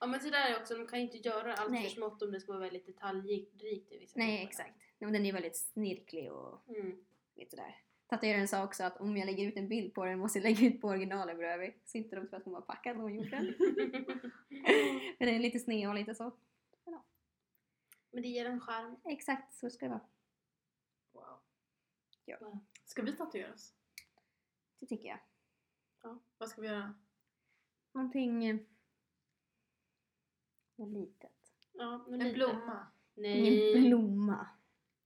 Ja 0.00 0.06
men 0.06 0.20
så 0.20 0.30
där 0.30 0.50
är 0.50 0.60
också, 0.60 0.74
de 0.74 0.86
kan 0.86 0.98
ju 0.98 1.04
inte 1.04 1.28
göra 1.28 1.54
allt 1.54 1.70
Nej. 1.70 1.82
för 1.82 1.90
smått 1.90 2.22
om 2.22 2.32
det 2.32 2.40
ska 2.40 2.52
vara 2.52 2.62
väldigt 2.62 2.86
detaljrikt 2.86 3.92
i 3.92 3.98
vissa 3.98 4.18
Nej 4.18 4.42
exakt. 4.44 4.74
Den 4.98 5.26
är 5.26 5.32
väldigt 5.32 5.56
snirklig 5.56 6.32
och 6.32 6.68
Mm. 6.68 7.04
lite 7.34 7.50
sådär. 7.50 7.85
Tatueraren 8.08 8.48
sa 8.48 8.64
också 8.64 8.84
att 8.84 9.00
om 9.00 9.16
jag 9.16 9.26
lägger 9.26 9.48
ut 9.48 9.56
en 9.56 9.68
bild 9.68 9.94
på 9.94 10.04
den 10.04 10.18
måste 10.18 10.38
jag 10.38 10.42
lägga 10.44 10.66
ut 10.66 10.80
på 10.80 10.88
originalet 10.88 11.36
bredvid. 11.36 11.72
Så 11.84 11.98
inte 11.98 12.16
de 12.16 12.26
tror 12.28 12.38
att 12.38 12.44
hon 12.44 12.54
var 12.54 12.60
packad 12.60 12.96
när 12.96 13.02
hon 13.02 13.14
gjorde 13.14 13.30
den. 13.30 13.54
För 15.18 15.24
den 15.26 15.34
är 15.34 15.38
lite 15.38 15.58
sned 15.58 15.88
och 15.88 15.94
lite 15.94 16.14
så. 16.14 16.32
Men 18.10 18.22
det 18.22 18.28
ger 18.28 18.46
en 18.46 18.60
charm. 18.60 18.96
Exakt 19.04 19.54
så 19.54 19.70
ska 19.70 19.84
det 19.86 19.90
vara. 19.90 20.06
Wow. 21.12 21.38
Ja. 22.24 22.60
Ska 22.84 23.02
vi 23.02 23.16
tatuera 23.16 23.52
oss? 23.52 23.74
Det 24.80 24.86
tycker 24.86 25.08
jag. 25.08 25.18
Vad 26.38 26.48
ska 26.48 26.60
vi 26.60 26.66
göra? 26.68 26.94
Någonting... 27.92 28.44
eh, 28.46 28.56
Något 30.76 30.92
litet. 30.92 31.32
Ja, 31.72 32.04
men 32.08 32.20
En 32.20 32.26
lite. 32.26 32.34
blomma? 32.38 32.86
Nej. 33.14 33.72
Ingen 33.72 33.88
blomma. 33.88 34.48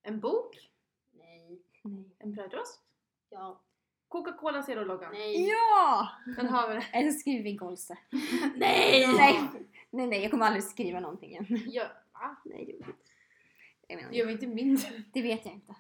En 0.03 0.21
bok? 0.21 0.71
Nej. 1.11 1.63
Nej. 1.83 2.17
En 2.19 2.33
brödrost? 2.33 2.83
Ja. 3.31 3.61
Coca-Cola 4.09 4.63
Zero-loggan? 4.63 5.13
Nej. 5.13 5.49
Ja! 5.49 6.09
Den 6.37 6.47
har 6.49 6.69
vi 6.69 6.75
det. 6.75 6.87
Eller 6.93 7.11
skriver 7.11 7.43
vi 7.45 7.55
Golse. 7.57 7.99
Nej! 8.57 9.07
Nej. 9.17 9.41
nej, 9.91 10.07
nej, 10.07 10.23
jag 10.23 10.31
kommer 10.31 10.47
aldrig 10.47 10.65
skriva 10.65 11.01
någonting 11.01 11.31
igen. 11.31 11.47
Ja, 11.67 11.85
va? 12.13 12.37
Nej, 12.45 12.65
det, 12.67 12.87
jag 13.89 13.97
menar, 13.97 14.13
Gör 14.13 14.27
vi 14.27 14.33
inte 14.33 14.47
mindre? 14.47 15.03
det 15.13 15.23
vet 15.23 15.45
jag 15.45 15.55
inte. 15.55 15.75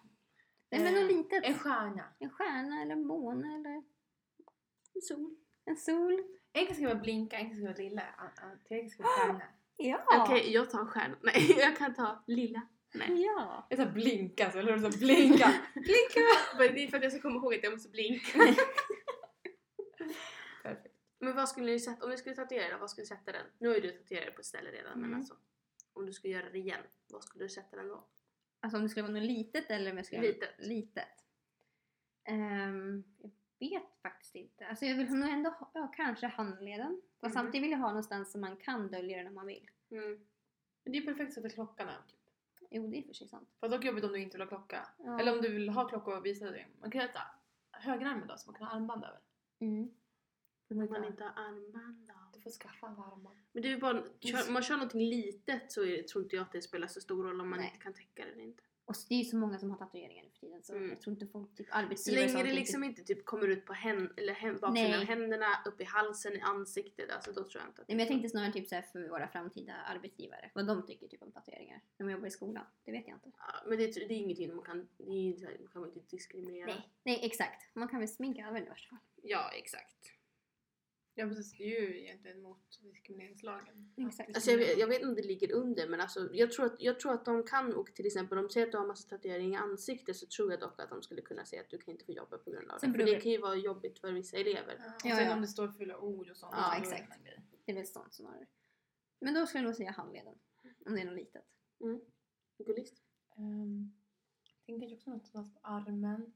Nej, 0.70 0.82
men 0.82 0.94
något 0.94 1.12
litet. 1.12 1.44
En 1.44 1.54
stjärna. 1.58 2.04
En 2.18 2.30
stjärna 2.30 2.82
eller 2.82 2.92
en 2.92 3.06
måne 3.06 3.54
eller 3.54 3.74
En 4.94 5.02
sol. 5.02 5.36
en 5.64 5.76
sol. 5.76 6.22
En 6.52 6.66
kan 6.66 6.74
skriva 6.74 6.94
blinka, 6.94 7.38
en 7.38 7.46
kan 7.50 7.56
skriva 7.56 7.72
lilla. 7.74 8.02
en- 8.02 8.50
en- 8.50 8.58
Tredje 8.68 8.82
kan 8.82 8.90
skriva 8.90 9.08
stjärna. 9.08 9.42
Ja! 9.76 10.04
Okej, 10.22 10.52
jag 10.52 10.70
tar 10.70 10.84
stjärna. 10.86 11.16
Nej, 11.22 11.54
jag 11.58 11.76
kan 11.76 11.94
ta 11.94 12.24
lilla. 12.26 12.60
Nej. 12.92 13.22
Ja! 13.22 13.66
Jag 13.70 13.78
tar 13.78 13.86
blinka, 13.90 14.50
så 14.50 14.58
eller 14.58 14.72
hur? 14.78 14.90
Så 14.90 14.98
blinka! 14.98 15.54
Blinka! 15.74 16.20
Men 16.58 16.74
det 16.74 16.84
är 16.84 16.88
för 16.88 16.96
att 16.96 17.02
jag 17.02 17.12
ska 17.12 17.20
komma 17.22 17.36
ihåg 17.36 17.54
att 17.54 17.62
jag 17.64 17.72
måste 17.72 17.88
blinka. 17.88 18.38
Perfekt. 20.62 20.94
Men 21.18 21.36
vad 21.36 21.48
skulle 21.48 21.66
ni 21.66 21.80
sätta, 21.80 22.04
om 22.04 22.10
ni 22.10 22.16
skulle 22.18 22.34
tatuera 22.34 22.68
den, 22.68 22.80
vad 22.80 22.90
skulle 22.90 23.02
du 23.02 23.06
sätta 23.08 23.32
den? 23.32 23.46
Nu 23.58 23.68
har 23.68 23.74
ju 23.74 23.80
du 23.80 23.90
tatuerat 23.90 24.26
det 24.26 24.32
på 24.32 24.40
ett 24.40 24.46
ställe 24.46 24.70
redan 24.70 24.92
men 25.00 25.04
Mm. 25.04 25.18
alltså. 25.18 25.34
Om 25.92 26.06
du 26.06 26.12
skulle 26.12 26.34
göra 26.34 26.50
det 26.50 26.58
igen, 26.58 26.80
vad 27.12 27.24
skulle 27.24 27.44
du 27.44 27.48
sätta 27.48 27.76
den 27.76 27.88
då? 27.88 28.04
Alltså 28.60 28.76
om 28.76 28.82
det 28.82 28.88
skulle 28.88 29.02
vara 29.02 29.12
något 29.12 29.22
litet 29.22 29.70
eller 29.70 29.90
om 29.90 29.96
jag 29.96 30.06
skulle 30.06 30.22
Litet. 30.22 30.50
litet. 30.58 31.08
Ehm, 32.24 33.04
jag 33.18 33.30
vet 33.70 33.82
faktiskt 34.02 34.34
inte. 34.34 34.66
Alltså 34.66 34.84
jag 34.86 34.96
vill 34.96 35.10
nog 35.14 35.28
ändå 35.28 35.50
ha, 35.50 35.70
ja, 35.74 35.92
kanske 35.96 36.26
handleden. 36.26 37.00
Fast 37.20 37.34
Mhm. 37.34 37.42
samtidigt 37.42 37.64
vill 37.64 37.70
jag 37.70 37.78
ha 37.78 37.88
någonstans 37.88 38.32
som 38.32 38.40
man 38.40 38.56
kan 38.56 38.90
dölja 38.90 39.16
den 39.16 39.26
om 39.26 39.34
man 39.34 39.46
vill. 39.46 39.70
Mm. 39.90 40.26
Men 40.84 40.92
det 40.92 40.98
är 40.98 41.02
perfekt 41.02 41.28
att 41.28 41.34
sätta 41.34 41.48
klockan 41.48 41.88
här. 41.88 42.00
Jo, 42.70 42.86
det 42.86 42.98
är 42.98 43.02
för 43.02 43.12
sig 43.12 43.28
sant. 43.28 43.48
Fast 43.60 43.72
dock 43.72 43.84
jobbigt 43.84 44.04
om 44.04 44.12
du 44.12 44.18
inte 44.18 44.36
vill 44.36 44.42
ha 44.42 44.48
klocka. 44.48 44.88
Ja. 44.98 45.20
Eller 45.20 45.32
om 45.32 45.42
du 45.42 45.52
vill 45.52 45.68
ha 45.68 45.88
klocka 45.88 46.16
och 46.16 46.26
visa 46.26 46.50
dig. 46.50 46.68
Man 46.80 46.90
kan 46.90 47.00
sätta 47.00 47.22
högerarmen 47.70 48.28
då, 48.28 48.36
så 48.36 48.50
man 48.50 48.58
kan 48.58 48.66
ha 48.66 48.74
armband 48.74 49.04
över. 49.04 49.20
Mm. 49.60 49.90
Om 50.70 50.76
man 50.90 51.04
inte 51.04 51.24
har 51.24 51.44
armband 51.44 52.08
då? 52.08 52.14
Du 52.34 52.40
får 52.40 52.50
skaffa 52.50 52.86
alla 52.86 53.02
armband. 53.02 53.38
Men 53.52 53.62
det 53.62 53.68
är 53.68 53.70
ju 53.70 53.80
bara, 53.80 54.02
kör, 54.20 54.48
om 54.48 54.52
man 54.52 54.62
kör 54.62 54.74
någonting 54.74 55.00
litet 55.00 55.72
så 55.72 55.84
är 55.84 56.02
tror 56.02 56.24
inte 56.24 56.36
jag 56.36 56.42
att 56.42 56.52
det 56.52 56.62
spelar 56.62 56.88
så 56.88 57.00
stor 57.00 57.24
roll 57.24 57.40
om 57.40 57.50
man 57.50 57.58
Nej. 57.58 57.68
inte 57.68 57.84
kan 57.84 57.94
täcka 57.94 58.24
det 58.24 58.30
eller 58.30 58.42
inte. 58.42 58.62
Och 58.90 58.96
det 59.08 59.14
är 59.14 59.18
ju 59.18 59.24
så 59.24 59.36
många 59.36 59.58
som 59.58 59.70
har 59.70 59.78
tatueringar 59.78 60.24
nu 60.24 60.30
för 60.30 60.38
tiden 60.38 60.62
så 60.62 60.74
Mm. 60.74 60.88
jag 60.90 61.00
tror 61.00 61.12
inte 61.14 61.26
folk, 61.26 61.54
typ 61.54 61.68
Så 61.68 61.74
arbetsgivare 61.74 62.24
och 62.24 62.32
länge 62.32 62.44
det 62.44 62.52
liksom 62.54 62.84
inte 62.84 63.02
typ 63.02 63.24
kommer 63.24 63.48
ut 63.48 63.66
på 63.66 63.72
hän, 63.72 64.12
eller 64.16 64.32
hän, 64.32 64.58
baksidan 64.60 65.00
av 65.00 65.06
händerna, 65.06 65.46
upp 65.66 65.80
i 65.80 65.84
halsen, 65.84 66.32
i 66.32 66.40
ansiktet, 66.40 67.10
alltså 67.10 67.32
då 67.32 67.44
tror 67.44 67.62
jag 67.62 67.70
inte 67.70 67.82
att 67.82 67.88
Nej, 67.88 67.96
men 67.96 67.98
jag 67.98 68.08
tänkte 68.08 68.28
snarare 68.28 68.52
typ 68.52 68.68
så 68.68 68.74
här 68.74 68.82
för 68.82 69.08
våra 69.08 69.28
framtida 69.28 69.72
arbetsgivare. 69.72 70.50
Vad 70.54 70.66
de 70.66 70.86
tycker 70.86 71.08
typ 71.08 71.22
om 71.22 71.32
tatueringar. 71.32 71.80
När 71.96 72.04
man 72.04 72.12
jobbar 72.12 72.26
i 72.26 72.30
skolan. 72.30 72.64
Det 72.84 72.92
vet 72.92 73.08
jag 73.08 73.16
inte. 73.16 73.30
Ja, 73.38 73.54
men 73.66 73.78
det, 73.78 73.86
det 73.86 74.14
är 74.14 74.18
ingenting 74.18 74.54
man 74.54 74.64
kan, 74.64 74.88
det 74.96 75.04
är, 75.04 75.36
så 75.36 75.46
man 75.62 75.68
kan 75.72 75.84
inte 75.84 76.16
diskriminera. 76.16 76.66
Nej, 76.66 76.88
nej 77.02 77.20
exakt. 77.22 77.74
Man 77.74 77.88
kan 77.88 77.98
väl 77.98 78.08
sminka 78.08 78.46
över 78.46 78.60
det 78.60 78.66
i 78.66 78.68
värsta 78.68 78.88
fall. 78.88 78.98
Ja, 79.22 79.50
exakt. 79.54 80.19
Ja 81.20 81.28
precis, 81.28 81.52
det 81.58 81.64
är 81.76 81.80
ju 81.80 82.00
egentligen 82.00 82.42
mot 82.42 82.82
diskrimineringslagen. 82.82 83.92
Exakt. 83.96 84.34
Alltså 84.36 84.50
jag, 84.50 84.58
vet, 84.58 84.78
jag 84.78 84.86
vet 84.86 84.96
inte 84.96 85.08
om 85.08 85.14
det 85.14 85.22
ligger 85.22 85.52
under 85.52 85.88
men 85.88 86.00
alltså 86.00 86.28
jag 86.32 86.52
tror 86.52 86.66
att, 86.66 86.76
jag 86.78 87.00
tror 87.00 87.12
att 87.12 87.24
de 87.24 87.42
kan 87.42 87.74
och 87.74 87.94
till 87.94 88.06
exempel 88.06 88.38
om 88.38 88.44
de 88.44 88.50
säger 88.50 88.66
att 88.66 88.72
du 88.72 88.78
har 88.78 88.86
massa 88.86 89.08
tatueringar 89.08 89.60
i 89.60 89.62
ansiktet 89.62 90.16
så 90.16 90.26
tror 90.26 90.50
jag 90.50 90.60
dock 90.60 90.80
att 90.80 90.90
de 90.90 91.02
skulle 91.02 91.22
kunna 91.22 91.44
säga 91.44 91.62
att 91.62 91.70
du 91.70 91.78
kan 91.78 91.92
inte 91.92 92.04
få 92.04 92.12
jobba 92.12 92.38
på 92.38 92.50
grund 92.50 92.70
av 92.70 92.74
det. 92.76 92.80
Sen 92.80 92.92
För 92.92 92.98
det 92.98 93.04
det- 93.04 93.20
kan 93.20 93.32
ju 93.32 93.38
vara 93.38 93.54
jobbigt 93.56 93.98
för 93.98 94.12
vissa 94.12 94.36
elever. 94.36 94.74
Ja, 94.78 94.84
och 94.94 95.00
Ja, 95.04 95.16
sen 95.16 95.26
ja. 95.26 95.34
om 95.34 95.40
det 95.40 95.48
står 95.48 95.68
fulla 95.68 95.98
ord 95.98 96.30
och 96.30 96.36
sånt. 96.36 96.54
Ja, 96.56 96.76
exakt. 96.78 97.12
Det 97.64 97.72
är 97.72 97.76
väl 97.76 97.86
sånt 97.86 98.14
snarare. 98.14 98.46
Men 99.20 99.34
då 99.34 99.46
skulle 99.46 99.62
jag 99.62 99.66
nog 99.66 99.76
säga 99.76 99.90
handleden. 99.90 100.34
Om 100.86 100.94
det 100.94 101.00
är 101.00 101.04
något 101.04 101.14
litet. 101.14 101.44
Gulligt. 102.58 103.02
Um, 103.36 103.92
jag 104.66 104.80
tänker 104.80 104.96
också 104.96 105.10
något 105.10 105.26
sånt 105.26 105.54
på 105.54 105.60
armen. 105.62 106.32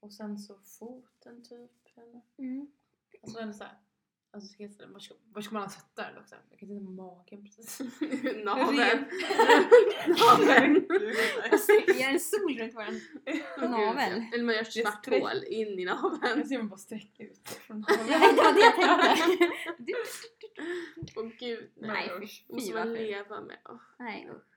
Och 0.00 0.12
sen 0.12 0.38
så 0.38 0.58
foten 0.58 1.42
typ. 1.44 1.70
Eller? 1.96 2.22
Mm. 2.38 2.72
Alltså 3.22 3.38
eller 3.38 3.52
såhär. 3.52 3.78
Alltså, 4.30 4.52
ska 4.52 4.62
jag 4.62 4.72
säga, 4.72 4.88
var, 4.88 5.00
ska, 5.00 5.14
var 5.32 5.42
ska 5.42 5.54
man 5.54 5.70
sätta 5.70 6.02
den 6.02 6.18
också? 6.18 6.34
Jag 6.50 6.58
kan 6.58 6.68
sätta 6.68 6.84
på 6.84 6.90
magen 6.90 7.44
precis. 7.44 7.80
Naveln. 8.44 9.04
Naveln. 10.06 10.86
Gör 12.00 12.08
en 12.10 12.20
sol 12.20 12.58
runt 12.58 12.74
våran 12.74 13.00
navel. 13.70 14.24
Eller 14.34 14.44
man 14.44 14.54
gör 14.54 14.62
ett 14.62 14.72
svart 14.72 15.06
hål 15.06 15.44
in 15.46 15.78
i 15.78 15.84
naveln. 15.84 16.38
Jag 16.38 16.46
ser 16.48 16.58
man 16.58 16.68
bara 16.68 16.76
sträcka 16.78 17.22
ut 17.22 17.48
från 17.48 17.84
Ja, 17.88 17.96
naveln. 17.96 18.36
det 18.36 18.42
var 18.42 18.52
det 18.52 18.60
jag 18.60 19.16
tänkte. 19.16 19.52
Åh 21.20 21.28
gud. 21.38 21.70
Nej, 21.74 22.10
Måste 22.48 22.74
man 22.74 22.92
leva 22.92 23.40
med. 23.40 23.58
Nej 23.98 24.30
usch. 24.30 24.52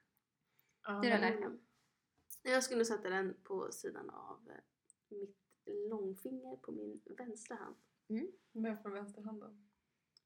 Du 0.87 1.09
då, 1.09 1.17
Lärka? 1.17 1.51
Jag 2.43 2.63
skulle 2.63 2.85
sätta 2.85 3.09
den 3.09 3.33
på 3.43 3.71
sidan 3.71 4.09
av 4.09 4.39
eh, 4.49 4.55
mitt 5.17 5.37
långfinger 5.89 6.55
på 6.55 6.71
min 6.71 7.01
vänstra 7.17 7.55
hand. 7.55 7.75
Med 8.51 8.81
från 8.81 8.91
vänsterhanden. 8.93 9.67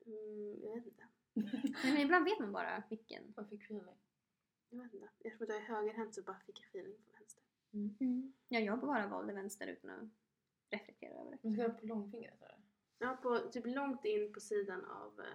Mm, 0.06 0.60
jag 0.64 0.76
vet 0.76 0.86
inte. 0.86 1.04
Nej, 1.84 1.94
men 1.94 1.98
ibland 1.98 2.26
vet 2.26 2.40
man 2.40 2.52
bara 2.52 2.84
vilken. 2.90 3.34
Man 3.38 3.48
fick 3.48 3.64
feeling. 3.64 3.96
Jag 4.70 4.84
vet 4.84 4.94
inte. 4.94 5.10
Eftersom 5.20 5.48
jag 5.50 5.58
är 5.58 5.62
högerhänt 5.76 6.16
så 6.16 6.22
bara 6.22 6.40
fick 6.40 6.60
jag 6.60 6.66
feeling 6.68 6.98
på 7.06 7.12
vänster. 7.12 7.44
Ja, 8.48 8.60
jag 8.60 8.80
bara 8.80 9.08
valde 9.08 9.34
vänster 9.34 9.68
utan 9.68 9.90
att 9.90 10.10
reflektera 10.70 11.14
över 11.14 11.32
det. 11.32 11.38
Man 11.44 11.54
ska 11.54 11.62
ha 11.62 11.70
på 11.70 11.86
långfingret 11.86 12.42
eller? 12.42 12.62
Ja, 13.00 13.20
på, 13.22 13.38
typ 13.52 13.66
långt 13.66 14.06
in 14.06 14.34
på 14.34 14.40
sidan 14.40 14.86
av, 14.86 15.20
eh, 15.20 15.26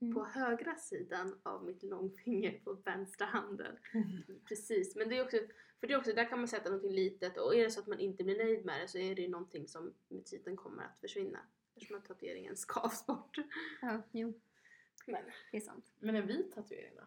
Mm. 0.00 0.14
på 0.14 0.24
högra 0.24 0.74
sidan 0.76 1.40
av 1.42 1.64
mitt 1.64 1.82
långfinger 1.82 2.60
på 2.64 2.72
vänstra 2.72 3.26
handen. 3.26 3.76
Precis, 4.48 4.96
men 4.96 5.08
det 5.08 5.18
är 5.18 5.24
också, 5.24 5.36
för 5.80 5.86
det 5.86 5.92
är 5.94 5.98
också, 5.98 6.12
där 6.12 6.28
kan 6.28 6.38
man 6.38 6.48
sätta 6.48 6.70
någonting 6.70 6.92
litet 6.92 7.38
och 7.38 7.54
är 7.54 7.64
det 7.64 7.70
så 7.70 7.80
att 7.80 7.86
man 7.86 7.98
inte 8.00 8.24
blir 8.24 8.38
nöjd 8.38 8.64
med 8.64 8.80
det 8.80 8.88
så 8.88 8.98
är 8.98 9.14
det 9.14 9.22
ju 9.22 9.28
någonting 9.28 9.68
som 9.68 9.94
med 10.08 10.24
tiden 10.24 10.56
kommer 10.56 10.82
att 10.84 10.98
försvinna. 10.98 11.38
Eftersom 11.78 11.96
att 11.98 12.04
tatueringen 12.04 12.56
skavs 12.56 13.06
bort. 13.06 13.36
Ja, 13.82 14.02
jo. 14.12 14.40
Men, 15.06 15.22
Det 15.50 15.56
är 15.56 15.60
sant. 15.60 15.92
Men 15.98 16.16
en 16.16 16.26
vit 16.26 16.52
tatuering 16.54 16.92
då? 16.96 17.02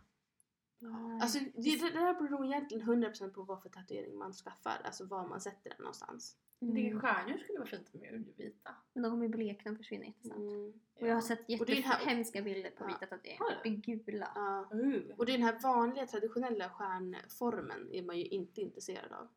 alltså, 1.22 1.40
det, 1.40 1.76
det 1.82 1.90
där 1.90 2.14
beror 2.22 2.46
egentligen 2.46 3.04
100% 3.04 3.30
på 3.34 3.42
vad 3.44 3.62
för 3.62 3.70
tatuering 3.70 4.18
man 4.18 4.34
skaffar. 4.34 4.82
Alltså 4.84 5.06
var 5.06 5.28
man 5.28 5.42
sätter 5.42 5.70
den 5.70 5.78
någonstans. 5.80 6.38
Jag 6.60 6.76
tycker 6.76 6.88
Mm. 6.90 7.02
stjärnor 7.02 7.38
skulle 7.38 7.58
vara 7.60 7.70
fint 7.70 7.94
med 7.94 8.26
vita. 8.38 8.76
Men 8.94 9.04
de 9.04 9.10
kommer 9.12 9.24
ju 9.26 9.30
blekna 9.30 9.72
och 9.72 9.78
försvinna 9.78 10.06
jättesnabbt. 10.06 10.40
Mm. 10.40 10.74
Och 10.94 11.08
jag 11.08 11.14
har 11.14 11.22
sett 11.22 11.48
det 11.48 11.54
är 11.54 11.66
här- 11.66 12.00
jättehemska 12.00 12.42
bilder 12.42 12.70
på 12.72 12.84
Ja. 12.84 12.88
vita 12.88 13.00
Har 13.00 13.08
tatueringar. 13.08 13.62
du? 13.64 13.70
De 13.70 13.78
blir 13.82 13.96
gula. 13.96 14.32
Ja. 14.36 14.70
Uh. 14.78 15.16
Och 15.18 15.26
det 15.26 15.32
är 15.32 15.38
den 15.38 15.48
här 15.48 15.60
vanliga 15.64 16.08
traditionella 16.08 16.70
stjärnformen 16.70 17.92
är 17.92 18.04
man 18.04 18.18
ju 18.20 18.26
inte 18.26 18.62
intresserad 18.62 19.12
av. 19.12 19.28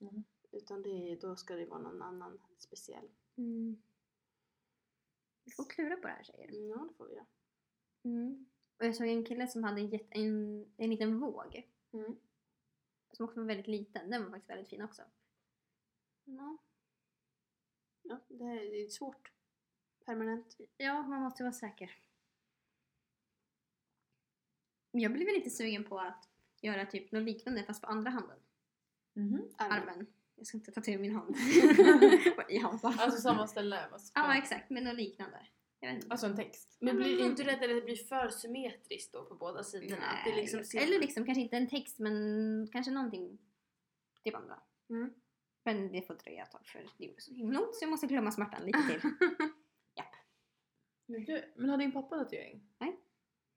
Mm. 0.00 0.24
Utan 0.52 0.82
det 0.82 0.88
är, 1.12 1.20
då 1.20 1.36
ska 1.36 1.54
det 1.54 1.66
vara 1.66 1.80
någon 1.80 2.02
annan 2.02 2.38
speciell. 2.58 3.08
Mm. 3.36 3.76
Vi 5.46 5.52
får 5.52 5.64
klura 5.64 5.96
på 5.96 6.02
det 6.06 6.12
här 6.12 6.22
tjejer. 6.24 6.48
Mm, 6.48 6.68
Ja, 6.68 6.86
det 6.88 6.94
får 6.94 7.06
vi 7.06 7.14
göra. 7.14 7.26
Mm. 8.04 8.46
Och 8.78 8.86
jag 8.86 8.96
såg 8.96 9.06
en 9.08 9.24
kille 9.24 9.48
som 9.48 9.64
hade 9.64 9.80
gett 9.80 10.08
en, 10.10 10.64
en 10.76 10.90
liten 10.90 11.20
våg. 11.20 11.70
Mm. 11.92 12.16
Som 13.12 13.24
också 13.26 13.40
var 13.40 13.46
väldigt 13.46 13.66
liten. 13.66 14.10
Den 14.10 14.22
var 14.24 14.30
faktiskt 14.30 14.50
väldigt 14.50 14.68
fin 14.68 14.82
också. 14.82 15.02
Ja, 16.24 16.58
Ja, 18.02 18.20
det 18.28 18.44
är, 18.44 18.88
svårt. 18.88 19.32
Permanent. 20.04 20.56
ja 20.76 21.02
man 21.02 21.22
måste 21.22 21.42
vara 21.42 21.52
säker. 21.52 22.02
Men 24.90 25.00
Jag 25.02 25.12
blev 25.12 25.26
lite 25.26 25.50
sugen 25.50 25.84
på 25.84 26.00
att 26.00 26.28
göra 26.60 26.86
typ 26.86 27.12
något 27.12 27.22
liknande 27.22 27.64
fast 27.64 27.82
på 27.82 27.88
andra 27.88 28.10
handen. 28.10 28.38
Mhm. 29.12 29.48
Armen. 29.58 30.06
Jag 30.36 30.46
ska 30.46 30.56
inte 30.56 30.72
tatuera 30.72 31.00
min 31.00 31.14
hand. 31.14 31.36
I. 32.48 32.62
Alltså 32.82 33.20
samma 33.20 33.46
ställe? 33.46 33.78
Ja 34.14 34.36
exakt, 34.36 34.70
men 34.70 34.84
något 34.84 34.94
liknande. 34.94 35.46
Jag 35.80 35.88
vet 35.88 35.96
inte. 35.96 36.06
Alltså 36.10 36.26
en 36.26 36.36
text? 36.36 36.76
Men 36.80 36.96
blir 36.96 37.24
inte 37.24 37.42
du 37.42 37.50
rädd 37.50 37.54
att 37.54 37.60
det 37.60 37.84
blir 37.84 37.96
för 37.96 38.28
symmetriskt 38.28 39.12
då 39.12 39.24
på 39.24 39.34
båda 39.34 39.64
sidorna? 39.64 40.06
Att 40.06 40.24
det 40.24 40.30
Nej, 40.30 40.40
liksom 40.40 40.64
ser... 40.64 40.80
Eller 40.80 40.98
liksom 40.98 41.24
kanske 41.24 41.42
inte 41.42 41.56
en 41.56 41.68
text 41.68 41.98
men 41.98 42.68
kanske 42.72 42.92
någonting 42.92 43.38
typ 44.24 44.34
andra. 44.34 44.60
Mm. 44.90 45.10
Men 45.64 45.92
det 45.92 46.02
får 46.02 46.14
dröja 46.14 46.42
ett 46.42 46.50
tag 46.50 46.66
för 46.66 46.86
det 46.98 47.04
gjorde 47.04 47.20
så 47.20 47.34
himla 47.34 47.60
ont 47.60 47.74
så 47.74 47.84
jag 47.84 47.90
måste 47.90 48.06
glömma 48.06 48.32
smärtan 48.32 48.66
lite 48.66 48.78
till. 48.88 49.00
Men, 51.06 51.24
du, 51.24 51.52
men 51.56 51.70
har 51.70 51.78
din 51.78 51.92
pappa 51.92 52.16
tatuering? 52.16 52.62
Nej. 52.78 52.96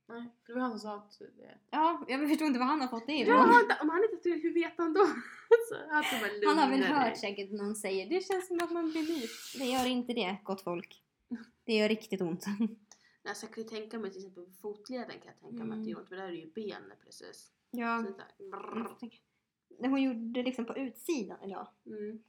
Nej, 0.09 0.29
det 0.47 0.53
var 0.53 0.61
han 0.61 0.71
som 0.71 0.79
sa 0.79 0.95
att 0.95 1.19
det... 1.19 1.57
Ja, 1.69 2.05
jag 2.07 2.29
förstår 2.29 2.47
inte 2.47 2.59
vad 2.59 2.67
han 2.67 2.81
har 2.81 2.87
fått 2.87 3.07
det 3.07 3.13
ifrån. 3.13 3.35
Ja, 3.35 3.77
om 3.81 3.89
han 3.89 4.03
inte 4.03 4.15
tatuerar, 4.15 4.41
hur 4.41 4.53
vet 4.53 4.73
han 4.77 4.93
då? 4.93 4.99
så, 5.69 5.75
han, 5.89 6.03
Han 6.47 6.57
har 6.57 6.69
väl 6.69 6.83
hört 6.83 7.17
säkert 7.17 7.51
någon 7.51 7.75
säger 7.75 8.09
det 8.09 8.25
känns 8.25 8.47
som 8.47 8.59
att 8.63 8.71
man 8.71 8.91
blir 8.91 9.01
vit. 9.07 9.31
Det 9.57 9.65
gör 9.65 9.85
inte 9.85 10.13
det, 10.13 10.37
gott 10.43 10.61
folk. 10.61 11.03
Det 11.63 11.73
gör 11.73 11.89
riktigt 11.89 12.21
ont. 12.21 12.45
Alltså, 13.23 13.45
jag 13.45 13.53
kan 13.53 13.63
ju 13.63 13.69
tänka 13.69 13.99
mig 13.99 14.11
till 14.11 14.19
exempel 14.19 14.45
fotleden 14.61 15.19
kan 15.19 15.25
jag 15.25 15.39
tänka 15.39 15.63
mig 15.65 15.67
att 15.67 15.73
Mm. 15.73 15.83
det 15.83 15.89
gör 15.89 15.99
ont 15.99 16.09
för 16.09 16.15
där 16.15 16.23
är 16.23 16.31
det 16.31 16.37
ju 16.37 16.51
benet 16.51 16.99
precis. 17.05 17.51
Ja. 17.71 18.03
Så 18.05 18.11
där, 18.11 18.49
brrr. 18.51 19.11
När 19.79 19.89
hon 19.89 20.01
gjorde 20.01 20.43
liksom 20.43 20.65
på 20.65 20.77
utsidan, 20.77 21.37
eller 21.43 21.53
ja, 21.53 21.73
mm. 21.85 22.23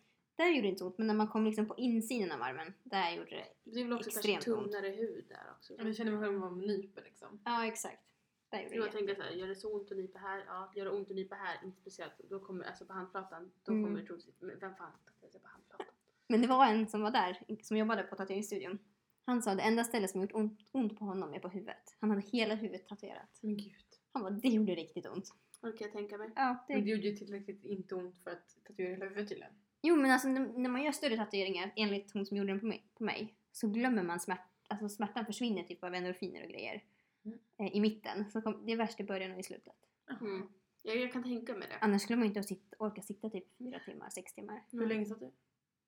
Där 0.44 0.48
gjorde 0.48 0.62
det 0.62 0.68
inte 0.68 0.78
så 0.78 0.86
ont. 0.86 0.98
Men 0.98 1.06
när 1.06 1.14
man 1.14 1.28
kom 1.28 1.44
liksom 1.44 1.66
på 1.66 1.74
insidan 1.76 2.32
av 2.32 2.42
armen, 2.42 2.74
där 2.82 3.10
gjorde 3.16 3.30
det. 3.30 3.46
Det 3.64 3.80
är 3.80 3.84
väl 3.84 3.92
också 3.92 4.10
kanske 4.10 4.32
Extremt 4.32 4.58
ont. 4.58 4.72
tunnare 4.72 4.88
hud 4.88 5.24
där 5.28 5.44
också. 5.56 5.74
Jag 5.78 5.96
känner 5.96 6.12
mig 6.12 6.20
själv 6.20 6.40
som 6.40 6.60
en 6.60 6.66
nyper 6.66 7.02
liksom. 7.02 7.40
Ja, 7.44 7.66
exakt. 7.66 8.02
Där 8.48 8.62
gjorde 8.62 8.76
Jag 8.76 8.86
det. 8.86 8.92
tänker 8.92 9.14
såhär, 9.14 9.30
gör 9.30 9.48
det 9.48 9.54
så 9.54 9.74
ont 9.74 9.90
att 9.90 9.96
nypa 9.96 10.18
här? 10.18 10.44
Ja, 10.46 10.72
gör 10.76 10.84
det 10.84 10.90
ont 10.90 11.10
att 11.10 11.16
nypa 11.16 11.34
här? 11.34 11.60
Inte 11.64 11.80
speciellt. 11.80 12.12
Då 12.30 12.40
kommer, 12.40 12.64
alltså 12.64 12.84
på 12.84 12.92
handflatan, 12.92 13.50
då 13.64 13.72
Mm. 13.72 13.84
kommer 13.84 14.00
det 14.00 14.06
troligtvis, 14.06 14.40
men 14.40 14.58
vem 14.60 14.74
fan 14.74 14.92
tatuerar 15.04 15.30
sig 15.32 15.40
på 15.40 15.48
handflatan? 15.48 15.86
Men 16.28 16.42
det 16.42 16.48
var 16.48 16.66
en 16.66 16.86
som 16.88 17.02
var 17.02 17.10
där, 17.10 17.38
som 17.62 17.76
jobbade 17.76 18.02
på 18.02 18.16
tatueringsstudion. 18.16 18.78
Han 19.24 19.42
sa 19.42 19.54
det 19.54 19.62
enda 19.62 19.84
stället 19.84 20.10
som 20.10 20.20
gjort 20.20 20.34
ont, 20.34 20.58
ont 20.72 20.98
på 20.98 21.04
honom 21.04 21.34
är 21.34 21.38
på 21.38 21.48
huvudet. 21.48 21.96
Han 22.00 22.10
hade 22.10 22.22
hela 22.22 22.54
huvudet 22.54 22.88
tatuerat. 22.88 23.38
Men 23.40 23.56
gud. 23.56 23.74
Han 24.12 24.22
bara, 24.22 24.30
det 24.30 24.48
gjorde 24.48 24.74
riktigt 24.74 25.06
ont. 25.06 25.34
Det 25.60 25.72
kan 25.72 25.84
jag 25.86 25.92
tänka 25.92 26.18
mig. 26.18 26.30
Ja, 26.36 26.64
Men 26.68 26.78
det 26.78 26.84
det... 26.84 26.90
gjorde 26.90 27.08
ju 27.08 27.16
tillräckligt 27.16 27.64
inte 27.64 27.94
ont 27.94 28.18
för 28.18 28.30
att 28.30 28.56
tatuera 28.64 28.90
hela 28.90 29.04
huvudet 29.04 29.28
tydligen. 29.28 29.52
Jo 29.82 29.96
men 29.96 30.10
alltså 30.10 30.28
när 30.28 30.68
man 30.68 30.82
gör 30.82 30.92
större 30.92 31.16
tatueringar, 31.16 31.72
enligt 31.76 32.12
hon 32.12 32.26
som 32.26 32.36
gjorde 32.36 32.52
den 32.52 32.60
på 32.60 32.66
mig, 32.66 32.84
på 32.94 33.04
mig 33.04 33.34
så 33.52 33.68
glömmer 33.68 34.02
man 34.02 34.20
smärt, 34.20 34.40
alltså 34.68 34.88
smärtan 34.88 35.26
försvinner 35.26 35.62
typ 35.62 35.84
av 35.84 35.94
endorfiner 35.94 36.42
och 36.44 36.48
grejer. 36.50 36.84
Mm. 37.24 37.38
Eh, 37.56 37.76
I 37.76 37.80
mitten. 37.80 38.30
Så 38.30 38.42
kom, 38.42 38.66
det 38.66 38.72
är 38.72 38.76
värst 38.76 39.00
i 39.00 39.04
början 39.04 39.32
och 39.32 39.38
i 39.40 39.42
slutet. 39.42 39.74
Mm. 40.20 40.48
Ja, 40.82 40.92
jag 40.92 41.12
kan 41.12 41.22
tänka 41.22 41.54
mig 41.56 41.68
det. 41.68 41.78
Annars 41.80 42.02
skulle 42.02 42.16
man 42.16 42.26
inte 42.26 42.42
sitta, 42.42 42.76
orka 42.78 43.02
sitta 43.02 43.30
typ 43.30 43.56
fyra 43.58 43.80
timmar, 43.84 44.10
sex 44.10 44.34
timmar. 44.34 44.62
Hur 44.70 44.86
länge 44.86 45.06
satt 45.06 45.20
du? 45.20 45.30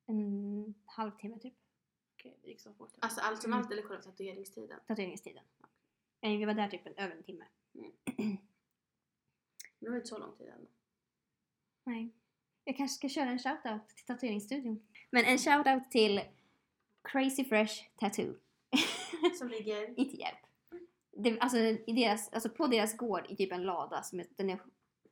En 0.05 0.73
halvtimme 0.85 1.39
typ. 1.39 1.53
Okej, 2.13 2.37
det 2.41 2.47
gick 2.49 2.61
så 2.61 2.73
fort. 2.73 2.93
Alltså 2.99 3.21
allt 3.21 3.41
som 3.41 3.51
Mm. 3.53 3.59
allt 3.63 3.71
eller 3.71 3.81
själva 3.81 4.03
tatueringstiden? 4.03 4.79
Tatueringstiden. 4.87 5.43
Eh, 6.21 6.31
vi 6.37 6.45
var 6.45 6.53
där 6.53 6.67
typ 6.67 6.87
en, 6.87 6.93
över 6.97 7.15
en 7.15 7.23
timme. 7.23 7.45
Det 9.79 9.89
var 9.89 9.95
inte 9.95 10.07
så 10.07 10.17
lång 10.17 10.35
tid 10.37 10.47
ändå. 10.47 10.67
Nej. 11.83 12.13
Jag 12.65 12.77
kanske 12.77 12.95
ska 12.95 13.09
köra 13.09 13.29
en 13.29 13.39
shoutout 13.39 13.87
till 13.89 14.05
tatueringsstudion. 14.05 14.83
Men 15.09 15.25
en 15.25 15.37
shoutout 15.37 15.91
till 15.91 16.21
Crazy 17.03 17.43
Fresh 17.45 17.83
Tattoo 17.95 18.33
Som 19.39 19.47
ligger... 19.49 19.99
i 19.99 20.05
Tierp. 20.05 20.37
Det, 21.17 21.39
alltså, 21.39 21.57
i 21.57 21.93
deras, 21.95 22.29
alltså 22.33 22.49
på 22.49 22.67
deras 22.67 22.97
gård 22.97 23.25
i 23.29 23.35
typ 23.35 23.51
en 23.51 23.63
lada 23.63 24.03
som 24.03 24.19
är, 24.19 24.25
den 24.35 24.49
är 24.49 24.59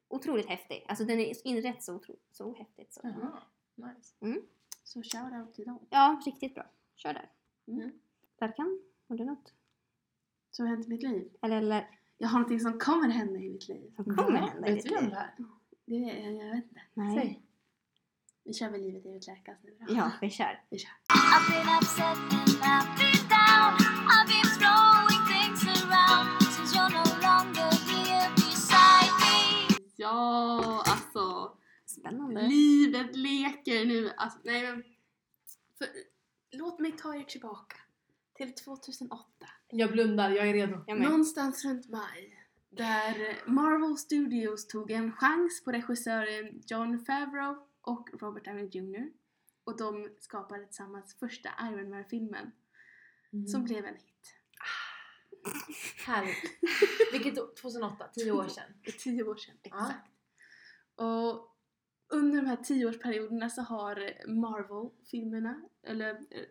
otroligt 0.07 0.45
häftig. 0.45 0.85
Alltså 0.87 1.05
den 1.05 1.19
är 1.19 1.47
inrett 1.47 1.83
så, 1.83 1.95
otro, 1.95 2.15
så 2.31 2.55
häftigt. 2.55 2.93
Så. 2.93 3.01
Jaha, 3.03 3.41
nice. 3.75 4.41
Så 4.83 5.03
shoutout 5.03 5.53
till 5.53 5.65
dem. 5.65 5.79
Ja, 5.89 6.21
riktigt 6.25 6.55
bra. 6.55 6.65
Kör 6.95 7.13
där. 7.13 7.29
Mm. 7.67 7.91
Verkan, 8.39 8.81
har 9.07 9.15
du 9.17 9.25
något? 9.25 9.53
Som 10.51 10.65
har 10.65 10.75
hänt 10.75 10.85
i 10.85 10.89
mitt 10.89 11.03
liv? 11.03 11.29
Eller, 11.41 11.57
eller 11.57 11.99
Jag 12.17 12.27
har 12.27 12.39
någonting 12.39 12.59
som 12.59 12.79
kommer 12.79 13.09
hända 13.09 13.39
i 13.39 13.49
mitt 13.49 13.67
liv. 13.67 13.91
som 13.95 14.05
kommer 14.15 14.39
hända 14.39 14.67
i 14.67 14.73
Vet 14.73 14.83
ditt 14.83 14.91
vi 14.91 14.95
om 14.97 15.03
liv? 15.03 15.09
det 15.09 15.15
här? 15.19 15.35
Det, 15.91 15.97
jag, 15.97 16.34
jag 16.34 16.56
vet 16.56 16.63
inte. 16.63 16.82
Nej. 16.93 17.15
Säg. 17.15 17.41
Vi 18.43 18.54
kör 18.54 18.69
väl 18.69 18.82
livet 18.82 19.06
i 19.06 19.15
ett 19.15 19.27
läkas 19.27 19.58
nu 19.63 19.75
då? 19.80 19.93
Ja, 19.95 20.12
vi 20.21 20.30
kör. 20.30 20.63
Vi 20.69 20.77
kör. 20.77 20.91
I've 21.10 21.49
been 21.51 21.67
upset 21.77 22.17
and 22.17 22.58
I've 22.73 22.91
been 23.01 23.23
down. 23.38 23.71
I've 24.13 24.27
been 24.34 24.49
throwing 24.60 25.23
things 25.34 25.62
around 25.84 26.27
since 26.54 26.75
you're 26.75 26.93
no 26.99 27.06
longer 27.27 27.71
here 27.89 28.30
beside 28.36 29.13
me. 29.23 29.38
Ja, 29.95 30.84
alltså. 30.86 31.58
Spännande. 31.86 32.41
Livet 32.41 33.15
leker 33.15 33.86
nu. 33.86 34.13
Alltså, 34.17 34.39
nej 34.43 34.62
men. 34.62 34.84
För, 35.77 35.88
låt 36.51 36.80
mig 36.80 36.91
ta 36.91 37.15
er 37.15 37.23
tillbaka. 37.23 37.77
Till 38.34 38.54
2008. 38.56 39.25
Jag 39.69 39.91
blundar, 39.91 40.30
jag 40.30 40.47
är 40.49 40.54
redo. 40.54 40.84
Jag 40.88 40.99
med. 40.99 41.08
Någonstans 41.08 41.65
runt 41.65 41.89
maj. 41.89 42.40
Där 42.71 43.41
Marvel 43.45 43.97
Studios 43.97 44.67
tog 44.67 44.91
en 44.91 45.12
chans 45.12 45.63
på 45.63 45.71
regissören 45.71 46.62
John 46.67 47.05
Favreau 47.05 47.55
och 47.81 48.10
Robert 48.21 48.45
Downey 48.45 48.69
Jr. 48.71 49.12
Och 49.63 49.77
de 49.77 50.10
skapade 50.19 50.65
tillsammans 50.65 51.15
första 51.19 51.49
Iron 51.62 51.89
Man-filmen. 51.89 52.51
Som 53.47 53.63
blev 53.63 53.86
en 53.86 53.95
hit. 53.95 54.36
Härligt. 56.05 56.60
Vilket 57.12 57.39
år? 57.39 57.49
2008, 57.62 58.07
10 58.13 58.31
år 58.31 58.47
sedan. 58.47 58.73
För 58.84 58.91
tio 58.91 59.23
år 59.23 59.36
sedan, 59.36 59.55
exakt. 59.63 60.12
Och 60.95 61.57
under 62.10 62.41
de 62.41 62.47
här 62.47 62.55
tioårsperioderna 62.55 63.49
så 63.49 63.62
har 63.62 64.27
Marvel-filmerna, 64.27 65.62
eller 65.84 66.10
eh, 66.10 66.45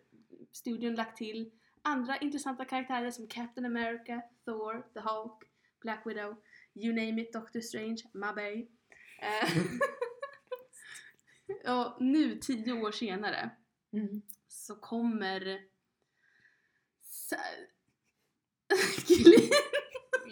studion 0.53 0.95
lagt 0.95 1.17
till 1.17 1.53
andra 1.83 2.17
intressanta 2.17 2.65
karaktärer 2.65 3.11
som 3.11 3.27
Captain 3.27 3.67
America, 3.67 4.23
Thor, 4.45 4.87
The 4.95 5.01
Hulk, 5.01 5.50
Black 5.81 6.07
Widow, 6.07 6.37
you 6.75 6.95
name 6.95 7.23
it, 7.23 7.33
Doctor 7.33 7.61
Strange, 7.61 8.03
Mabey. 8.15 8.69
Eh, 9.19 9.51
och 11.77 12.03
nu, 12.03 12.39
tio 12.39 12.73
år 12.73 12.93
senare, 12.93 13.51
Mm. 13.93 14.23
så 14.49 14.75
kommer... 14.77 15.41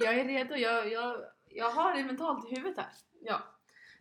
Jag 0.01 0.19
är 0.19 0.25
redo, 0.25 0.55
jag, 0.55 0.93
jag, 0.93 1.25
jag 1.47 1.71
har 1.71 1.95
det 1.97 2.05
mentalt 2.05 2.53
i 2.53 2.55
huvudet 2.55 2.79
här. 2.79 2.93
Ja. 3.21 3.43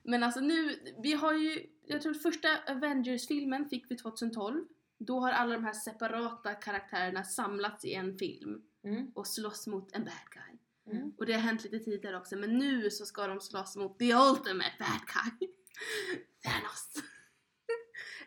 Men 0.03 0.23
alltså 0.23 0.39
nu, 0.39 0.79
vi 1.03 1.13
har 1.13 1.33
ju, 1.33 1.65
jag 1.85 2.01
tror 2.01 2.13
första 2.13 2.47
Avengers-filmen 2.67 3.69
fick 3.69 3.91
vi 3.91 3.95
2012. 3.97 4.65
Då 4.97 5.19
har 5.19 5.31
alla 5.31 5.55
de 5.55 5.63
här 5.65 5.73
separata 5.73 6.53
karaktärerna 6.53 7.23
samlats 7.23 7.85
i 7.85 7.93
en 7.93 8.17
film 8.17 8.63
Mm. 8.83 9.11
och 9.15 9.27
slåss 9.27 9.67
mot 9.67 9.91
en 9.95 10.03
bad 10.05 10.13
guy. 10.31 10.57
Mm. 10.91 11.11
Och 11.17 11.25
det 11.25 11.33
har 11.33 11.39
hänt 11.39 11.63
lite 11.63 11.79
tidigare 11.79 12.17
också, 12.17 12.35
men 12.35 12.57
nu 12.57 12.89
så 12.91 13.05
ska 13.05 13.27
de 13.27 13.39
slåss 13.41 13.75
mot 13.75 13.99
the 13.99 14.13
ultimate 14.13 14.73
bad 14.79 15.01
guy. 15.13 15.49
Thanos. 16.43 16.93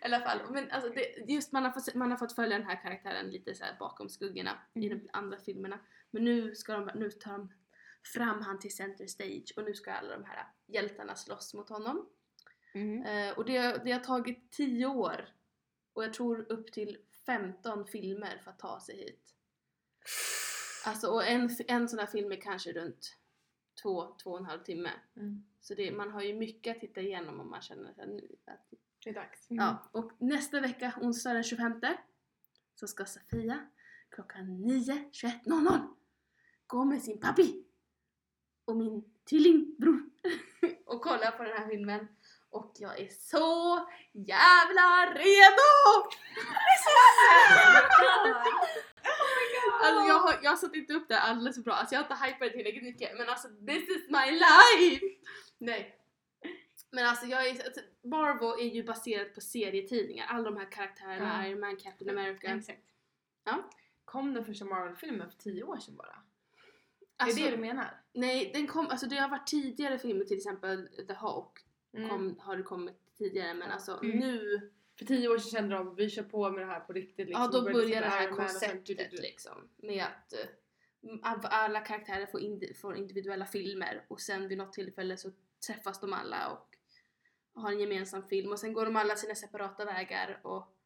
I 0.01 0.05
alla 0.05 0.21
fall, 0.21 0.39
men 0.53 0.71
alltså 0.71 0.91
det, 0.91 1.33
just 1.33 1.53
man 1.53 1.65
har, 1.65 1.71
fått, 1.71 1.95
man 1.95 2.11
har 2.11 2.19
fått 2.19 2.35
följa 2.35 2.59
den 2.59 2.67
här 2.67 2.83
karaktären 2.83 3.31
lite 3.31 3.55
så 3.55 3.65
bakom 3.79 4.09
skuggorna 4.09 4.59
i 4.75 4.87
Mm. 4.87 4.99
de 4.99 5.11
andra 5.13 5.39
filmerna. 5.39 5.81
Men 6.11 6.25
nu 6.25 6.55
ska 6.55 6.73
de, 6.73 6.91
nu 6.95 7.11
tar 7.11 7.33
de 7.33 7.53
fram 8.15 8.41
han 8.43 8.59
till 8.59 8.77
center 8.77 9.07
stage 9.07 9.53
och 9.57 9.65
nu 9.65 9.75
ska 9.75 9.93
alla 9.93 10.17
de 10.19 10.25
här 10.25 10.47
hjältarna 10.67 11.15
slåss 11.17 11.55
mot 11.55 11.69
honom. 11.69 12.09
Mhm. 12.75 13.03
Eh, 13.03 13.39
och 13.39 13.45
det, 13.45 13.85
det 13.85 13.93
har 13.93 14.01
tagit 14.01 14.53
10 14.53 14.87
år 14.87 15.29
och 15.93 16.05
jag 16.05 16.15
tror 16.15 16.53
upp 16.53 16.73
till 16.73 16.99
15 17.27 17.87
filmer 17.87 18.41
för 18.45 18.51
att 18.51 18.59
ta 18.59 18.81
sig 18.81 18.97
hit. 18.97 19.35
Alltså 20.85 21.09
och 21.09 21.27
en, 21.27 21.51
en 21.69 21.89
sån 21.89 21.99
här 21.99 22.07
film 22.07 22.33
är 22.33 22.41
kanske 22.41 22.73
runt 22.73 23.17
två, 23.83 24.17
två 24.23 24.31
och 24.31 24.39
en 24.39 24.45
halv 24.45 24.63
timme. 24.63 24.91
Mm. 25.17 25.45
Så 25.61 25.75
det, 25.75 25.93
man 25.93 26.11
har 26.11 26.23
ju 26.23 26.35
mycket 26.35 26.77
att 26.77 26.81
titta 26.81 27.01
igenom 27.01 27.41
om 27.41 27.51
man 27.51 27.63
känner 27.63 27.91
att 27.91 27.97
nu, 27.97 28.37
att 28.47 28.69
Det 29.05 29.11
är 29.11 29.15
dags. 29.15 29.51
Mm. 29.51 29.65
Ja, 29.65 29.89
och 29.93 30.13
nästa 30.19 30.61
vecka, 30.61 30.95
onsdag 31.01 31.33
den 31.33 31.43
25, 31.43 31.81
så 32.75 32.87
ska 32.87 33.05
Sofia 33.05 33.67
klockan 34.11 34.65
9.21.00 34.65 35.89
gå 36.67 36.85
med 36.85 37.03
sin 37.03 37.21
pappi 37.21 37.65
och 38.65 38.77
min 38.77 39.05
tvillingbror 39.31 40.03
och 40.87 41.03
kolla 41.03 41.31
på 41.31 41.43
den 41.43 41.59
här 41.59 41.69
filmen. 41.69 42.09
Och 42.51 42.73
jag 42.79 43.01
är 43.01 43.09
så 43.09 43.89
jävla 44.13 45.15
redo! 45.15 46.11
Alltså 49.87 50.09
jag 50.09 50.19
har, 50.19 50.35
jag 50.43 50.51
har 50.51 50.57
satt 50.57 50.75
inte 50.77 50.95
upp 50.95 51.09
det 51.09 51.21
alldeles 51.21 51.57
för 51.57 51.63
bra, 51.63 51.75
alltså 51.75 51.95
jag 51.95 52.03
har 52.03 52.05
inte 52.15 52.27
hypat 52.27 52.41
det 52.41 52.51
tillräckligt 52.51 52.83
mycket 52.85 53.19
men 53.19 53.29
alltså 53.29 53.49
this 53.49 53.89
is 53.89 54.09
my 54.09 54.31
life! 54.31 55.07
Nej. 55.59 55.97
Men 56.91 57.07
alltså 57.07 57.27
jag 57.27 57.47
är, 57.49 57.65
alltså, 57.65 57.81
Marvel 58.03 58.67
är 58.67 58.75
ju 58.75 58.83
baserat 58.83 59.35
på 59.35 59.41
serietidningar, 59.41 60.27
alla 60.27 60.43
de 60.43 60.57
här 60.57 60.71
karaktärerna, 60.73 61.43
Ja. 61.43 61.49
Iron 61.49 61.61
Man, 61.61 61.77
Captain 61.77 62.11
America. 62.19 62.47
Exakt. 62.55 62.83
Ja. 63.45 63.71
Kom 64.05 64.35
den 64.35 64.45
första 64.45 64.65
Marvel-filmen 64.65 65.31
för 65.31 65.39
tio 65.39 65.63
år 65.65 65.79
sedan 65.79 65.97
bara? 65.97 66.17
Alltså, 67.17 67.39
är 67.41 67.45
det 67.45 67.51
det 67.51 67.57
du 67.57 67.63
menar? 67.63 68.01
Nej, 68.13 68.51
den 68.55 68.67
kom, 68.67 68.87
alltså 68.87 69.07
det 69.07 69.17
har 69.17 69.29
varit 69.29 69.47
tidigare 69.47 69.99
filmer, 69.99 70.25
till 70.25 70.37
exempel 70.37 70.89
The 71.09 71.15
Hawk 71.15 71.59
Mm. 71.93 72.09
kom, 72.09 72.39
har 72.41 72.57
det 72.57 72.63
kommit 72.63 72.97
tidigare 73.19 73.55
men 73.55 73.71
alltså 73.71 74.01
Mm. 74.03 74.19
nu 74.19 74.71
För 75.01 75.07
tio 75.07 75.29
år 75.29 75.39
sedan 75.39 75.51
kände 75.51 75.75
de 75.77 75.95
vi 75.95 76.11
kör 76.11 76.23
på 76.23 76.51
med 76.51 76.63
det 76.63 76.67
här 76.67 76.81
på 76.81 76.93
riktigt. 76.93 77.27
Liksom. 77.27 77.43
Ja, 77.43 77.49
då 77.49 77.63
Började 77.63 78.01
det 78.07 78.11
här 78.11 78.31
konceptet 78.31 79.13
liksom. 79.13 79.69
Med 79.77 80.05
att 80.05 80.33
eh, 80.33 81.29
alla 81.43 81.81
karaktärer 81.81 82.27
får, 82.27 82.41
indi- 82.41 82.75
får 82.75 82.97
individuella 82.97 83.47
filmer 83.47 84.05
och 84.09 84.21
sen 84.21 84.49
vid 84.49 84.59
något 84.59 84.73
tillfälle 84.73 85.17
så 85.17 85.31
träffas 85.67 86.01
de 86.01 86.13
alla 86.13 86.49
och 86.53 86.77
har 87.63 87.73
en 87.73 87.81
gemensam 87.81 88.23
film 88.29 88.53
och 88.53 88.59
sen 88.59 88.73
går 88.73 88.85
de 88.85 88.97
alla 88.97 89.17
sina 89.17 89.35
separata 89.35 89.85
vägar 89.85 90.41
och 90.43 90.77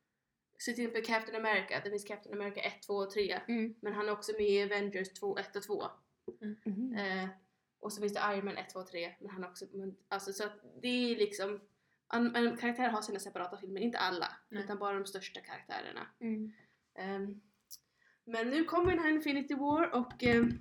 så 0.59 0.73
till 0.73 0.85
exempel 0.85 1.05
Captain 1.05 1.47
America, 1.47 1.81
det 1.85 1.91
finns 1.91 2.05
Captain 2.05 2.41
America 2.41 2.61
1, 2.61 2.83
2 2.83 2.95
och 2.95 3.11
3 3.11 3.41
Mm. 3.49 3.75
men 3.81 3.93
han 3.93 4.09
är 4.09 4.13
också 4.13 4.33
med 4.33 4.47
i 4.47 4.63
Avengers 4.63 5.09
2, 5.13 5.39
1 5.39 5.57
och 5.57 5.63
2 5.63 5.85
Mm. 6.67 6.95
eh, 6.95 7.29
och 7.81 7.93
så 7.93 8.01
finns 8.01 8.15
det 8.15 8.21
Iron 8.33 8.45
Man 8.45 8.57
1, 8.57 8.71
2 8.71 8.79
och 8.81 8.87
3 8.87 9.15
men 9.21 9.31
han 9.31 9.45
är 9.45 9.49
också, 9.49 9.65
alltså 10.09 10.33
så 10.33 10.45
att 10.45 10.53
det 10.83 10.89
är 10.89 11.17
liksom 11.17 11.61
en, 12.13 12.57
karaktär 12.57 12.89
har 12.89 13.03
sina 13.03 13.19
separata 13.19 13.57
filmer, 13.57 13.81
inte 13.81 13.99
alla 13.99 14.37
Nej. 14.49 14.65
utan 14.65 14.79
bara 14.79 14.95
de 14.99 15.07
största 15.07 15.41
karaktärerna. 15.41 16.07
Mm. 16.21 16.53
Ehm, 16.95 17.41
men 18.25 18.51
nu 18.51 18.65
kommer 18.65 18.91
den 18.91 19.01
här 19.05 19.11
Infinity 19.11 19.55
War 19.55 19.95
och 19.95 20.23
ehm, 20.23 20.59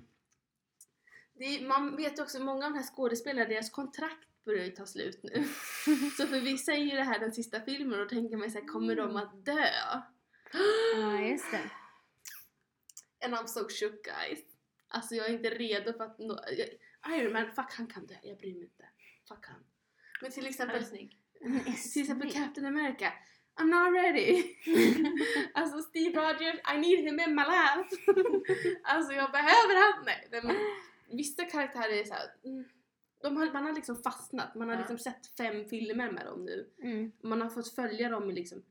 det 1.32 1.44
är, 1.44 1.68
man 1.68 1.96
vet 1.96 2.18
ju 2.18 2.22
också 2.22 2.40
många 2.42 2.66
av 2.66 2.72
de 2.72 2.78
här 2.78 2.86
skådespelarna, 2.86 3.48
deras 3.48 3.70
kontrakt 3.70 4.28
börjar 4.44 4.64
ju 4.64 4.70
ta 4.70 4.86
slut 4.86 5.22
nu. 5.22 5.44
så 6.16 6.26
för 6.26 6.40
vissa 6.40 6.72
är 6.72 6.78
ju 6.78 6.96
det 6.96 7.02
här 7.02 7.18
den 7.18 7.32
sista 7.32 7.60
filmen 7.60 8.00
och 8.00 8.04
då 8.04 8.08
tänker 8.08 8.36
man 8.36 8.50
här, 8.50 8.66
kommer 8.66 8.96
de 8.96 9.16
att 9.16 9.44
dö? 9.44 9.68
Ja, 10.94 11.20
just 11.20 11.50
det. 11.50 11.70
And 13.24 13.34
I'm 13.34 13.46
so 13.46 13.68
shook 13.68 14.04
guys. 14.04 14.44
Alltså 14.88 15.14
jag 15.14 15.26
är 15.26 15.32
inte 15.32 15.50
redo 15.50 15.92
för 15.92 16.04
att 16.04 16.18
nå- 16.18 16.44
jag, 16.56 16.68
Iron 17.18 17.32
Man, 17.32 17.52
fuck 17.52 17.72
han 17.72 17.86
kan 17.86 18.06
dö, 18.06 18.14
jag 18.22 18.38
bryr 18.38 18.54
mig 18.54 18.62
inte. 18.62 18.88
Fuck 19.28 19.46
han. 19.46 19.64
Men 20.22 20.30
till 20.30 20.46
exempel, 20.46 20.84
snygg. 20.84 21.23
Till 21.92 22.02
exempel 22.02 22.32
Captain 22.32 22.66
America, 22.66 23.12
I'm 23.60 23.64
not 23.64 23.94
ready. 24.02 24.44
alltså 25.54 25.78
Steve 25.78 26.20
Rogers, 26.20 26.60
I 26.74 26.78
need 26.78 26.98
him 26.98 27.20
in 27.20 27.34
my 27.34 27.42
life. 27.42 27.96
alltså 28.82 29.12
jag 29.12 29.32
behöver 29.32 29.74
han. 29.82 30.04
Nej, 30.04 30.40
men 30.42 30.56
vissa 31.18 31.44
karaktärer 31.44 31.92
är 32.00 32.04
såhär, 32.04 32.30
mm, 32.44 32.64
de 33.22 33.36
har, 33.36 33.52
man 33.52 33.64
har 33.64 33.72
liksom 33.72 33.96
fastnat. 34.02 34.54
Man 34.54 34.68
har 34.68 34.76
liksom 34.76 34.98
sett 34.98 35.26
fem 35.36 35.64
filmer 35.68 36.10
med 36.10 36.26
dem 36.26 36.44
nu. 36.44 36.70
Mm. 36.82 37.12
Man 37.22 37.40
har 37.40 37.48
fått 37.48 37.74
följa 37.74 38.08
dem 38.08 38.30
i 38.30 38.32
liksom 38.32 38.62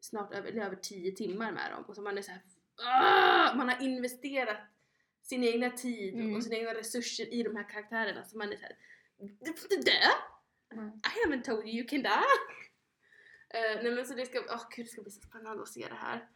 snart 0.00 0.34
över, 0.34 0.52
över 0.52 0.76
tio 0.76 1.12
timmar 1.12 1.52
med 1.52 1.70
dem. 1.72 1.84
Och 1.84 1.94
så 1.94 2.02
man 2.02 2.18
är 2.18 2.22
så 2.22 2.30
här, 2.30 2.40
"Ah!" 2.84 3.54
man 3.54 3.68
har 3.68 3.82
investerat 3.82 4.56
sin 5.22 5.44
egna 5.44 5.70
tid 5.70 6.14
Mm. 6.14 6.36
och 6.36 6.42
sina 6.44 6.56
egna 6.56 6.74
resurser 6.74 7.34
i 7.34 7.42
de 7.42 7.56
här 7.56 7.68
karaktärerna. 7.68 8.24
Så 8.24 8.38
man 8.38 8.52
är 8.52 8.56
såhär, 8.56 8.76
du 9.40 9.52
får 9.52 9.72
inte 9.72 9.90
dö! 9.90 10.08
Mm. 10.72 10.88
I 10.88 11.28
haven't 11.28 11.44
told 11.44 11.64
you 11.64 11.74
you 11.74 11.86
can 11.88 12.02
die! 12.02 12.10
Eh, 13.50 13.82
nej 13.82 13.92
men 13.94 14.06
så 14.06 14.14
det 14.14 14.26
ska, 14.26 14.38
åh 14.38 14.62
gud 14.76 14.86
det 14.86 14.90
ska 14.90 15.02
bli 15.02 15.10
så 15.10 15.20
spännande 15.20 15.62
att 15.62 15.68
se 15.68 15.86
det 15.88 15.94
här. 15.94 16.28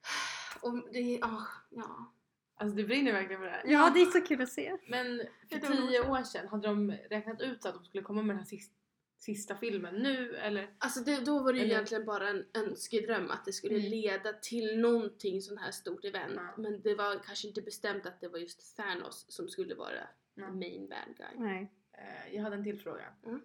Och 0.62 0.92
det 0.92 1.20
åh, 1.22 1.42
ja. 1.70 2.12
Alltså 2.54 2.76
du 2.76 2.84
brinner 2.86 3.12
verkligen 3.12 3.40
för 3.40 3.46
det 3.46 3.52
här. 3.52 3.62
Ja, 3.66 3.90
det 3.94 4.00
är 4.00 4.06
så 4.06 4.20
kul 4.20 4.42
att 4.42 4.48
se. 4.52 4.76
Men 4.88 5.22
för 5.50 5.58
tio 5.58 6.10
år 6.10 6.22
sedan, 6.22 6.48
hade 6.48 6.68
de 6.68 6.90
räknat 6.92 7.40
ut 7.40 7.66
att 7.66 7.74
de 7.74 7.84
skulle 7.84 8.02
komma 8.02 8.22
med 8.22 8.34
den 8.36 8.38
här 8.38 8.46
sista, 8.46 8.74
sista 9.18 9.56
filmen 9.56 9.94
nu 9.94 10.36
eller? 10.36 10.74
Alltså 10.78 11.00
det, 11.00 11.24
då 11.24 11.38
var 11.42 11.52
det 11.52 11.58
ju 11.58 11.64
Eller- 11.64 11.74
egentligen 11.74 12.04
bara 12.04 12.28
en 12.28 12.44
önskedröm 12.54 13.30
att 13.30 13.44
det 13.44 13.52
skulle 13.52 13.78
Mm. 13.78 13.90
leda 13.90 14.32
till 14.32 14.78
någonting 14.80 15.42
sån 15.42 15.58
här 15.58 15.70
stort 15.70 16.04
event. 16.04 16.32
Ja. 16.36 16.54
Men 16.56 16.82
det 16.82 16.94
var 16.94 17.22
kanske 17.26 17.48
inte 17.48 17.62
bestämt 17.62 18.06
att 18.06 18.20
det 18.20 18.28
var 18.28 18.38
just 18.38 18.76
Thanos 18.76 19.26
som 19.28 19.48
skulle 19.48 19.74
vara 19.74 20.08
the 20.34 20.40
main 20.42 20.88
bad 20.88 21.16
guy. 21.16 21.44
Nej. 21.46 21.72
Eh, 21.92 22.34
jag 22.34 22.42
hade 22.42 22.56
en 22.56 22.64
till 22.64 22.80
fråga. 22.80 23.04
Mm. 23.26 23.40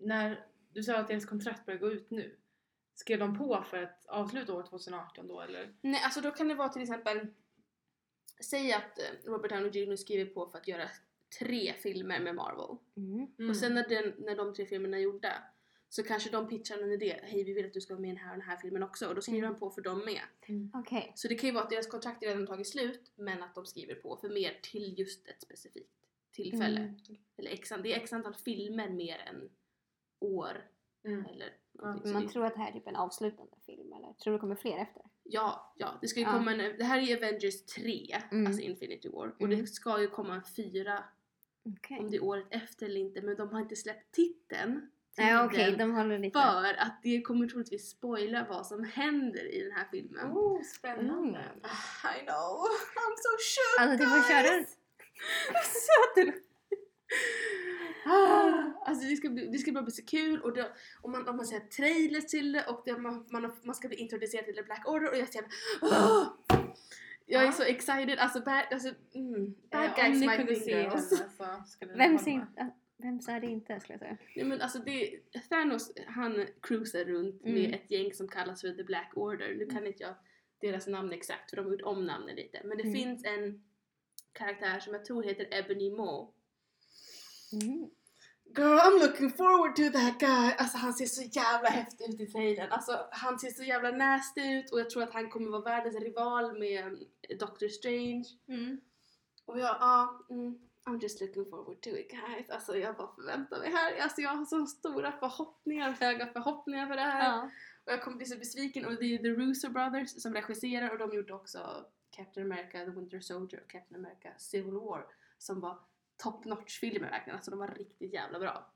När 0.00 0.46
du 0.72 0.82
sa 0.82 0.96
att 0.96 1.08
deras 1.08 1.26
kontrakt 1.26 1.66
börjar 1.66 1.80
gå 1.80 1.92
ut 1.92 2.10
nu, 2.10 2.36
skrev 2.94 3.18
de 3.18 3.38
på 3.38 3.64
för 3.70 3.82
att 3.82 4.06
avsluta 4.06 4.54
år 4.54 4.62
2018 4.62 5.28
då 5.28 5.40
eller? 5.40 5.74
Nej, 5.80 6.00
alltså 6.04 6.20
då 6.20 6.30
kan 6.30 6.48
det 6.48 6.54
vara 6.54 6.68
till 6.68 6.82
exempel 6.82 7.26
Säg 8.40 8.72
att 8.72 8.98
eh, 8.98 9.04
Robert 9.24 9.50
Downey 9.50 9.70
Jr 9.70 9.96
skriver 9.96 10.26
på 10.26 10.46
för 10.46 10.58
att 10.58 10.68
göra 10.68 10.88
tre 11.38 11.72
filmer 11.72 12.20
med 12.20 12.34
Marvel. 12.34 12.76
Mm. 12.96 13.50
Och 13.50 13.56
sen 13.56 13.74
när, 13.74 13.88
den, 13.88 14.14
när 14.18 14.36
de 14.36 14.54
tre 14.54 14.66
filmerna 14.66 14.96
är 14.96 15.00
gjorda 15.00 15.42
så 15.88 16.02
kanske 16.02 16.30
de 16.30 16.48
pitchar 16.48 16.82
en 16.82 16.92
idé. 16.92 17.20
Hej 17.22 17.44
vi 17.44 17.52
vill 17.52 17.66
att 17.66 17.72
du 17.72 17.80
ska 17.80 17.94
vara 17.94 18.00
med 18.00 18.10
i 18.10 18.14
den 18.14 18.24
här 18.24 18.30
och 18.30 18.38
den 18.38 18.48
här 18.48 18.56
filmen 18.56 18.82
också. 18.82 19.08
Och 19.08 19.14
då 19.14 19.20
skriver 19.20 19.38
Mm. 19.38 19.50
han 19.50 19.60
på 19.60 19.70
för 19.70 19.82
dem 19.82 20.04
med. 20.04 20.20
Okej. 20.74 21.12
Så 21.14 21.28
det 21.28 21.34
kan 21.34 21.48
ju 21.48 21.54
vara 21.54 21.64
att 21.64 21.70
deras 21.70 21.86
kontrakt 21.86 22.22
redan 22.22 22.46
tagit 22.46 22.68
slut 22.68 23.12
men 23.16 23.42
att 23.42 23.54
de 23.54 23.66
skriver 23.66 23.94
på 23.94 24.16
för 24.16 24.28
mer 24.28 24.60
till 24.62 24.98
just 24.98 25.28
ett 25.28 25.42
specifikt 25.42 25.94
tillfälle. 26.32 26.80
Mm. 26.80 26.96
Eller 27.36 27.50
x, 27.50 27.72
det 27.82 27.92
är 27.92 27.96
x 27.96 28.12
antal 28.12 28.34
filmer 28.34 28.88
mer 28.88 29.18
än 29.18 29.50
år. 30.20 30.64
Mm. 31.04 31.24
Eller 31.26 31.52
Man 31.82 32.22
det- 32.22 32.28
tror 32.28 32.44
att 32.46 32.54
det 32.54 32.60
här 32.60 32.68
är 32.68 32.72
typ 32.72 32.86
en 32.86 32.96
avslutande 32.96 33.52
film 33.66 33.92
eller? 33.92 34.12
Tror 34.12 34.32
du 34.32 34.32
det 34.32 34.38
kommer 34.40 34.56
fler 34.56 34.78
efter? 34.78 35.02
Ja, 35.22 35.74
ja, 35.76 35.98
det 36.00 36.08
ska 36.08 36.20
ju 36.20 36.26
Ja. 36.26 36.32
komma 36.32 36.52
en, 36.52 36.58
det 36.78 36.84
här 36.84 36.98
är 37.10 37.16
Avengers 37.16 37.64
3, 37.64 38.16
Mm. 38.32 38.46
alltså 38.46 38.62
Infinity 38.62 39.08
War. 39.08 39.28
Och 39.28 39.40
Mm. 39.42 39.60
det 39.60 39.66
ska 39.66 40.00
ju 40.00 40.06
komma 40.08 40.34
en 40.34 40.42
fyra, 40.56 41.04
Okej. 41.76 41.98
om 41.98 42.10
det 42.10 42.16
är 42.16 42.24
året 42.24 42.46
efter 42.50 42.86
eller 42.86 43.00
inte, 43.00 43.22
men 43.22 43.36
de 43.36 43.48
har 43.48 43.60
inte 43.60 43.76
släppt 43.76 44.14
titeln. 44.14 44.90
Nej 45.18 45.48
den 45.54 45.78
de 45.78 45.92
håller 45.96 46.18
lite... 46.18 46.38
För 46.40 46.74
att 46.78 47.00
det 47.02 47.20
kommer 47.22 47.46
troligtvis 47.48 47.90
spoila 47.90 48.46
vad 48.48 48.66
som 48.66 48.84
händer 48.84 49.54
i 49.54 49.62
den 49.62 49.72
här 49.72 49.86
filmen. 49.90 50.32
Oh, 50.32 50.62
spännande. 50.62 51.38
Mm. 51.38 51.56
I 52.16 52.24
know, 52.26 52.66
I'm 52.96 53.16
so 53.16 53.30
shook 53.50 53.80
Alltså 53.80 53.96
du 54.04 54.10
får 54.10 54.28
köra... 54.28 54.42
guys! 54.58 54.76
Söt! 55.64 56.34
Ah, 58.04 58.62
Alltså 58.86 59.08
det 59.08 59.16
ska, 59.16 59.28
bli, 59.28 59.46
det 59.46 59.58
ska 59.58 59.72
bara 59.72 59.82
bli 59.84 59.92
så 59.92 60.04
kul 60.04 60.40
och, 60.42 60.54
det, 60.54 60.72
och 61.02 61.10
man, 61.10 61.28
om 61.28 61.36
man 61.36 61.46
säger 61.46 61.60
trailers 61.66 62.26
till 62.26 62.52
det 62.52 62.64
och 62.68 62.82
det, 62.84 62.98
man, 62.98 63.26
man, 63.30 63.52
man 63.62 63.74
ska 63.74 63.88
bli 63.88 63.96
introducerad 63.96 64.44
till 64.44 64.54
The 64.54 64.62
Black 64.62 64.88
Order 64.88 65.10
och 65.10 65.16
jag 65.16 65.32
känner 65.32 65.48
ah, 65.82 66.26
Jag 67.26 67.42
är 67.42 67.46
Ja. 67.46 67.52
så 67.52 67.62
excited, 67.62 68.18
alltså 68.18 68.40
bad, 68.40 68.64
alltså, 68.70 68.88
mm, 69.14 69.54
bad 69.70 69.84
Eh, 69.84 69.94
guys 69.96 70.14
om 70.14 70.20
ni 70.20 70.26
might 70.26 70.46
be 70.46 70.54
se 70.56 70.74
henne 70.74 70.82
girls. 70.88 71.08
så 71.08 71.86
ni 71.86 71.92
Vem 71.96 72.18
ser. 72.18 72.46
Vem 73.02 73.20
sa 73.20 73.40
det 73.40 73.46
inte 73.46 73.80
skulle 73.80 73.94
jag 73.94 74.00
säga. 74.00 74.16
Nej 74.36 74.44
men 74.44 74.60
alltså 74.60 74.78
det, 74.78 75.20
Thanos 75.48 75.92
han 76.06 76.46
cruisar 76.62 77.04
runt 77.04 77.42
Mm. 77.44 77.54
med 77.54 77.74
ett 77.74 77.90
gäng 77.90 78.12
som 78.12 78.28
kallas 78.28 78.60
för 78.60 78.70
The 78.72 78.84
Black 78.84 79.12
Order. 79.16 79.54
Nu 79.54 79.66
kan 79.66 79.86
inte 79.86 80.02
jag 80.02 80.14
deras 80.60 80.86
namn 80.86 81.12
exakt 81.12 81.50
för 81.50 81.56
de 81.56 81.64
har 81.66 81.72
gjort 81.72 81.82
om 81.82 82.04
namnen 82.06 82.36
lite. 82.36 82.60
Men 82.64 82.76
det 82.76 82.82
Mm. 82.82 82.94
finns 82.94 83.24
en 83.24 83.62
karaktär 84.32 84.80
som 84.80 84.94
jag 84.94 85.04
tror 85.04 85.22
heter 85.22 85.46
Ebony 85.58 85.90
Maw. 85.90 86.32
Mm. 87.52 87.90
Girl 88.56 88.78
I'm 88.78 88.98
looking 88.98 89.30
forward 89.30 89.76
to 89.76 89.90
that 89.90 90.18
guy! 90.18 90.54
Alltså 90.58 90.78
han 90.78 90.92
ser 90.92 91.06
så 91.06 91.22
jävla 91.22 91.68
häftig 91.68 92.08
ut 92.08 92.20
i 92.20 92.26
trailern. 92.26 92.72
Alltså 92.72 93.08
han 93.10 93.38
ser 93.38 93.50
så 93.50 93.62
jävla 93.62 93.90
nasty 93.90 94.40
ut 94.40 94.70
och 94.72 94.80
jag 94.80 94.90
tror 94.90 95.02
att 95.02 95.12
han 95.12 95.30
kommer 95.30 95.50
vara 95.50 95.62
världens 95.62 95.96
rival 96.00 96.58
med 96.58 96.84
eh, 97.28 97.38
Doctor 97.38 97.68
Strange. 97.68 98.24
Mm. 98.48 98.80
Och 99.44 99.58
jag, 99.58 99.76
ja, 99.80 100.26
mm, 100.30 100.58
I'm 100.84 101.02
just 101.02 101.20
looking 101.20 101.44
forward 101.44 101.80
to 101.80 101.90
it 101.90 102.10
guys. 102.10 102.50
Alltså 102.50 102.76
jag 102.76 102.96
bara 102.96 103.14
förväntar 103.14 103.58
mig 103.58 103.70
här. 103.70 104.02
Alltså 104.02 104.20
jag 104.20 104.30
har 104.30 104.44
så 104.44 104.66
stora 104.66 105.12
förhoppningar, 105.12 105.90
höga 105.90 106.26
förhoppningar 106.26 106.86
för 106.86 106.94
det 106.94 107.02
här. 107.02 107.36
Ja. 107.36 107.50
Och 107.84 107.92
jag 107.92 108.02
kommer 108.02 108.16
bli 108.16 108.26
så 108.26 108.38
besviken 108.38 108.86
och 108.86 108.92
det 108.92 109.04
är 109.04 109.08
ju 109.08 109.18
The 109.18 109.28
Russo 109.28 109.70
Brothers 109.70 110.22
som 110.22 110.34
regisserar 110.34 110.90
och 110.90 110.98
de 110.98 111.16
gjorde 111.16 111.34
också 111.34 111.86
Captain 112.10 112.52
America, 112.52 112.84
The 112.84 112.90
Winter 112.90 113.20
Soldier 113.20 113.62
och 113.62 113.70
Captain 113.70 114.04
America 114.04 114.28
Civil 114.38 114.74
War 114.74 115.06
som 115.38 115.60
var 115.60 115.78
top 116.22 116.44
notch 116.44 116.80
filmer 116.80 117.10
verkligen, 117.10 117.36
alltså 117.36 117.50
de 117.50 117.60
var 117.60 117.68
riktigt 117.68 118.12
jävla 118.12 118.38
bra. 118.38 118.72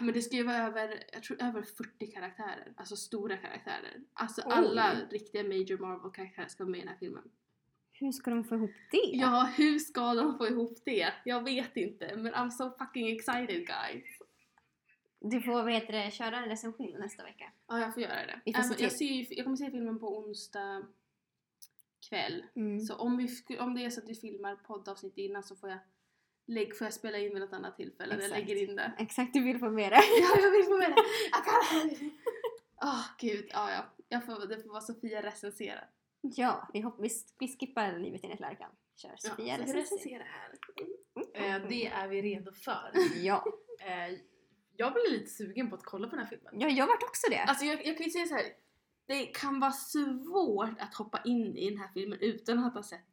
Men 0.00 0.14
det 0.14 0.22
ska 0.22 0.36
ju 0.36 0.42
vara 0.42 0.56
över, 0.56 1.04
jag 1.12 1.22
tror 1.22 1.42
över 1.42 1.62
40 1.62 2.12
karaktärer, 2.12 2.72
alltså 2.76 2.96
stora 2.96 3.36
karaktärer. 3.36 4.00
Alltså 4.12 4.42
Oj. 4.46 4.52
alla 4.52 4.94
riktiga 5.10 5.42
major 5.42 5.78
Marvel 5.78 6.10
karaktärer 6.10 6.48
ska 6.48 6.64
vara 6.64 6.70
med 6.70 6.78
i 6.78 6.82
den 6.82 6.88
här 6.88 6.98
filmen. 6.98 7.30
Hur 7.92 8.12
ska 8.12 8.30
de 8.30 8.44
få 8.44 8.54
ihop 8.54 8.70
det? 8.90 9.10
Ja, 9.16 9.50
hur 9.56 9.78
ska 9.78 10.14
de 10.14 10.38
få 10.38 10.46
ihop 10.46 10.78
det? 10.84 11.12
Jag 11.24 11.44
vet 11.44 11.76
inte, 11.76 12.16
men 12.16 12.34
I'm 12.34 12.50
so 12.50 12.70
fucking 12.78 13.08
excited 13.08 13.66
guys. 13.66 14.04
Du 15.20 15.40
får 15.42 15.68
heter 15.68 15.92
det, 15.92 16.10
köra 16.10 16.36
en 16.36 16.48
recension 16.48 16.96
nästa 17.00 17.24
vecka. 17.24 17.52
Ja, 17.68 17.78
jag 17.80 17.94
får 17.94 18.02
göra 18.02 18.26
det. 18.26 18.40
Vi 18.44 18.52
får 18.52 18.60
Äh, 18.60 18.68
se 18.70 18.82
jag, 18.82 18.92
ser 18.92 19.04
ju, 19.04 19.26
jag 19.30 19.44
kommer 19.44 19.56
se 19.56 19.70
filmen 19.70 19.98
på 19.98 20.18
onsdag 20.18 20.86
kväll. 22.08 22.44
Mm. 22.56 22.80
Så 22.80 22.94
om, 22.94 23.16
vi, 23.16 23.58
om 23.58 23.74
det 23.74 23.84
är 23.84 23.90
så 23.90 24.00
att 24.00 24.08
vi 24.08 24.14
filmar 24.14 24.56
poddavsnitt 24.56 25.16
innan 25.16 25.42
så 25.42 25.56
får 25.56 25.68
jag, 25.68 25.78
lägg, 26.46 26.78
får 26.78 26.84
jag 26.84 26.94
spela 26.94 27.18
in 27.18 27.32
vid 27.32 27.40
något 27.42 27.52
annat 27.52 27.76
tillfälle. 27.76 28.14
Jag 28.14 28.24
Exakt. 28.24 28.40
lägger 28.40 28.68
in 28.68 28.76
det. 28.76 28.92
Exakt, 28.98 29.32
du 29.32 29.42
vill 29.42 29.58
få 29.58 29.70
med 29.70 29.92
det. 29.92 29.96
Ja, 30.20 30.40
jag 30.42 30.50
vill 30.50 30.64
få 30.64 30.76
med 30.78 30.90
det. 30.90 31.02
Jag 31.32 31.44
kan 31.44 32.10
Åh 32.82 33.04
gud, 33.18 33.46
ja 33.52 33.70
ja. 33.70 33.94
Jag 34.08 34.26
får, 34.26 34.46
det 34.48 34.62
får 34.62 34.68
vara 34.70 34.80
Sofia 34.80 35.22
recensera. 35.22 35.80
Ja, 36.20 36.68
vi, 36.72 36.80
hopp, 36.80 36.96
vi, 37.00 37.08
vi 37.38 37.48
skippar 37.48 37.98
livet 37.98 38.24
enligt 38.24 38.40
lärkan. 38.40 38.70
Kör 38.96 39.14
Sofia 39.16 39.56
så 39.56 39.62
recensering. 39.62 39.82
recensera 39.82 40.22
här. 40.22 40.52
Eh, 41.34 41.68
det 41.68 41.86
är 41.86 42.08
vi 42.08 42.22
redo 42.22 42.52
för. 42.52 42.90
Ja. 43.14 43.44
Eh, 43.80 44.18
jag 44.76 44.92
blev 44.92 45.04
lite 45.10 45.30
sugen 45.30 45.70
på 45.70 45.76
att 45.76 45.84
kolla 45.84 46.08
på 46.08 46.16
den 46.16 46.24
här 46.24 46.30
filmen. 46.30 46.60
ja, 46.60 46.68
jag 46.68 46.86
vart 46.86 47.02
också 47.02 47.30
det. 47.30 47.38
Alltså 47.38 47.64
jag, 47.64 47.86
jag 47.86 47.96
kan 47.96 48.04
ju 48.04 48.10
säga 48.10 48.26
så 48.26 48.34
här. 48.34 48.44
Det 49.06 49.26
kan 49.26 49.60
vara 49.60 49.72
svårt 49.72 50.80
att 50.80 50.94
hoppa 50.94 51.20
in 51.24 51.56
i 51.56 51.70
den 51.70 51.78
här 51.78 51.88
filmen 51.94 52.18
utan 52.20 52.58
att 52.64 52.74
ha 52.74 52.82
sett. 52.82 53.06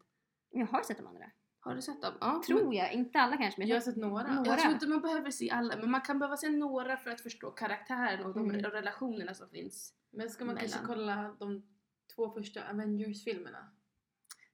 Jag 0.51 0.65
har 0.67 0.83
sett 0.83 0.97
de 0.97 1.07
andra. 1.07 1.31
Har 1.59 1.75
du 1.75 1.81
sett 1.81 2.01
dem? 2.01 2.13
Ja. 2.21 2.43
Tror 2.47 2.75
jag. 2.75 2.93
Inte 2.93 3.19
alla 3.19 3.37
kanske, 3.37 3.61
men 3.61 3.67
Jag 3.67 3.75
har 3.75 3.81
sett 3.81 3.95
några. 3.95 4.33
Några. 4.33 4.49
Jag 4.51 4.59
tror 4.59 4.73
inte 4.73 4.87
man 4.87 5.01
behöver 5.01 5.31
se 5.31 5.49
alla, 5.49 5.75
men 5.77 5.91
man 5.91 6.01
kan 6.01 6.19
behöva 6.19 6.37
se 6.37 6.49
några 6.49 6.97
för 6.97 7.09
att 7.11 7.21
förstå 7.21 7.51
karaktären 7.51 8.25
och 8.25 8.33
de 8.33 8.49
Mm. 8.49 8.61
relationerna 8.71 9.33
som 9.33 9.49
finns. 9.49 9.93
Men 10.11 10.29
ska 10.29 10.45
man 10.45 10.55
kanske 10.57 10.81
Mellan. 10.81 10.95
kolla 10.95 11.35
de 11.39 11.63
två 12.15 12.29
första 12.31 12.69
Avengers-filmerna? 12.69 13.71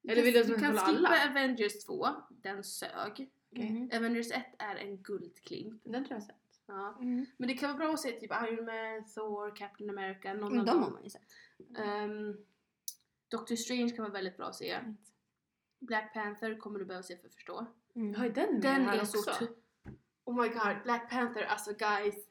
Eller 0.07 0.23
vill 0.23 0.33
du 0.33 0.39
att 0.41 0.47
du 0.47 0.51
man 0.51 0.61
kan 0.61 0.71
kolla 0.71 0.81
skippa 0.85 1.07
alla? 1.09 1.29
Avengers 1.31 1.83
2, 1.85 2.07
den 2.29 2.63
sög. 2.63 3.31
Mhm. 3.49 3.89
Avengers 3.93 4.31
1 4.31 4.45
är 4.59 4.75
en 4.75 4.97
guldklimp. 5.03 5.81
Den 5.85 6.05
tror 6.05 6.15
jag 6.15 6.23
sett. 6.23 6.35
Ja. 6.69 6.97
Mm. 7.01 7.25
Men 7.37 7.47
det 7.47 7.53
kan 7.53 7.69
vara 7.69 7.77
bra 7.77 7.93
att 7.93 7.99
se 7.99 8.11
typ 8.11 8.31
Iron 8.31 8.65
Man, 8.65 9.05
Thor, 9.15 9.55
Captain 9.55 9.89
America, 9.89 10.33
någon 10.33 10.51
Men 10.51 10.59
av 10.59 10.65
de 10.65 10.71
har 10.71 10.81
dem. 10.81 10.93
man 10.93 11.03
ju 11.03 11.09
sett. 11.09 11.27
Ehm, 11.77 12.37
Doctor 13.31 13.55
Strange 13.55 13.89
kan 13.89 14.03
vara 14.03 14.13
väldigt 14.13 14.37
bra 14.37 14.45
att 14.45 14.55
se. 14.55 14.77
Black 15.79 16.13
Panther 16.13 16.55
kommer 16.59 16.79
du 16.79 16.85
behöva 16.85 17.03
se 17.03 17.17
för 17.17 17.27
att 17.27 17.33
förstå. 17.33 17.65
Mm. 17.95 18.15
Har 18.15 18.29
den 18.29 18.53
med 18.53 18.61
Den 18.61 18.81
här 18.85 18.97
är 18.97 19.05
så... 19.05 19.19
också? 19.19 19.31
tu- 19.45 19.55
Oh 20.23 20.41
my 20.41 20.47
god, 20.47 20.83
Black 20.83 21.09
Panther, 21.09 21.43
alltså 21.43 21.73
guys. 21.73 22.25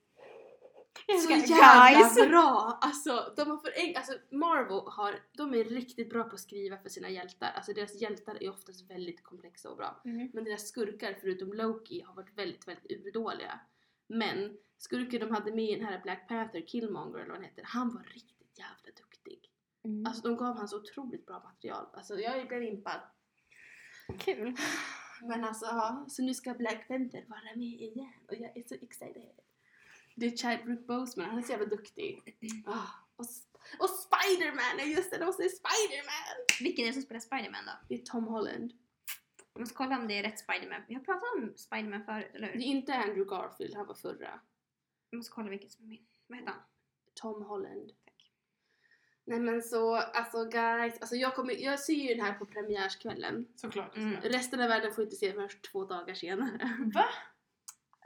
Jag 1.06 1.20
Så 1.20 1.26
ska- 1.26 1.34
jävla 1.54 2.00
Guys! 2.00 2.28
bra! 2.28 2.78
Alltså, 2.80 3.32
de 3.36 3.50
har 3.50 3.56
för 3.56 3.72
en, 3.76 3.96
alltså 3.96 4.12
Marvel 4.30 4.80
har, 4.86 5.14
de 5.32 5.54
är 5.54 5.64
riktigt 5.64 6.10
bra 6.10 6.24
på 6.24 6.34
att 6.34 6.40
skriva 6.40 6.78
för 6.78 6.88
sina 6.88 7.10
hjältar. 7.10 7.50
Alltså 7.56 7.72
deras 7.72 8.00
hjältar 8.00 8.42
är 8.42 8.50
oftast 8.50 8.90
väldigt 8.90 9.22
komplexa 9.22 9.70
och 9.70 9.76
bra. 9.76 10.00
Mhm. 10.04 10.30
Men 10.34 10.44
deras 10.44 10.68
skurkar, 10.68 11.16
förutom 11.20 11.52
Loki, 11.52 12.02
har 12.06 12.14
varit 12.14 12.38
väldigt, 12.38 12.68
väldigt 12.68 12.90
urdåliga. 13.06 13.60
Men 14.08 14.56
skurken 14.78 15.20
de 15.20 15.30
hade 15.30 15.54
med 15.54 15.64
i 15.64 15.74
den 15.74 15.84
här 15.84 16.02
Black 16.02 16.28
Panther, 16.28 16.66
Killmonger 16.66 17.18
eller 17.18 17.28
vad 17.28 17.36
han 17.36 17.44
heter, 17.44 17.62
han 17.62 17.94
var 17.94 18.02
riktigt 18.02 18.58
jävla 18.58 18.92
duktig. 18.96 19.50
Mm. 19.84 20.06
Alltså 20.06 20.28
de 20.28 20.36
gav 20.36 20.56
han 20.56 20.68
så 20.68 20.76
otroligt 20.76 21.26
bra 21.26 21.40
material. 21.40 21.86
Alltså 21.92 22.18
jag 22.18 22.48
blev 22.48 22.62
impad. 22.62 23.00
Kul. 24.18 24.56
Men 25.22 25.44
alltså, 25.44 25.66
ja, 25.66 26.06
så 26.08 26.22
nu 26.22 26.34
ska 26.34 26.54
Black 26.54 26.88
Panther 26.88 27.24
vara 27.28 27.56
med 27.56 27.80
igen 27.80 28.12
och 28.28 28.34
jag 28.34 28.56
är 28.56 28.64
så 28.68 28.74
excited. 28.74 29.40
Det 30.14 30.26
är 30.26 30.36
Chadwick 30.36 30.86
Boseman, 30.86 31.28
han 31.30 31.38
är 31.38 31.42
så 31.42 31.52
jävla 31.52 31.66
duktig. 31.66 32.38
Ah, 32.66 32.86
och, 33.16 33.26
och 33.78 33.90
Spiderman, 33.90 34.90
just 34.90 35.10
det, 35.10 35.18
de 35.18 35.32
säger 35.32 35.50
Spiderman! 35.50 36.36
Vilken 36.60 36.84
är 36.84 36.88
det 36.88 36.92
som 36.92 37.02
spelar 37.02 37.20
Spiderman 37.20 37.64
då? 37.66 37.72
Det 37.88 37.94
är 37.94 38.04
Tom 38.04 38.24
Holland. 38.24 38.72
Jag 39.58 39.62
måste 39.62 39.74
kolla 39.74 39.98
om 39.98 40.08
det 40.08 40.18
är 40.18 40.22
rätt 40.22 40.38
Spiderman. 40.38 40.82
Vi 40.88 40.94
har 40.94 41.00
pratat 41.00 41.22
om 41.36 41.52
Spiderman 41.56 42.04
förut, 42.04 42.30
eller 42.34 42.46
Det 42.46 42.52
hur? 42.52 42.60
är 42.60 42.64
inte 42.66 42.94
Andrew 42.94 43.24
Garfield, 43.24 43.74
han 43.74 43.86
var 43.86 43.94
förra. 43.94 44.40
Jag 45.10 45.16
måste 45.18 45.32
kolla 45.32 45.50
vilken 45.50 45.70
som 45.70 45.84
är 45.84 45.88
min. 45.88 46.06
Vad 46.26 46.38
heter 46.38 46.52
han? 46.52 46.60
Tom 47.14 47.42
Holland. 47.42 47.90
Tack. 48.04 48.32
Nej 49.24 49.40
men 49.40 49.62
så, 49.62 49.94
alltså 49.96 50.44
guys, 50.44 51.00
alltså 51.00 51.16
jag, 51.16 51.34
kommer, 51.34 51.54
jag 51.54 51.80
ser 51.80 51.92
ju 51.94 52.14
den 52.14 52.24
här 52.24 52.34
på 52.34 52.46
premiärskvällen. 52.46 53.46
Såklart. 53.56 53.96
Mm. 53.96 54.08
Mm. 54.08 54.20
Resten 54.22 54.60
av 54.60 54.68
världen 54.68 54.92
får 54.94 55.04
inte 55.04 55.16
se 55.16 55.32
först 55.32 55.62
två 55.72 55.84
dagar 55.84 56.14
senare. 56.14 56.76
Va? 56.94 57.04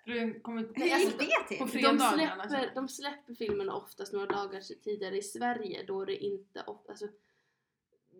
Du 0.04 0.40
kommer 0.40 0.60
inte... 0.60 0.80
Hur 0.80 0.92
alltså, 0.94 1.08
gick 1.08 1.18
det 1.18 1.48
till? 1.48 1.58
på 1.58 1.64
De 1.64 1.70
fredagarna. 1.70 2.48
släpper, 2.48 2.74
de 2.74 2.88
släpper 2.88 3.34
filmerna 3.34 3.74
oftast 3.74 4.12
några 4.12 4.26
dagar 4.26 4.60
tidigare 4.82 5.16
i 5.16 5.22
Sverige 5.22 5.82
då 5.86 6.04
det 6.04 6.16
inte 6.16 6.62
of- 6.66 6.86
alltså, 6.88 7.08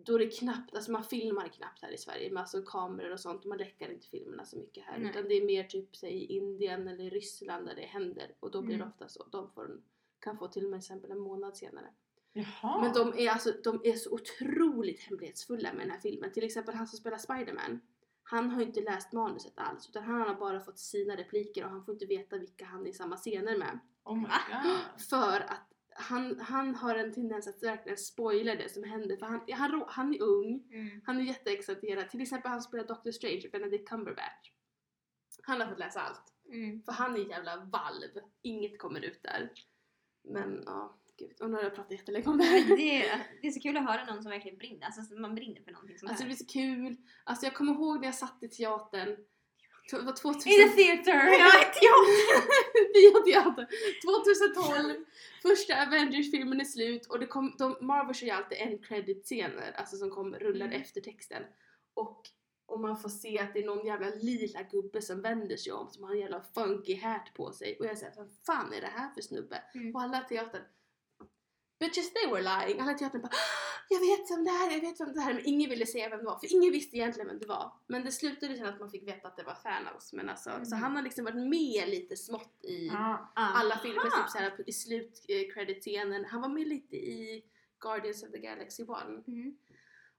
då 0.05 0.17
det 0.17 0.25
är 0.25 0.31
knappt, 0.39 0.75
alltså 0.75 0.91
man 0.91 1.03
filmar 1.03 1.47
knappt 1.47 1.81
här 1.81 1.91
i 1.91 1.97
Sverige 1.97 2.31
med 2.31 2.41
alltså 2.41 2.61
kameror 2.61 3.11
och 3.11 3.19
sånt, 3.19 3.45
man 3.45 3.57
räcker 3.57 3.91
inte 3.91 4.07
filmerna 4.07 4.45
så 4.45 4.57
mycket 4.57 4.83
här 4.83 4.97
Nej. 4.99 5.09
utan 5.09 5.23
det 5.27 5.33
är 5.33 5.45
mer 5.45 5.63
typ 5.63 5.95
säg 5.95 6.13
i 6.13 6.25
Indien 6.25 6.87
eller 6.87 7.03
i 7.03 7.09
Ryssland 7.09 7.65
där 7.67 7.75
det 7.75 7.81
händer 7.85 8.35
och 8.39 8.51
då 8.51 8.61
blir 8.61 8.77
det 8.77 8.83
Mm. 8.83 8.87
ofta 8.93 9.07
så, 9.07 9.23
de 9.31 9.51
får, 9.51 9.81
kan 10.19 10.37
få 10.37 10.47
till 10.47 10.63
och 10.65 10.69
med 10.71 10.77
exempel 10.77 11.11
en 11.11 11.19
månad 11.19 11.57
senare. 11.57 11.87
Jaha. 12.33 12.81
Men 12.81 12.93
de 12.93 13.13
är 13.17 13.29
alltså, 13.29 13.51
de 13.63 13.81
är 13.83 13.93
så 13.93 14.11
otroligt 14.11 14.99
hemlighetsfulla 14.99 15.73
med 15.73 15.81
den 15.81 15.91
här 15.91 15.99
filmen. 15.99 16.31
Till 16.31 16.43
exempel 16.43 16.75
han 16.75 16.87
som 16.87 16.97
spelar 16.99 17.17
Spiderman. 17.17 17.81
Han 18.23 18.49
har 18.49 18.61
inte 18.61 18.81
läst 18.81 19.11
manuset 19.13 19.53
alls 19.55 19.89
utan 19.89 20.03
han 20.03 20.21
har 20.21 20.35
bara 20.35 20.59
fått 20.59 20.79
sina 20.79 21.15
repliker 21.15 21.63
och 21.65 21.69
han 21.71 21.85
får 21.85 21.93
inte 21.93 22.05
veta 22.05 22.37
vilka 22.37 22.65
han 22.65 22.85
är 22.85 22.89
i 22.89 22.93
samma 22.93 23.17
scener 23.17 23.57
med. 23.57 23.79
Oh. 24.03 24.23
För 25.09 25.39
att 25.39 25.72
han, 25.95 26.39
han 26.39 26.75
har 26.75 26.95
en 26.95 27.13
tendens 27.13 27.47
att 27.47 27.63
verkligen 27.63 27.97
spoila 27.97 28.55
det 28.55 28.69
som 28.69 28.83
händer 28.83 29.17
för 29.17 29.25
han, 29.25 29.41
han, 29.51 29.83
han 29.87 30.13
är 30.13 30.21
ung, 30.21 30.63
Mm. 30.71 31.01
han 31.05 31.17
är 31.19 31.23
jätteexalterad. 31.23 32.09
Till 32.09 32.21
exempel 32.21 32.51
han 32.51 32.61
spelar 32.61 32.87
Doctor 32.87 33.11
Strange, 33.11 33.49
Benedict 33.51 33.89
Cumberbatch. 33.89 34.51
Han 35.43 35.61
har 35.61 35.67
fått 35.67 35.79
läsa 35.79 36.01
allt. 36.01 36.33
Mm. 36.49 36.83
För 36.83 36.91
han 36.91 37.15
är 37.15 37.19
en 37.19 37.29
jävla 37.29 37.55
valv. 37.57 38.19
Inget 38.41 38.79
kommer 38.79 39.01
ut 39.01 39.23
där. 39.23 39.51
Men 40.23 40.63
ja, 40.65 40.97
gud. 41.17 41.41
Och 41.41 41.49
nu 41.49 41.55
har 41.55 41.63
jag 41.63 41.75
pratat 41.75 41.91
jättelänge 41.91 42.25
om 42.27 42.37
det 42.37 42.43
här. 42.43 42.77
Det, 42.77 43.05
är, 43.07 43.27
det 43.41 43.47
är 43.47 43.51
så 43.51 43.59
kul 43.59 43.77
att 43.77 43.85
höra 43.85 44.05
någon 44.05 44.23
som 44.23 44.31
verkligen 44.31 44.57
brinner. 44.57 44.85
Alltså 44.85 45.13
man 45.13 45.35
brinner 45.35 45.61
för 45.61 45.71
någonting 45.71 45.99
sånt 45.99 46.09
Alltså 46.09 46.23
det 46.23 46.27
blir 46.27 46.37
så 46.37 46.45
kul. 46.45 46.97
Alltså 47.23 47.45
jag 47.45 47.55
kommer 47.55 47.73
ihåg 47.73 47.99
när 47.99 48.07
jag 48.07 48.15
satt 48.15 48.43
i 48.43 48.47
teatern. 48.47 49.17
Det 49.91 50.01
var 50.01 50.13
2000... 50.15 50.51
In 50.51 50.69
the 50.69 50.75
theater! 50.75 51.13
Ja, 51.39 51.51
teater! 51.51 52.93
Bioteater! 52.93 53.67
2012, 54.55 55.05
första 55.41 55.81
Avengers-filmen 55.87 56.61
är 56.61 56.65
slut 56.65 57.05
och 57.05 57.19
det 57.19 57.25
kom, 57.25 57.55
de, 57.57 57.77
Marvel 57.81 58.15
kör 58.15 58.25
ju 58.27 58.31
alltid 58.33 58.57
en 58.57 58.77
credit-scener, 58.77 59.71
alltså 59.75 59.97
som 59.97 60.09
kom, 60.09 60.35
rullar 60.35 60.65
Mm. 60.65 60.81
efter 60.81 61.01
texten. 61.01 61.43
Och, 61.93 62.21
och 62.65 62.79
man 62.79 62.97
får 62.97 63.09
se 63.09 63.39
att 63.39 63.53
det 63.53 63.59
är 63.59 63.65
någon 63.65 63.85
jävla 63.85 64.07
lila 64.09 64.61
gubbe 64.63 65.01
som 65.01 65.21
vänder 65.21 65.57
sig 65.57 65.73
om 65.73 65.89
som 65.89 66.03
har 66.03 66.11
en 66.11 66.19
jävla 66.19 66.41
funky 66.41 66.95
hat 66.95 67.33
på 67.33 67.51
sig. 67.51 67.77
Och 67.79 67.85
jag 67.85 67.97
säger 67.97 68.13
vad 68.17 68.29
fan 68.45 68.73
är 68.73 68.81
det 68.81 68.87
här 68.87 69.09
för 69.13 69.21
snubbe? 69.21 69.63
Mm. 69.75 69.95
Och 69.95 70.01
alla 70.01 70.19
teatern 70.19 70.61
Bitches 71.79 72.13
they 72.13 72.27
were 72.31 72.41
lying. 72.41 72.79
Alla 72.79 72.93
teatern 72.93 73.21
bara 73.21 73.27
"Ah, 73.27 73.85
jag 73.89 73.99
vet 73.99 74.31
vem 74.31 74.43
det 74.43 74.49
här 74.51 74.67
är, 74.69 74.73
jag 74.73 74.81
vet 74.81 74.99
vem 74.99 75.13
det 75.13 75.21
här 75.21 75.29
är. 75.29 75.33
Men 75.33 75.45
ingen 75.45 75.69
ville 75.69 75.85
säga 75.85 76.09
vem 76.09 76.19
det 76.19 76.25
var 76.25 76.39
för 76.39 76.53
ingen 76.53 76.71
visste 76.71 76.97
egentligen 76.97 77.27
vem 77.27 77.39
det 77.39 77.45
var. 77.47 77.73
Men 77.87 78.03
det 78.03 78.11
slutade 78.11 78.55
sen 78.57 78.65
att 78.65 78.79
man 78.79 78.89
fick 78.89 79.07
veta 79.07 79.27
att 79.27 79.37
det 79.37 79.43
var 79.43 79.53
Thanos. 79.63 80.13
Men 80.13 80.29
alltså, 80.29 80.49
så 80.49 80.75
Mm. 80.75 80.83
han 80.83 80.95
har 80.95 81.03
liksom 81.03 81.25
varit 81.25 81.47
med 81.49 81.89
lite 81.89 82.15
smått 82.17 82.59
i 82.63 82.87
Ja. 82.87 83.31
alla 83.35 83.77
filmer, 83.77 84.01
typ 84.03 84.29
såhär 84.29 84.69
i 84.69 84.73
slut 84.73 85.25
eh, 85.27 85.53
credit-scenen. 85.53 86.25
Han 86.25 86.41
var 86.41 86.49
med 86.49 86.67
lite 86.67 86.95
i 86.95 87.43
Guardians 87.79 88.23
of 88.23 88.31
the 88.31 88.39
Galaxy 88.39 88.83
1. 88.83 88.89
Mm. 89.27 89.57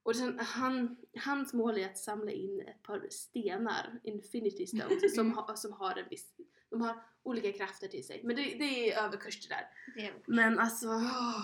Och 0.03 0.17
sen, 0.17 0.39
han, 0.39 0.97
hans 1.25 1.53
mål 1.53 1.79
är 1.79 1.87
att 1.87 1.99
samla 1.99 2.31
in 2.31 2.61
ett 2.61 2.83
par 2.83 3.07
stenar, 3.11 4.01
Infinity 4.03 4.67
Stones, 4.67 5.15
som, 5.15 5.33
ha, 5.37 5.57
som 5.57 5.73
har 5.73 5.97
en 5.99 6.09
viss, 6.11 6.33
de 6.79 6.83
har 6.83 7.03
olika 7.23 7.53
krafter 7.53 7.89
till 7.89 8.07
sig. 8.07 8.21
Men 8.25 8.37
det, 8.37 8.43
det 8.43 8.93
är 8.93 9.05
överkurs 9.05 9.49
det 9.49 9.55
där. 9.55 9.69
Det 9.95 10.07
är, 10.07 10.15
Men 10.27 10.59
alltså, 10.59 10.87
åh. 10.89 11.41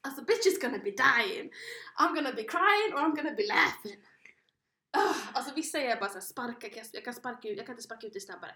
alltså 0.00 0.24
bitch 0.24 0.46
is 0.46 0.60
gonna 0.60 0.78
be 0.78 0.90
dying. 0.90 1.52
I'm 2.00 2.14
gonna 2.14 2.32
be 2.32 2.42
crying 2.42 2.94
or 2.94 2.98
I'm 2.98 3.16
gonna 3.16 3.34
be 3.36 3.46
laughing. 3.46 4.04
Oh, 4.96 5.16
alltså 5.36 5.54
vissa 5.54 5.78
är 5.78 6.00
bara 6.00 6.08
såhär 6.08 6.20
sparka, 6.20 6.68
jag 6.92 7.04
kan- 7.04 7.14
sparka 7.14 7.48
ut, 7.48 7.56
jag 7.56 7.66
kan 7.66 7.72
inte 7.72 7.82
sparka 7.82 8.06
ut 8.06 8.12
det 8.12 8.20
snabbare. 8.20 8.54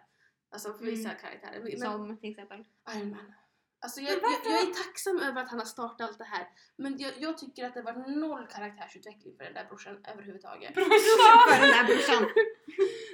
Alltså 0.50 0.72
för 0.74 0.84
vissa 0.84 1.08
Mm. 1.08 1.20
karaktärer. 1.20 1.60
Men, 1.60 1.80
som 1.80 2.18
till 2.20 2.30
exempel. 2.30 2.64
Iron 2.94 3.10
Man. 3.10 3.32
Alltså 3.78 4.00
jag, 4.00 4.12
jag, 4.12 4.32
jag 4.44 4.60
är 4.68 4.84
tacksam 4.84 5.18
över 5.20 5.42
att 5.42 5.50
han 5.50 5.58
har 5.58 5.66
startat 5.66 6.08
allt 6.08 6.18
det 6.18 6.24
här. 6.24 6.48
Men 6.76 6.98
jag, 6.98 7.12
jag 7.18 7.38
tycker 7.38 7.64
att 7.66 7.74
det 7.74 7.82
varit 7.82 8.16
noll 8.16 8.46
karaktärsutveckling 8.46 9.36
för 9.36 9.44
den 9.44 9.54
där 9.54 9.64
brorsan 9.64 10.04
överhuvudtaget. 10.08 10.74
För 10.74 11.60
den 11.60 11.70
där 11.70 11.84
brorsan. 11.84 12.28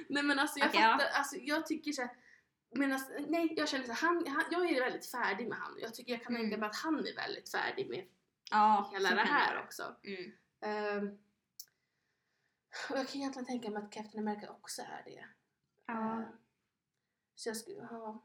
Nej 0.09 0.23
men 0.23 0.39
alltså 0.39 0.59
jag 0.59 0.69
ja. 0.73 0.79
fattar, 0.81 1.05
alltså 1.13 1.35
jag 1.37 1.65
tycker 1.67 1.91
såhär 1.91 2.11
men 2.75 2.93
alltså, 2.93 3.13
nej 3.27 3.53
jag 3.57 3.69
känner 3.69 3.85
så 3.85 3.91
han, 3.93 4.27
han, 4.27 4.43
jag 4.51 4.69
är 4.71 4.79
väldigt 4.83 5.05
färdig 5.11 5.47
med 5.47 5.57
han. 5.57 5.75
Jag 5.79 5.93
tycker 5.95 6.11
jag 6.13 6.23
kan 6.23 6.35
Mm. 6.35 6.41
tänka 6.43 6.57
mig 6.57 6.69
att 6.69 6.75
han 6.75 6.99
är 7.07 7.15
väldigt 7.15 7.51
färdig 7.51 7.89
med 7.89 8.05
Ja, 8.51 8.89
hela 8.93 9.09
det 9.09 9.21
här 9.21 9.63
också. 9.63 9.95
Mm. 10.03 10.31
Ehm, 10.61 11.17
och 12.89 12.97
jag 12.97 13.07
kan 13.07 13.21
egentligen 13.21 13.45
tänka 13.45 13.69
mig 13.69 13.83
att 13.83 13.91
Captain 13.91 14.27
America 14.27 14.49
också 14.51 14.81
är 14.81 15.01
det. 15.05 15.25
Ja. 15.85 15.93
Ehm, 15.93 16.23
så 17.35 17.49
jag 17.49 17.57
skulle, 17.57 17.87
ja. 17.91 18.23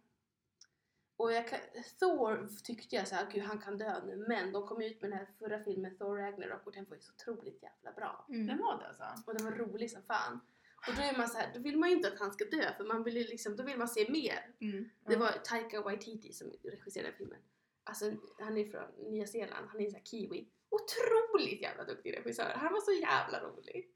Och 1.17 1.33
jag 1.33 1.49
kan, 1.49 1.59
Thor 1.99 2.49
tyckte 2.65 2.97
jag 2.97 3.09
såhär, 3.09 3.31
gud 3.31 3.43
han 3.43 3.59
kan 3.59 3.79
dö 3.79 4.05
nu. 4.07 4.25
Men 4.29 4.53
de 4.53 4.67
kom 4.67 4.83
ut 4.83 5.01
med 5.03 5.11
den 5.11 5.19
här 5.19 5.29
förra 5.39 5.65
filmen 5.65 5.99
Thor 5.99 6.17
Ragnarok 6.17 6.67
och 6.67 6.73
den 6.73 6.85
var 6.89 6.97
ju 6.97 7.03
så 7.03 7.13
otroligt 7.13 7.63
jävla 7.63 7.93
bra. 7.93 8.25
Den 8.29 8.41
Mm. 8.51 8.59
var 8.59 8.79
det 8.79 8.89
alltså? 8.89 9.05
Och 9.27 9.35
den 9.35 9.45
var 9.45 9.53
rolig 9.53 9.91
som 9.91 10.03
fan. 10.03 10.41
Och 10.89 10.95
då 10.97 11.03
är 11.03 11.19
man 11.19 11.29
så 11.29 11.39
här, 11.39 11.55
då 11.55 11.61
vill 11.61 11.79
man 11.79 11.89
ju 11.89 11.97
inte 11.97 12.09
att 12.09 12.19
han 12.19 12.33
ska 12.33 12.45
dö 12.45 12.73
för 12.77 12.85
man 12.85 13.05
vill 13.05 13.17
ju 13.17 13.25
liksom, 13.25 13.57
då 13.57 13.63
vill 13.63 13.79
man 13.79 13.89
se 13.89 14.11
mer. 14.11 14.55
Mm. 14.61 14.91
Det 15.07 15.13
Ja. 15.13 15.19
var 15.19 15.31
Taika 15.31 15.81
Waititi 15.83 16.33
som 16.33 16.53
regisserade 16.63 17.13
filmen. 17.19 17.39
Alltså 17.85 18.13
han 18.39 18.57
är 18.59 18.65
från 18.65 19.11
Nya 19.11 19.27
Zeeland, 19.27 19.67
han 19.69 19.81
är 19.81 19.85
en 19.85 19.91
sån 19.91 19.99
här 19.99 20.05
kiwi. 20.07 20.49
Otroligt 20.71 21.61
jävla 21.63 21.85
duktig 21.85 22.17
regissör. 22.17 22.53
Han 22.57 22.73
var 22.73 22.81
så 22.81 22.93
jävla 22.93 23.41
rolig. 23.41 23.91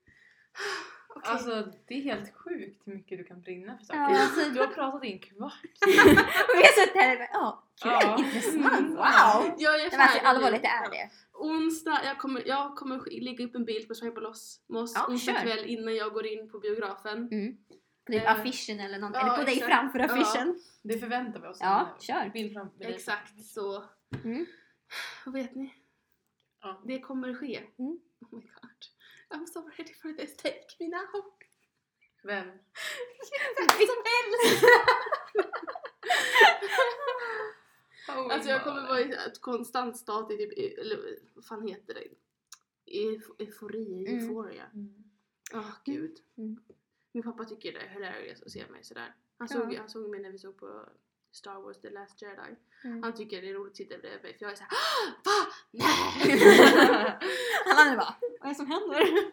Okej. 1.14 1.32
Alltså 1.32 1.72
det 1.88 1.94
är 1.94 2.02
helt 2.02 2.34
sjukt 2.36 2.82
hur 2.86 2.94
mycket 2.94 3.18
du 3.18 3.24
kan 3.24 3.40
brinna 3.40 3.78
för 3.78 3.84
saker. 3.84 4.00
Ja, 4.00 4.22
alltså- 4.22 4.50
Du 4.50 4.60
har 4.60 4.66
pratat 4.66 5.04
i 5.04 5.12
en 5.12 5.18
kvart. 5.18 5.62
Och 5.82 5.88
vi 6.56 6.62
har 6.62 6.80
suttit 6.80 6.94
här 7.02 7.12
och 7.12 7.18
bara, 7.18 7.28
ja, 7.32 7.64
kul, 7.82 7.92
Ja. 7.92 8.18
intressant, 8.24 8.88
wow! 8.96 9.54
jag 9.58 9.80
är 9.80 9.90
men 9.90 10.00
alltså, 10.00 10.18
allvarligt, 10.18 10.62
det 10.62 10.68
är 10.68 10.90
det. 10.90 11.10
Onsdag, 11.32 12.00
jag 12.04 12.18
kommer, 12.18 12.42
jag 12.48 12.76
kommer 12.76 13.20
lägga 13.20 13.44
upp 13.44 13.54
en 13.54 13.64
bild 13.64 13.88
på 13.88 13.94
Swipe 13.94 14.20
Loss 14.20 14.60
Moss 14.68 14.92
Ja, 14.94 15.06
onsdag 15.08 15.32
kör. 15.32 15.40
kväll 15.42 15.64
innan 15.66 15.94
jag 15.94 16.12
går 16.12 16.26
in 16.26 16.50
på 16.50 16.58
biografen. 16.58 17.28
Mm. 17.32 17.56
På 18.06 18.12
typ 18.12 18.22
Eh, 18.22 18.32
affischen 18.32 18.80
eller 18.80 18.98
något, 18.98 19.10
ja, 19.14 19.20
eller 19.20 19.36
på 19.38 19.44
dig 19.44 19.54
exakt. 19.54 19.72
framför 19.72 19.98
Ja. 19.98 20.04
affischen. 20.04 20.60
Det 20.82 20.98
förväntar 20.98 21.40
vi 21.40 21.46
oss. 21.48 21.58
Ja, 21.60 21.96
kör. 22.00 22.30
Bild 22.32 22.52
fram 22.52 22.66
med 22.78 22.86
dig. 22.88 22.94
Exakt 22.96 23.44
så. 23.44 23.84
Mm. 24.24 24.46
Vad 25.26 25.34
vet 25.34 25.54
ni? 25.54 25.74
Ja. 26.62 26.82
Det 26.84 27.00
kommer 27.00 27.34
ske. 27.34 27.56
Mm. 27.78 27.98
Oh 28.20 28.38
my 28.38 28.40
god. 28.40 28.70
I'm 29.32 29.46
so 29.46 29.60
ready 29.78 29.92
for 30.02 30.12
this, 30.12 30.36
take 30.36 30.66
me 30.80 30.88
now. 30.88 31.22
Vem? 32.24 32.46
Vem 33.58 33.68
som 33.68 34.02
helst! 34.12 34.64
Oh 38.08 38.32
Alltså 38.34 38.48
jag 38.50 38.64
kommer 38.64 38.82
vara 38.88 39.00
i 39.00 39.12
ett 39.12 39.40
konstant 39.40 39.96
stat 39.96 40.30
i 40.32 40.36
typ, 40.36 40.78
eller 40.78 41.18
vad 41.34 41.44
fan 41.44 41.68
heter 41.68 41.94
det? 41.94 42.04
Euf- 42.86 43.34
Eufori, 43.38 44.06
Mm. 44.08 44.18
euphoria. 44.18 44.64
Mm. 44.74 45.04
Åh 45.54 45.70
gud. 45.84 46.16
Mm. 46.38 46.56
Min 47.12 47.22
pappa 47.22 47.44
tycker 47.44 47.72
det 47.72 47.80
är 47.80 47.88
hilarious 47.88 48.42
att 48.42 48.50
se 48.50 48.66
mig 48.66 48.84
sådär. 48.84 49.14
Han 49.38 49.48
Ja. 49.50 49.56
såg, 49.60 49.74
han 49.74 49.88
såg 49.88 50.10
mig 50.10 50.20
när 50.20 50.30
vi 50.30 50.38
såg 50.38 50.56
på 50.56 50.88
Star 51.32 51.62
Wars 51.62 51.80
The 51.80 51.90
Last 51.90 52.22
Jedi. 52.22 52.56
Mm. 52.84 53.02
Han 53.02 53.14
tycker 53.14 53.42
det 53.42 53.50
är 53.50 53.54
roligt 53.54 53.70
att 53.70 53.76
sitta 53.76 53.98
bredvid 53.98 54.22
mig 54.22 54.38
för 54.38 54.44
jag 54.44 54.52
är 54.52 54.56
såhär 54.56 54.70
"Ah, 54.70 55.12
Va? 55.24 55.52
Nej! 55.70 56.38
Han 57.66 57.76
hade 57.76 57.96
bara, 57.96 58.14
vad 58.40 58.44
är 58.44 58.48
det 58.48 58.54
som 58.54 58.66
händer? 58.66 59.32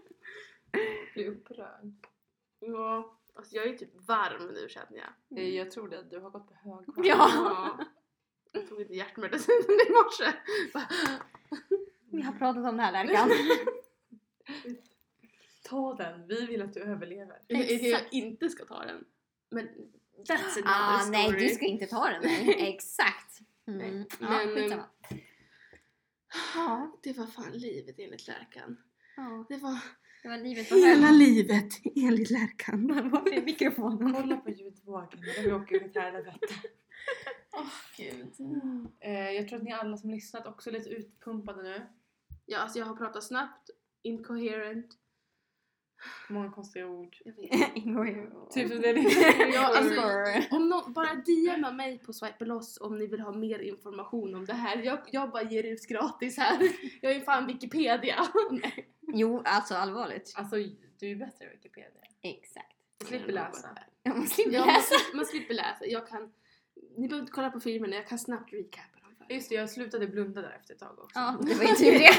Blir 1.13 1.27
upprörd. 1.27 1.93
ja, 2.59 3.19
alltså 3.35 3.55
jag 3.55 3.67
är 3.67 3.77
typ 3.77 4.07
varm 4.07 4.47
nu 4.47 4.69
känner 4.69 4.97
jag. 5.27 5.39
Eh, 5.39 5.49
Jag 5.55 5.71
tror 5.71 5.89
det, 5.89 6.03
du 6.03 6.19
har 6.19 6.29
gått 6.29 6.47
på 6.47 6.53
hög 6.53 6.85
Ja. 7.05 7.29
Ja. 7.33 7.79
Jag 8.51 8.69
tog 8.69 8.81
inte 8.81 8.93
hjärtmedicinen 8.93 9.79
i 9.87 9.91
morse. 9.91 10.33
Vi 12.11 12.21
har 12.21 12.33
pratat 12.33 12.65
om 12.65 12.77
det 12.77 12.83
här 12.83 12.91
Lärkan. 12.91 13.29
Ta 15.63 15.93
den, 15.95 16.27
vi 16.27 16.45
vill 16.45 16.61
att 16.61 16.73
du 16.73 16.79
överlever. 16.79 17.41
Jag, 17.47 17.59
jag, 17.59 17.71
jag 17.71 17.81
Exakt. 17.85 18.13
inte 18.13 18.49
ska 18.49 18.65
ta 18.65 18.85
den. 18.85 19.05
Men 19.49 19.69
that's 20.25 20.57
another 20.57 20.63
Ah, 20.65 20.99
story. 20.99 21.11
nej, 21.17 21.31
du 21.31 21.49
ska 21.49 21.65
inte 21.65 21.85
ta 21.85 22.09
den. 22.09 22.21
Nej. 22.23 22.55
Exakt. 22.75 23.39
Mm. 23.67 23.77
Nej, 23.77 24.05
Ja, 24.19 24.27
men, 24.29 24.55
skitsamma. 24.55 24.85
Ja, 26.55 26.97
Det 27.03 27.17
var 27.17 27.25
fan 27.25 27.51
livet 27.51 27.95
enligt 27.99 28.27
Lärkan. 28.27 28.77
ja, 29.15 29.45
Det 29.49 29.57
var 29.57 29.79
det 30.23 30.29
var 30.29 30.37
livet 30.37 30.69
på 30.69 30.75
hög. 30.75 31.13
livet 31.13 31.73
enligt 31.95 32.29
Lärkan. 32.29 32.87
Var 33.11 33.33
är 33.33 33.41
mikrofonen? 33.41 34.13
Kolla 34.13 34.37
på 34.37 34.49
ljudvågen 34.49 35.19
när 35.37 35.43
vi 35.43 35.51
åker 35.51 35.75
ut 35.85 35.95
här 35.95 36.11
helvete. 36.11 36.47
Åh 37.53 37.65
gud. 37.97 38.33
Eh, 38.99 39.31
jag 39.31 39.47
tror 39.47 39.57
att 39.57 39.63
ni 39.63 39.71
alla 39.73 39.97
som 39.97 40.09
lyssnat 40.09 40.47
också 40.47 40.69
är 40.69 40.73
lite 40.73 40.89
utpumpade 40.89 41.63
nu. 41.63 41.81
Ja, 42.45 42.57
alltså 42.59 42.79
jag 42.79 42.85
har 42.85 42.95
pratat 42.95 43.23
snabbt, 43.23 43.69
incoherent. 44.01 44.97
Många 46.29 46.51
konstiga 46.51 46.87
ord. 46.87 47.17
Jag 47.23 47.35
Typ 48.53 48.67
som 48.67 48.81
det 48.81 48.91
Ja, 49.53 49.77
alltså, 49.77 50.01
om 50.55 50.69
någon 50.69 50.93
bara 50.93 51.15
DMa 51.15 51.71
mig 51.71 51.99
på 51.99 52.13
Swipe 52.13 52.45
Loss 52.45 52.77
om 52.81 52.97
ni 52.97 53.07
vill 53.07 53.19
ha 53.19 53.31
mer 53.31 53.59
information 53.59 54.35
om 54.35 54.45
det 54.45 54.53
här. 54.53 54.77
Jag, 54.77 54.99
jag 55.11 55.31
bara 55.31 55.43
ger 55.43 55.63
ut 55.63 55.87
gratis 55.87 56.37
här. 56.37 56.59
Jag 57.01 57.11
är 57.11 57.19
fan 57.19 57.47
Wikipedia. 57.47 58.27
Nej. 58.51 58.89
Jo, 59.13 59.41
alltså 59.45 59.75
allvarligt. 59.75 60.33
Alltså 60.35 60.55
du 60.99 61.11
är 61.11 61.15
bättre 61.15 61.45
än 61.45 61.51
Wikipedia. 61.51 62.01
Exakt. 62.21 62.75
Du 62.97 63.05
slipper 63.05 63.31
läsa. 63.31 63.69
Jag 64.03 64.17
man, 64.17 64.21
läsa. 64.21 64.35
slipper, 64.35 65.15
man 65.15 65.25
slipper 65.25 65.53
läsa. 65.53 65.85
Jag 65.85 66.07
kan, 66.07 66.31
ni 66.97 67.07
behöver 67.07 67.21
inte 67.21 67.31
kolla 67.31 67.49
på 67.49 67.59
filmerna, 67.59 67.95
jag 67.95 68.07
kan 68.07 68.19
snabbt 68.19 68.53
recapa. 68.53 68.98
Just 69.29 69.49
det, 69.49 69.55
jag 69.55 69.69
slutade 69.69 70.07
blunda 70.07 70.41
där 70.41 70.57
efter 70.59 70.73
ett 70.73 70.79
tag 70.79 70.99
också. 70.99 71.19
Ja, 71.19 71.37
det 71.41 71.53
var 71.53 71.63
ju 71.63 71.75
tur 71.75 71.99
det. 71.99 72.09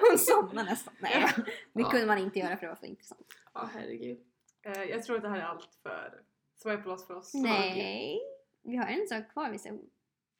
Hon 0.10 0.18
somnade 0.18 0.70
nästan. 0.70 0.94
Nej, 1.00 1.26
det 1.72 1.84
kunde 1.84 2.06
man 2.06 2.18
inte 2.18 2.38
göra 2.38 2.56
för 2.56 2.62
det 2.66 2.68
var 2.68 2.76
för 2.76 2.86
intressant. 2.86 3.26
Ja, 3.54 3.70
herregud. 3.74 4.18
Eh, 4.62 4.82
jag 4.82 5.02
tror 5.04 5.16
att 5.16 5.22
det 5.22 5.28
här 5.28 5.36
är 5.38 5.42
allt 5.42 5.68
för 5.82 6.22
Swipe 6.62 6.88
loss 6.88 7.06
för 7.06 7.14
oss. 7.14 7.34
Nej, 7.34 8.20
vi 8.62 8.76
har 8.76 8.86
en 8.86 9.08
sak 9.08 9.32
kvar. 9.32 9.50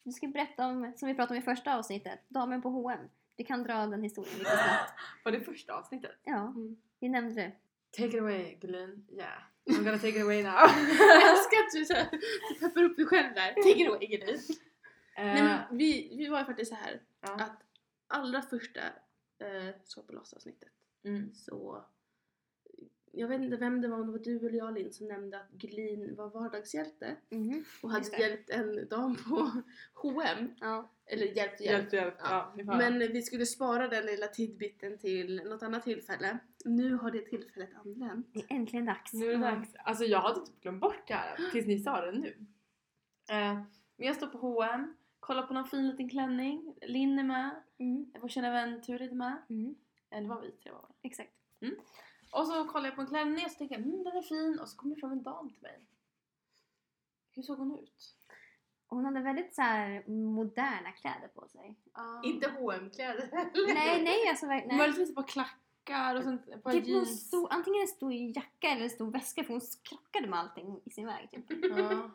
Vi 0.05 0.13
ska, 0.13 0.27
berätta 0.29 0.67
om, 0.67 0.93
som 0.97 1.09
vi 1.09 1.15
pratade 1.15 1.35
om 1.39 1.43
i 1.43 1.45
första 1.45 1.77
avsnittet, 1.77 2.21
damen 2.29 2.63
på 2.63 2.69
H&M. 2.69 3.09
Vi 3.37 3.45
kan 3.45 3.63
dra 3.63 3.87
den 3.87 4.03
historien 4.03 4.39
lite 4.39 4.51
snabbt. 4.51 4.93
Var 5.25 5.33
det 5.33 5.41
första 5.41 5.75
avsnittet? 5.75 6.11
Ja, 6.25 6.39
Mm. 6.41 6.77
vi 7.01 7.09
nämnde 7.09 7.35
det. 7.43 7.53
Take 7.97 8.17
it 8.17 8.23
away 8.23 8.55
Gulin. 8.61 9.07
Yeah. 9.11 9.29
I'm 9.71 9.85
gonna 9.85 9.99
take 9.99 10.09
it 10.09 10.23
away 10.23 10.43
now. 10.43 10.53
Jag 10.99 11.31
älskar 11.31 11.59
att 11.59 11.73
du, 11.73 11.85
du 12.55 12.61
peppar 12.61 12.83
upp 12.83 12.97
dig 12.97 13.07
själv 13.07 13.35
där. 13.35 13.53
Take 13.53 13.83
it 13.83 13.89
away 13.89 14.07
Gudrun. 14.07 14.39
Eh, 15.17 15.25
Nej 15.25 15.43
men 15.43 15.79
vi, 15.79 16.17
vi 16.17 16.29
var 16.29 16.39
ju 16.39 16.45
faktiskt 16.45 16.71
så 16.71 16.75
här 16.77 17.01
ja. 17.21 17.35
att 17.35 17.63
allra 18.07 18.43
första 18.43 18.81
eh, 19.39 19.75
så 19.85 20.03
på 20.03 20.19
avsnittet 20.19 20.69
Mm. 21.05 21.35
så 21.35 21.85
jag 23.13 23.29
vet 23.29 23.41
inte 23.41 23.57
vem 23.57 23.81
det 23.81 23.89
var, 23.89 24.01
om 24.01 24.07
det 24.07 24.13
var 24.13 24.19
du 24.19 24.37
eller 24.47 24.59
jag 24.59 24.75
Linn 24.75 24.93
som 24.93 25.09
nämnde 25.09 25.41
att 25.41 25.51
Glin 25.51 26.15
var 26.17 26.29
vardagshjälte 26.31 27.17
Mhm. 27.31 27.65
och 27.83 27.91
hade 27.91 28.01
Just 28.05 28.13
det. 28.17 28.19
hjälpt 28.23 28.51
en 28.51 28.89
dam 28.89 29.17
på 29.17 29.51
H&M 29.95 30.55
Ja. 30.61 30.91
Eller 31.07 31.27
hjälpt 31.27 31.61
och 31.61 31.67
hjälpt. 31.67 31.93
Hjälp, 31.93 32.05
hjälp. 32.05 32.15
Ja. 32.23 32.55
Ja, 32.57 32.65
Men 32.77 32.99
vi 32.99 33.23
skulle 33.23 33.47
spara 33.47 33.89
den 33.89 34.07
lilla 34.07 34.27
tidbiten 34.27 34.99
till 34.99 35.43
något 35.45 35.63
annat 35.63 35.83
tillfälle. 35.85 36.39
Nu 36.65 36.95
har 36.95 37.11
det 37.11 37.21
tillfället 37.27 37.71
anlänt. 37.85 38.27
Det 38.33 38.39
är 38.41 38.47
äntligen 38.57 38.87
dags. 38.87 39.13
Nu 39.13 39.27
är 39.33 39.39
det 39.39 39.45
dags. 39.45 39.69
Alltså 39.75 40.05
jag 40.05 40.21
hade 40.21 40.47
typ 40.47 40.61
glömt 40.61 40.81
bort 40.81 41.09
det 41.09 41.15
här 41.15 41.37
tills 41.53 41.67
ni 41.67 41.79
sa 41.79 42.01
det 42.01 42.13
nu. 42.13 42.37
Eh, 43.31 43.55
men 43.97 44.07
jag 44.07 44.17
står 44.17 44.27
på 44.27 44.39
H&M, 44.39 44.97
kollar 45.23 45.43
på 45.47 45.55
någon 45.55 45.65
fin 45.65 45.89
liten 45.89 46.09
klänning. 46.09 46.75
Linn 46.83 47.19
är 47.19 47.25
med, 47.25 47.63
Mm. 47.79 48.13
vår 48.21 48.29
kära 48.29 48.51
vän 48.51 48.83
Turid 48.83 49.11
är 49.11 49.15
med. 49.15 49.37
Mm. 49.51 49.75
Eh, 50.11 50.23
det 50.23 50.29
var 50.29 50.41
vi 50.41 50.51
tre 50.51 50.73
var? 50.73 50.89
Exakt. 51.03 51.33
Och 52.33 52.47
så 52.47 52.65
kollar 52.65 52.87
jag 52.87 52.95
på 52.95 53.01
en 53.01 53.07
klänning 53.07 53.45
och 53.45 53.51
så 53.51 53.59
tänker 53.59 53.75
jag 53.79 53.85
mm, 53.87 54.05
den 54.05 54.17
är 54.17 54.23
fin 54.23 54.59
och 54.61 54.69
så 54.69 54.77
kommer 54.77 54.95
det 54.95 55.01
fram 55.01 55.13
en 55.13 55.23
dam 55.23 55.51
till 55.51 55.63
mig. 55.63 55.81
Hur 57.35 57.43
såg 57.43 57.59
hon 57.59 57.79
ut? 57.79 58.17
Hon 58.87 59.05
hade 59.05 59.21
väldigt 59.21 59.55
så 59.55 59.63
här 59.63 60.05
moderna 60.09 60.93
kläder 60.93 61.29
på 61.29 61.49
sig. 61.49 61.77
Inte 62.25 62.49
hm 62.51 62.91
kläder 62.91 63.31
nej, 63.75 64.03
nej 64.05 64.29
alltså 64.29 64.47
verk- 64.47 64.65
Hon 64.69 64.79
var 64.79 64.89
nej. 64.89 64.99
lite 64.99 65.13
på 65.13 65.23
klackar 65.23 66.17
och 66.17 66.23
sånt, 66.25 66.63
på 66.63 66.71
Typ 66.71 66.87
jeans. 66.87 67.27
stor, 67.29 67.49
antingen 67.53 67.81
en 67.83 67.89
stor 67.89 68.13
jacka 68.13 68.69
eller 68.69 68.83
en 68.83 68.91
stor 68.91 69.11
väska 69.11 69.45
för 69.45 69.51
hon 69.53 69.61
krockade 69.83 70.27
med 70.29 70.39
allting 70.39 70.81
i 70.85 70.91
sin 70.91 71.07
väg 71.07 71.31
typ. 71.31 71.45
Ja. 71.79 72.11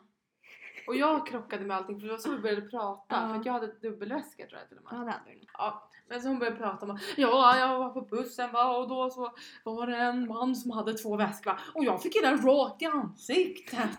Och 0.86 0.96
jag 0.96 1.26
krockade 1.26 1.64
med 1.64 1.76
allting 1.76 2.00
för 2.00 2.06
det 2.06 2.12
var 2.12 2.18
så 2.18 2.30
vi 2.30 2.38
började 2.38 2.62
prata. 2.62 3.04
Ja. 3.08 3.28
För 3.28 3.34
att 3.40 3.46
jag 3.46 3.52
hade 3.52 3.66
dubbelväska 3.66 4.46
tror 4.46 4.58
jag 4.58 4.68
till 4.68 4.78
och 4.78 4.84
med. 4.84 4.92
Ja 4.92 5.04
det 5.04 5.10
hade 5.10 5.30
du. 5.30 5.46
Ja, 5.52 5.90
men 6.08 6.22
så 6.22 6.28
hon 6.28 6.38
började 6.38 6.56
prata 6.56 6.86
om 6.86 6.98
ja, 7.16 7.58
jag 7.58 7.78
var 7.78 7.90
på 7.90 8.00
bussen 8.00 8.52
va 8.52 8.76
och 8.76 8.88
då 8.88 9.10
så 9.10 9.32
var 9.64 9.86
det 9.86 9.96
en 9.96 10.28
man 10.28 10.56
som 10.56 10.70
hade 10.70 10.94
två 10.94 11.16
väskor 11.16 11.50
va 11.50 11.58
och 11.74 11.84
jag 11.84 12.02
fick 12.02 12.16
ju 12.16 12.20
den 12.20 12.46
rakt 12.46 12.82
i 12.82 12.86
ansiktet. 12.86 13.98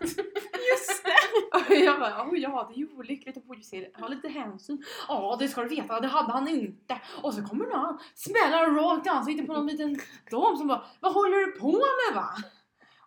Just 0.70 1.04
det! 1.04 1.58
Och 1.58 1.76
jag 1.76 2.00
bara, 2.00 2.28
oh, 2.28 2.38
ja 2.38 2.66
det 2.68 2.74
är 2.74 2.78
ju 2.78 2.88
olyckligt 2.96 3.36
och 3.36 3.64
se 3.64 3.90
ha 3.94 4.08
lite 4.08 4.28
hänsyn. 4.28 4.84
Ja 5.08 5.36
det 5.40 5.48
ska 5.48 5.62
du 5.62 5.68
veta, 5.68 6.00
det 6.00 6.08
hade 6.08 6.32
han 6.32 6.48
inte. 6.48 7.00
Och 7.22 7.34
så 7.34 7.42
kommer 7.42 7.66
någon 7.66 7.98
smälla 8.14 8.66
rakt 8.66 9.06
i 9.06 9.08
ansiktet 9.08 9.46
på 9.46 9.52
någon 9.52 9.66
liten 9.66 10.00
dam 10.30 10.56
som 10.56 10.68
bara, 10.68 10.84
vad 11.00 11.14
håller 11.14 11.46
du 11.46 11.52
på 11.52 11.72
med 11.72 12.22
va? 12.22 12.28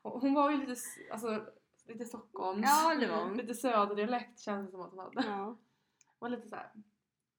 Och 0.01 0.21
hon 0.21 0.34
var 0.34 0.51
ju 0.51 0.57
lite, 0.57 0.76
alltså 1.11 1.41
lite 1.88 2.05
Stockholms, 2.05 2.61
Ja, 2.63 2.95
det 2.99 3.07
var 3.07 3.36
lite 3.36 3.53
söderdialekt 3.53 4.39
känns 4.39 4.65
det 4.65 4.71
som 4.71 4.81
att 4.81 4.89
hon 4.89 4.99
hade. 4.99 5.27
Ja. 5.27 5.57
Var 6.19 6.29
lite 6.29 6.47
såhär, 6.47 6.69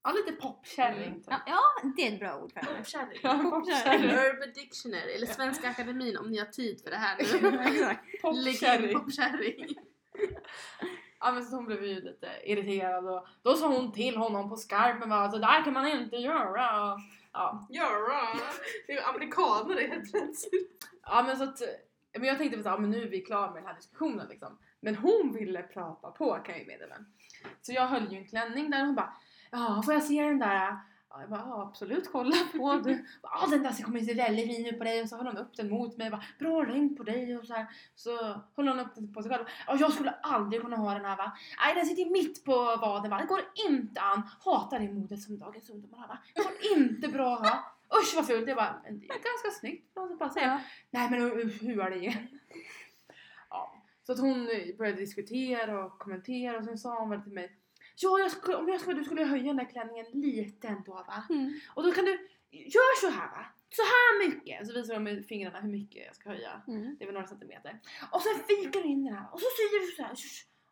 ja 0.03 0.12
lite 0.12 0.32
popkärring 0.32 1.14
typ. 1.14 1.26
Ja, 1.30 1.40
ja, 1.47 1.61
det 1.97 2.09
är 2.09 2.12
ett 2.12 2.18
bra 2.20 2.38
ord 2.42 2.53
för 2.53 2.61
henne. 2.61 2.78
Popkärring. 2.78 3.20
Ja, 3.22 3.51
popkärring. 3.51 4.11
Urban 4.11 4.53
Dictionary, 4.55 5.12
eller 5.12 5.26
Svenska 5.26 5.70
Akademin 5.70 6.18
om 6.18 6.30
ni 6.30 6.38
har 6.38 6.47
tid 6.47 6.80
för 6.82 6.90
det 6.90 6.97
här 6.97 7.16
nu. 7.18 7.97
Popkärring. 8.22 8.99
popkärring. 8.99 9.74
Ja 11.20 11.32
men 11.32 11.45
så 11.45 11.57
hon 11.57 11.64
blev 11.66 11.84
ju 11.84 12.01
lite 12.01 12.28
irriterad 12.45 13.09
och 13.09 13.26
då 13.42 13.55
sa 13.55 13.68
hon 13.68 13.92
till 13.92 14.16
honom 14.16 14.51
på 14.51 14.57
skarpen 14.57 15.09
bara 15.09 15.30
så 15.30 15.38
där 15.38 15.64
kan 15.64 15.72
man 15.72 15.86
inte 15.86 16.16
göra. 16.16 16.92
Och, 16.92 17.01
ja. 17.32 17.66
Göra! 17.70 18.20
Det 18.86 18.92
är 18.92 18.97
ju 18.97 19.03
amerikaner 19.03 19.88
helt 19.88 20.12
plötsligt. 20.12 20.84
ja 21.03 21.22
men 21.22 21.36
så 21.36 21.45
att 21.45 21.62
men 22.18 22.24
jag 22.28 22.38
tänkte 22.38 22.70
att 22.70 22.80
men 22.80 22.90
nu 22.90 23.02
är 23.02 23.08
vi 23.08 23.20
klara 23.20 23.46
med 23.50 23.62
den 23.62 23.66
här 23.66 23.74
diskussionen 23.76 24.26
liksom. 24.28 24.58
Men 24.80 24.96
hon 24.96 25.32
ville 25.32 25.62
prata 25.62 26.10
på 26.10 26.34
kan 26.34 26.54
jag 26.54 26.58
ju 26.60 26.66
meddela. 26.66 26.94
Så 27.62 27.72
jag 27.72 27.86
höll 27.86 28.12
ju 28.12 28.18
en 28.18 28.26
klänning 28.28 28.70
där 28.70 28.80
och 28.80 28.86
hon 28.86 28.94
bara 28.94 29.12
Ja, 29.50 29.82
får 29.84 29.94
jag 29.94 30.02
se 30.02 30.22
den 30.22 30.38
där? 30.38 30.76
Ja, 31.10 31.20
jag 31.20 31.30
bara, 31.30 31.40
ja 31.40 31.62
absolut 31.62 32.12
kolla 32.12 32.36
på 32.52 32.72
du. 32.84 33.06
Ja 33.22 33.46
den 33.50 33.62
där 33.62 33.70
ser- 33.70 33.84
kommer 33.84 34.00
se 34.00 34.14
väldigt 34.14 34.46
fin 34.56 34.66
ut 34.66 34.78
på 34.78 34.84
dig 34.84 35.02
och 35.02 35.08
så 35.08 35.16
höll 35.16 35.26
hon 35.26 35.36
upp 35.36 35.56
den 35.56 35.70
mot 35.70 35.96
mig 35.96 36.10
bara 36.10 36.24
bra 36.38 36.62
längd 36.62 36.96
på 36.96 37.02
dig 37.02 37.36
och 37.38 37.46
så 37.46 37.54
här. 37.54 37.66
Så 37.94 38.16
höll 38.56 38.68
hon 38.68 38.80
upp 38.80 38.94
den 38.94 39.12
på 39.12 39.22
sig 39.22 39.30
själv. 39.32 39.44
Ja 39.66 39.76
jag 39.80 39.92
skulle 39.92 40.10
aldrig 40.10 40.62
kunna 40.62 40.76
ha 40.76 40.94
den 40.94 41.04
här 41.04 41.16
va. 41.16 41.32
Nej 41.64 41.74
den 41.74 41.86
sitter 41.86 42.10
mitt 42.10 42.44
på 42.44 42.52
vaden 42.76 43.10
va. 43.10 43.18
Det 43.18 43.26
går 43.26 43.40
inte 43.68 44.00
an. 44.00 44.22
Hatar 44.44 44.78
det 44.78 44.92
modet 44.92 45.22
som 45.22 45.38
dagens 45.38 45.70
ungdomar 45.70 45.98
har 45.98 46.08
va. 46.08 46.18
Det 46.34 46.42
går 46.42 46.52
inte 46.82 47.08
bra 47.08 47.34
ha. 47.34 47.74
Usch 48.03 48.14
vad 48.16 48.26
fult. 48.26 48.47
Det 48.47 48.55
var 48.55 48.80
men 48.85 49.01
det 49.01 49.07
är 49.07 49.09
ganska 49.09 49.61
snyggt. 49.61 49.97
Någon 49.97 50.09
som 50.09 50.18
bara 50.18 50.30
säger 50.30 50.61
Nej 50.91 51.11
men 51.11 51.20
hur, 51.20 51.80
är 51.80 51.91
det 51.91 51.97
igen? 51.97 52.41
Ja, 53.51 53.82
så 54.03 54.12
att 54.12 54.20
hon 54.20 54.47
började 54.78 54.99
diskutera 54.99 55.85
och 55.85 55.99
kommentera 55.99 56.59
och 56.59 56.64
sen 56.64 56.78
sa 56.78 57.01
hon 57.01 57.11
väl 57.11 57.22
till 57.22 57.32
mig 57.32 57.59
Ja, 57.97 58.18
jag 58.18 58.30
skulle, 58.30 58.57
om 58.57 58.68
jag 58.68 58.80
skulle, 58.80 58.99
du 58.99 59.05
skulle 59.05 59.24
höja 59.24 59.43
den 59.43 59.57
där 59.57 59.70
klänningen 59.70 60.07
lite 60.12 60.68
ändå 60.68 60.93
va? 60.93 61.24
Mm. 61.30 61.61
Och 61.74 61.82
då 61.82 61.93
kan 61.93 62.05
du, 62.05 62.28
gör 62.51 63.01
så 63.01 63.11
här 63.11 63.26
va? 63.26 63.47
Så 63.70 63.82
här 63.82 64.28
mycket! 64.28 64.66
Så 64.66 64.74
visar 64.74 64.95
de 64.95 65.05
med 65.05 65.26
fingrarna 65.26 65.61
hur 65.61 65.70
mycket 65.70 66.07
jag 66.07 66.14
ska 66.16 66.28
höja. 66.28 66.62
Mm. 66.68 66.97
Det 66.99 67.05
är 67.05 67.07
väl 67.07 67.14
några 67.14 67.26
centimeter. 67.26 67.80
Och 68.11 68.22
sen 68.22 68.35
fikar 68.49 68.82
du 68.82 68.89
in 68.89 69.05
den 69.05 69.14
här 69.14 69.26
och 69.32 69.41
så 69.41 69.47
säger 69.57 69.87
du 69.87 69.93
så 69.93 70.03
här. 70.03 70.16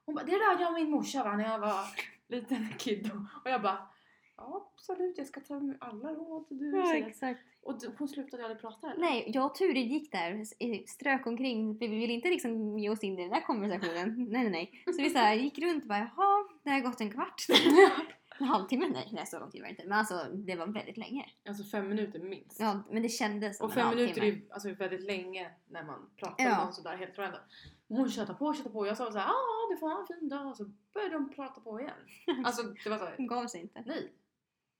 Hon 0.04 0.14
bara, 0.14 0.24
det 0.24 0.38
lärde 0.38 0.62
jag 0.62 0.74
min 0.74 0.90
morsa 0.90 1.24
va, 1.24 1.36
när 1.36 1.44
jag 1.44 1.58
var 1.58 1.84
liten 2.28 2.68
kid. 2.78 3.10
Och 3.44 3.50
jag 3.50 3.62
bara, 3.62 3.88
ja 4.36 4.70
absolut 4.74 5.18
jag 5.18 5.26
ska 5.26 5.40
ta 5.40 5.60
med 5.60 5.76
alla 5.80 6.08
råd 6.14 6.46
du 6.50 6.76
Ja, 6.76 6.86
säger. 6.86 7.06
exakt. 7.06 7.40
Och 7.62 7.80
du, 7.80 7.90
hon 7.98 8.08
slutade 8.08 8.42
aldrig 8.44 8.60
prata 8.60 8.90
eller? 8.90 9.00
Nej, 9.00 9.30
jag 9.34 9.46
och 9.46 9.54
Turid 9.54 9.90
gick 9.90 10.12
där, 10.12 10.44
strök 10.88 11.26
omkring, 11.26 11.78
vi 11.78 11.86
ville 11.86 12.12
inte 12.12 12.28
liksom 12.28 12.78
ge 12.78 12.90
oss 12.90 13.04
in 13.04 13.18
i 13.18 13.22
den 13.22 13.30
där 13.30 13.40
konversationen. 13.40 14.14
Nej, 14.30 14.42
nej, 14.42 14.50
nej. 14.50 14.82
Så 14.96 15.02
vi 15.02 15.10
så 15.10 15.18
här, 15.18 15.34
gick 15.34 15.58
runt 15.58 15.82
och 15.84 15.88
bara, 15.88 16.10
jaha, 16.16 16.44
det 16.62 16.70
har 16.70 16.80
gått 16.80 17.00
en 17.00 17.10
kvart. 17.10 17.42
en 18.40 18.46
halvtimme? 18.46 18.88
Nej, 18.92 19.08
nej, 19.12 19.26
så 19.26 19.38
lång 19.38 19.50
tid 19.50 19.60
var 19.60 19.66
det 19.68 19.70
inte. 19.70 19.82
Men 19.86 19.98
alltså, 19.98 20.24
det 20.34 20.56
var 20.56 20.66
väldigt 20.66 20.96
länge. 20.96 21.26
Alltså 21.48 21.64
fem 21.64 21.88
minuter 21.88 22.18
minst. 22.20 22.60
Ja, 22.60 22.82
men 22.90 23.02
det 23.02 23.08
kändes 23.08 23.58
som 23.58 23.64
Och 23.64 23.70
en 23.70 23.74
fem 23.74 23.84
halvtimme. 23.86 24.06
minuter 24.06 24.22
är 24.22 24.26
ju 24.26 24.42
alltså 24.50 24.72
väldigt 24.74 25.02
länge 25.02 25.50
när 25.68 25.82
man 25.84 26.10
pratar 26.16 26.44
Ja. 26.44 26.50
med 26.50 26.58
någon 26.64 26.72
sådär 26.72 26.96
helt 26.96 27.18
random. 27.18 27.40
Hon 27.88 28.10
tjötade 28.10 28.38
på 28.38 28.46
och 28.46 28.54
tjötade 28.56 28.72
på 28.72 28.86
jag 28.86 28.96
sa 28.96 29.12
såhär 29.12 29.26
ja 29.26 29.34
du 29.70 29.76
får 29.76 29.88
ha 29.88 30.00
en 30.00 30.06
fin 30.06 30.28
dag 30.28 30.46
och 30.46 30.56
så 30.56 30.64
började 30.94 31.14
de 31.14 31.30
prata 31.30 31.60
på 31.60 31.80
igen. 31.80 31.94
Alltså 32.44 32.62
det 32.84 32.90
var 32.90 32.98
såhär, 32.98 33.14
Hon 33.16 33.26
gav 33.26 33.46
sig 33.46 33.60
inte. 33.60 33.82
nej. 33.86 34.12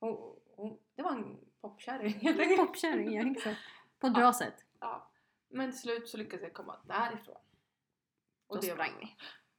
Hon, 0.03 0.37
hon, 0.57 0.79
det 0.97 1.03
var 1.03 1.11
en 1.11 1.39
popkärring 1.61 2.13
helt 2.23 2.41
enkelt. 2.41 2.61
Popkärring, 2.61 3.13
ja 3.13 3.31
exakt. 3.31 3.61
På 3.99 4.07
ett 4.07 4.15
bra 4.15 4.33
sätt. 4.33 4.55
Ja. 4.81 5.11
Men 5.51 5.71
till 5.71 5.81
slut 5.81 6.09
så 6.09 6.17
lyckades 6.17 6.43
jag 6.43 6.53
komma 6.55 6.77
därifrån. 6.85 7.37
Då 8.49 8.57
det 8.57 8.67
sprang 8.67 8.93
vi. 9.01 9.17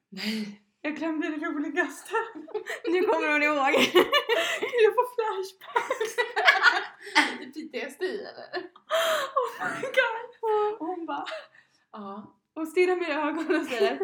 Nej! 0.09 0.61
Jag 0.81 0.95
glömde 0.95 1.27
det 1.27 1.45
roligaste. 1.45 2.15
Nu 2.91 3.01
kommer 3.01 3.31
hon 3.31 3.43
ihåg. 3.43 3.73
jag 4.83 4.93
får 4.95 5.07
flashbacks. 5.15 6.15
Är 7.15 7.39
det 7.39 7.45
PTSD 7.45 8.01
eller? 8.03 8.59
Oh 9.35 9.75
my 9.75 9.81
god. 9.81 10.79
Och 10.79 10.87
hon 10.87 11.05
bara, 11.05 11.25
ja. 11.91 12.37
Och 12.53 12.67
stirrar 12.67 12.95
mig 12.95 13.09
i 13.09 13.13
ögonen 13.13 13.61
och 13.61 13.67
säger, 13.67 13.99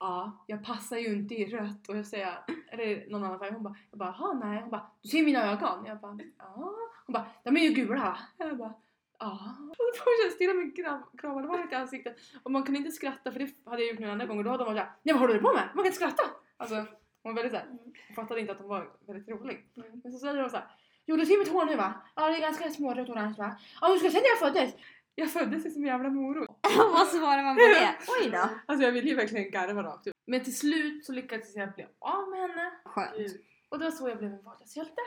ja, 0.00 0.44
jag 0.46 0.64
passar 0.64 0.96
ju 0.96 1.06
inte 1.12 1.34
i 1.34 1.44
rött. 1.56 1.88
Och 1.88 1.96
jag 1.96 2.06
säger, 2.06 2.38
eller 2.68 3.10
någon 3.10 3.24
annan 3.24 3.38
färg. 3.38 3.52
Hon 3.52 3.62
bara, 3.62 3.74
jag 3.90 3.98
bara, 3.98 4.14
"Jaha, 4.18 4.32
nej. 4.32 4.60
Hon 4.60 4.70
bara, 4.70 4.90
du 5.02 5.08
ser 5.08 5.24
mina 5.24 5.52
ögon. 5.52 5.84
Jag 5.86 6.00
bara, 6.00 6.18
ja. 6.38 6.74
Hon 7.06 7.12
bara, 7.12 7.26
de 7.44 7.56
är 7.56 7.60
ju 7.60 7.68
gula? 7.70 8.18
Jag 8.38 8.56
bara, 8.58 8.74
ja. 9.18 9.54
Och 9.60 9.76
då 9.76 9.92
fortsatte 9.92 10.22
jag 10.24 10.32
stirra 10.32 10.54
mig 10.54 10.66
grav- 10.66 11.18
kravade 11.18 11.48
varmt 11.48 11.72
i 11.72 11.74
ansiktet. 11.74 12.16
Och 12.42 12.50
man 12.50 12.62
kunde 12.62 12.78
inte 12.78 12.90
skratta 12.92 13.32
för 13.32 13.38
det 13.40 13.50
hade 13.64 13.82
jag 13.82 13.90
gjort 13.90 13.98
några 14.00 14.12
andra 14.12 14.26
gånger. 14.26 14.42
Då 14.44 14.50
hade 14.50 14.64
de 14.64 14.66
varit 14.74 14.78
såhär, 14.78 14.92
nej 15.02 15.12
vad 15.12 15.20
håller 15.20 15.34
du 15.34 15.40
på 15.40 15.52
med? 15.54 15.62
Man 15.74 15.84
kan 15.84 15.86
inte 15.86 15.96
skratta. 15.96 16.22
Alltså, 16.56 16.74
hon 16.74 16.86
var 17.22 17.32
väldigt 17.34 17.52
såhär, 17.52 17.66
hon 18.08 18.14
fattade 18.14 18.40
inte 18.40 18.52
att 18.52 18.58
hon 18.58 18.68
var 18.68 18.90
väldigt 19.06 19.28
rolig. 19.28 19.66
Men 20.02 20.12
så 20.12 20.18
säger 20.18 20.40
hon 20.40 20.50
såhär, 20.50 20.66
jo 21.06 21.16
du 21.16 21.26
ser 21.26 21.38
mitt 21.38 21.48
hår 21.52 21.64
nu 21.64 21.76
va? 21.76 21.92
Ja 22.16 22.28
det 22.28 22.36
är 22.36 22.40
ganska 22.40 22.70
smårött 22.70 23.08
orange 23.08 23.34
va? 23.38 23.56
Ja 23.80 23.88
du 23.92 23.98
ska 23.98 24.10
se 24.10 24.18
när 24.20 24.28
jag 24.28 24.38
föddes. 24.38 24.74
Jag 25.14 25.30
föddes 25.30 25.74
som 25.74 25.82
en 25.82 25.88
jävla 25.88 26.10
morot. 26.10 26.53
Vad 26.92 27.08
svarar 27.08 27.42
man 27.42 27.56
på 27.56 27.60
det? 27.62 27.98
Oj 28.20 28.30
då. 28.30 28.48
Alltså 28.66 28.84
jag 28.84 28.92
ville 28.92 29.08
ju 29.08 29.14
verkligen 29.14 29.50
garva 29.50 29.82
rakt 29.82 30.06
ut. 30.06 30.14
Men 30.26 30.44
till 30.44 30.56
slut 30.58 31.04
så 31.06 31.12
lyckades 31.12 31.56
jag 31.56 31.74
bli 31.74 31.86
av 31.98 32.28
med 32.30 32.40
henne. 32.40 32.70
Skönt. 32.84 33.32
Och 33.68 33.78
det 33.78 33.84
var 33.84 33.92
så 33.92 34.08
jag 34.08 34.18
blev 34.18 34.32
en 34.32 34.44
vardagshjälte. 34.44 35.00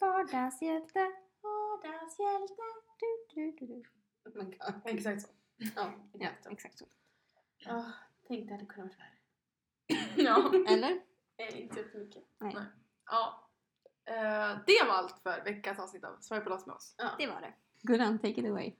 Vardagshjälte. 0.00 1.12
Vardagshjälte. 1.42 2.62
Du, 3.00 3.34
du, 3.34 3.66
du, 3.66 3.66
du. 3.66 3.84
My 4.38 4.44
god. 4.44 4.74
Exakt 4.84 5.22
så. 5.22 5.28
Ja. 5.76 5.92
Ja, 6.12 6.28
exakt 6.50 6.78
så. 6.78 6.84
Ja, 7.58 7.92
tänk 8.28 8.46
det 8.48 8.54
hade 8.54 8.66
kunnat 8.66 8.92
vara 8.96 8.98
värre. 8.98 9.14
Ja. 10.16 10.52
Eller? 10.72 11.00
Nej, 11.38 11.62
inte 11.62 11.80
jättemycket. 11.80 12.24
ja. 13.10 13.44
Eh, 14.04 14.58
det 14.66 14.84
var 14.86 14.94
allt 14.94 15.22
för 15.22 15.44
veckans 15.44 15.78
avsnitt 15.78 16.04
av 16.04 16.16
Sverige 16.20 16.42
på 16.42 16.50
med 16.50 16.76
oss. 16.76 16.94
Det 17.18 17.26
var 17.26 17.40
det. 17.40 17.52
Gullan, 17.82 18.18
take 18.18 18.40
it 18.40 18.46
away. 18.46 18.72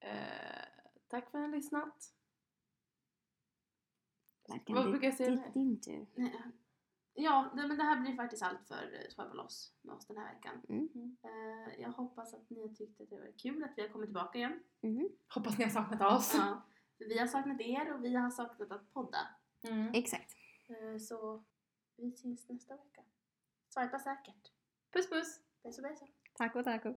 Eh, 0.00 0.64
tack 1.10 1.30
för 1.30 1.38
att 1.38 1.42
ni 1.44 1.48
har 1.48 1.56
lyssnat. 1.56 2.14
Verkligen 4.48 4.82
Vad 4.82 4.90
brukar 4.90 5.08
jag 5.08 5.16
säga? 5.16 5.30
din- 5.30 5.52
Din 5.52 5.80
tur. 5.80 6.06
Nej, 6.14 6.42
Ja, 7.14 7.50
det, 7.56 7.66
men 7.68 7.76
det 7.76 7.82
här 7.82 8.00
blir 8.00 8.16
faktiskt 8.16 8.42
allt 8.42 8.68
för 8.68 9.06
Swipe 9.10 9.34
loss 9.34 9.74
med 9.82 9.94
oss 9.94 10.06
den 10.06 10.16
här 10.16 10.34
veckan. 10.34 10.62
Mm. 10.68 11.16
Eh, 11.22 11.80
jag 11.80 11.88
hoppas 11.92 12.34
att 12.34 12.50
ni 12.50 12.60
har 12.60 12.68
tyckt 12.74 13.00
att 13.00 13.10
det 13.10 13.16
var 13.20 13.32
kul 13.38 13.64
att 13.64 13.70
vi 13.76 13.82
har 13.82 13.88
kommit 13.88 14.06
tillbaka 14.08 14.38
igen. 14.38 14.62
Mhm. 14.80 15.08
Hoppas 15.34 15.58
ni 15.58 15.64
har 15.64 15.70
saknat 15.70 16.12
oss. 16.18 16.34
Ja, 16.34 16.62
vi 16.98 17.18
har 17.18 17.26
saknat 17.26 17.60
er 17.60 17.92
och 17.94 18.04
vi 18.04 18.14
har 18.14 18.30
saknat 18.30 18.70
att 18.70 18.92
podda. 18.92 19.18
Mm. 19.62 19.94
Exakt. 19.94 20.36
Eh, 20.68 20.98
så 20.98 21.44
vi 21.96 22.12
syns 22.12 22.48
nästa 22.48 22.76
vecka. 22.76 23.02
Swipa 23.68 23.98
säkert. 23.98 24.52
Puss 24.92 25.10
puss! 25.10 25.40
Beso 25.62 25.82
beso. 25.82 26.06
Taco, 26.34 26.62
taco. 26.62 26.94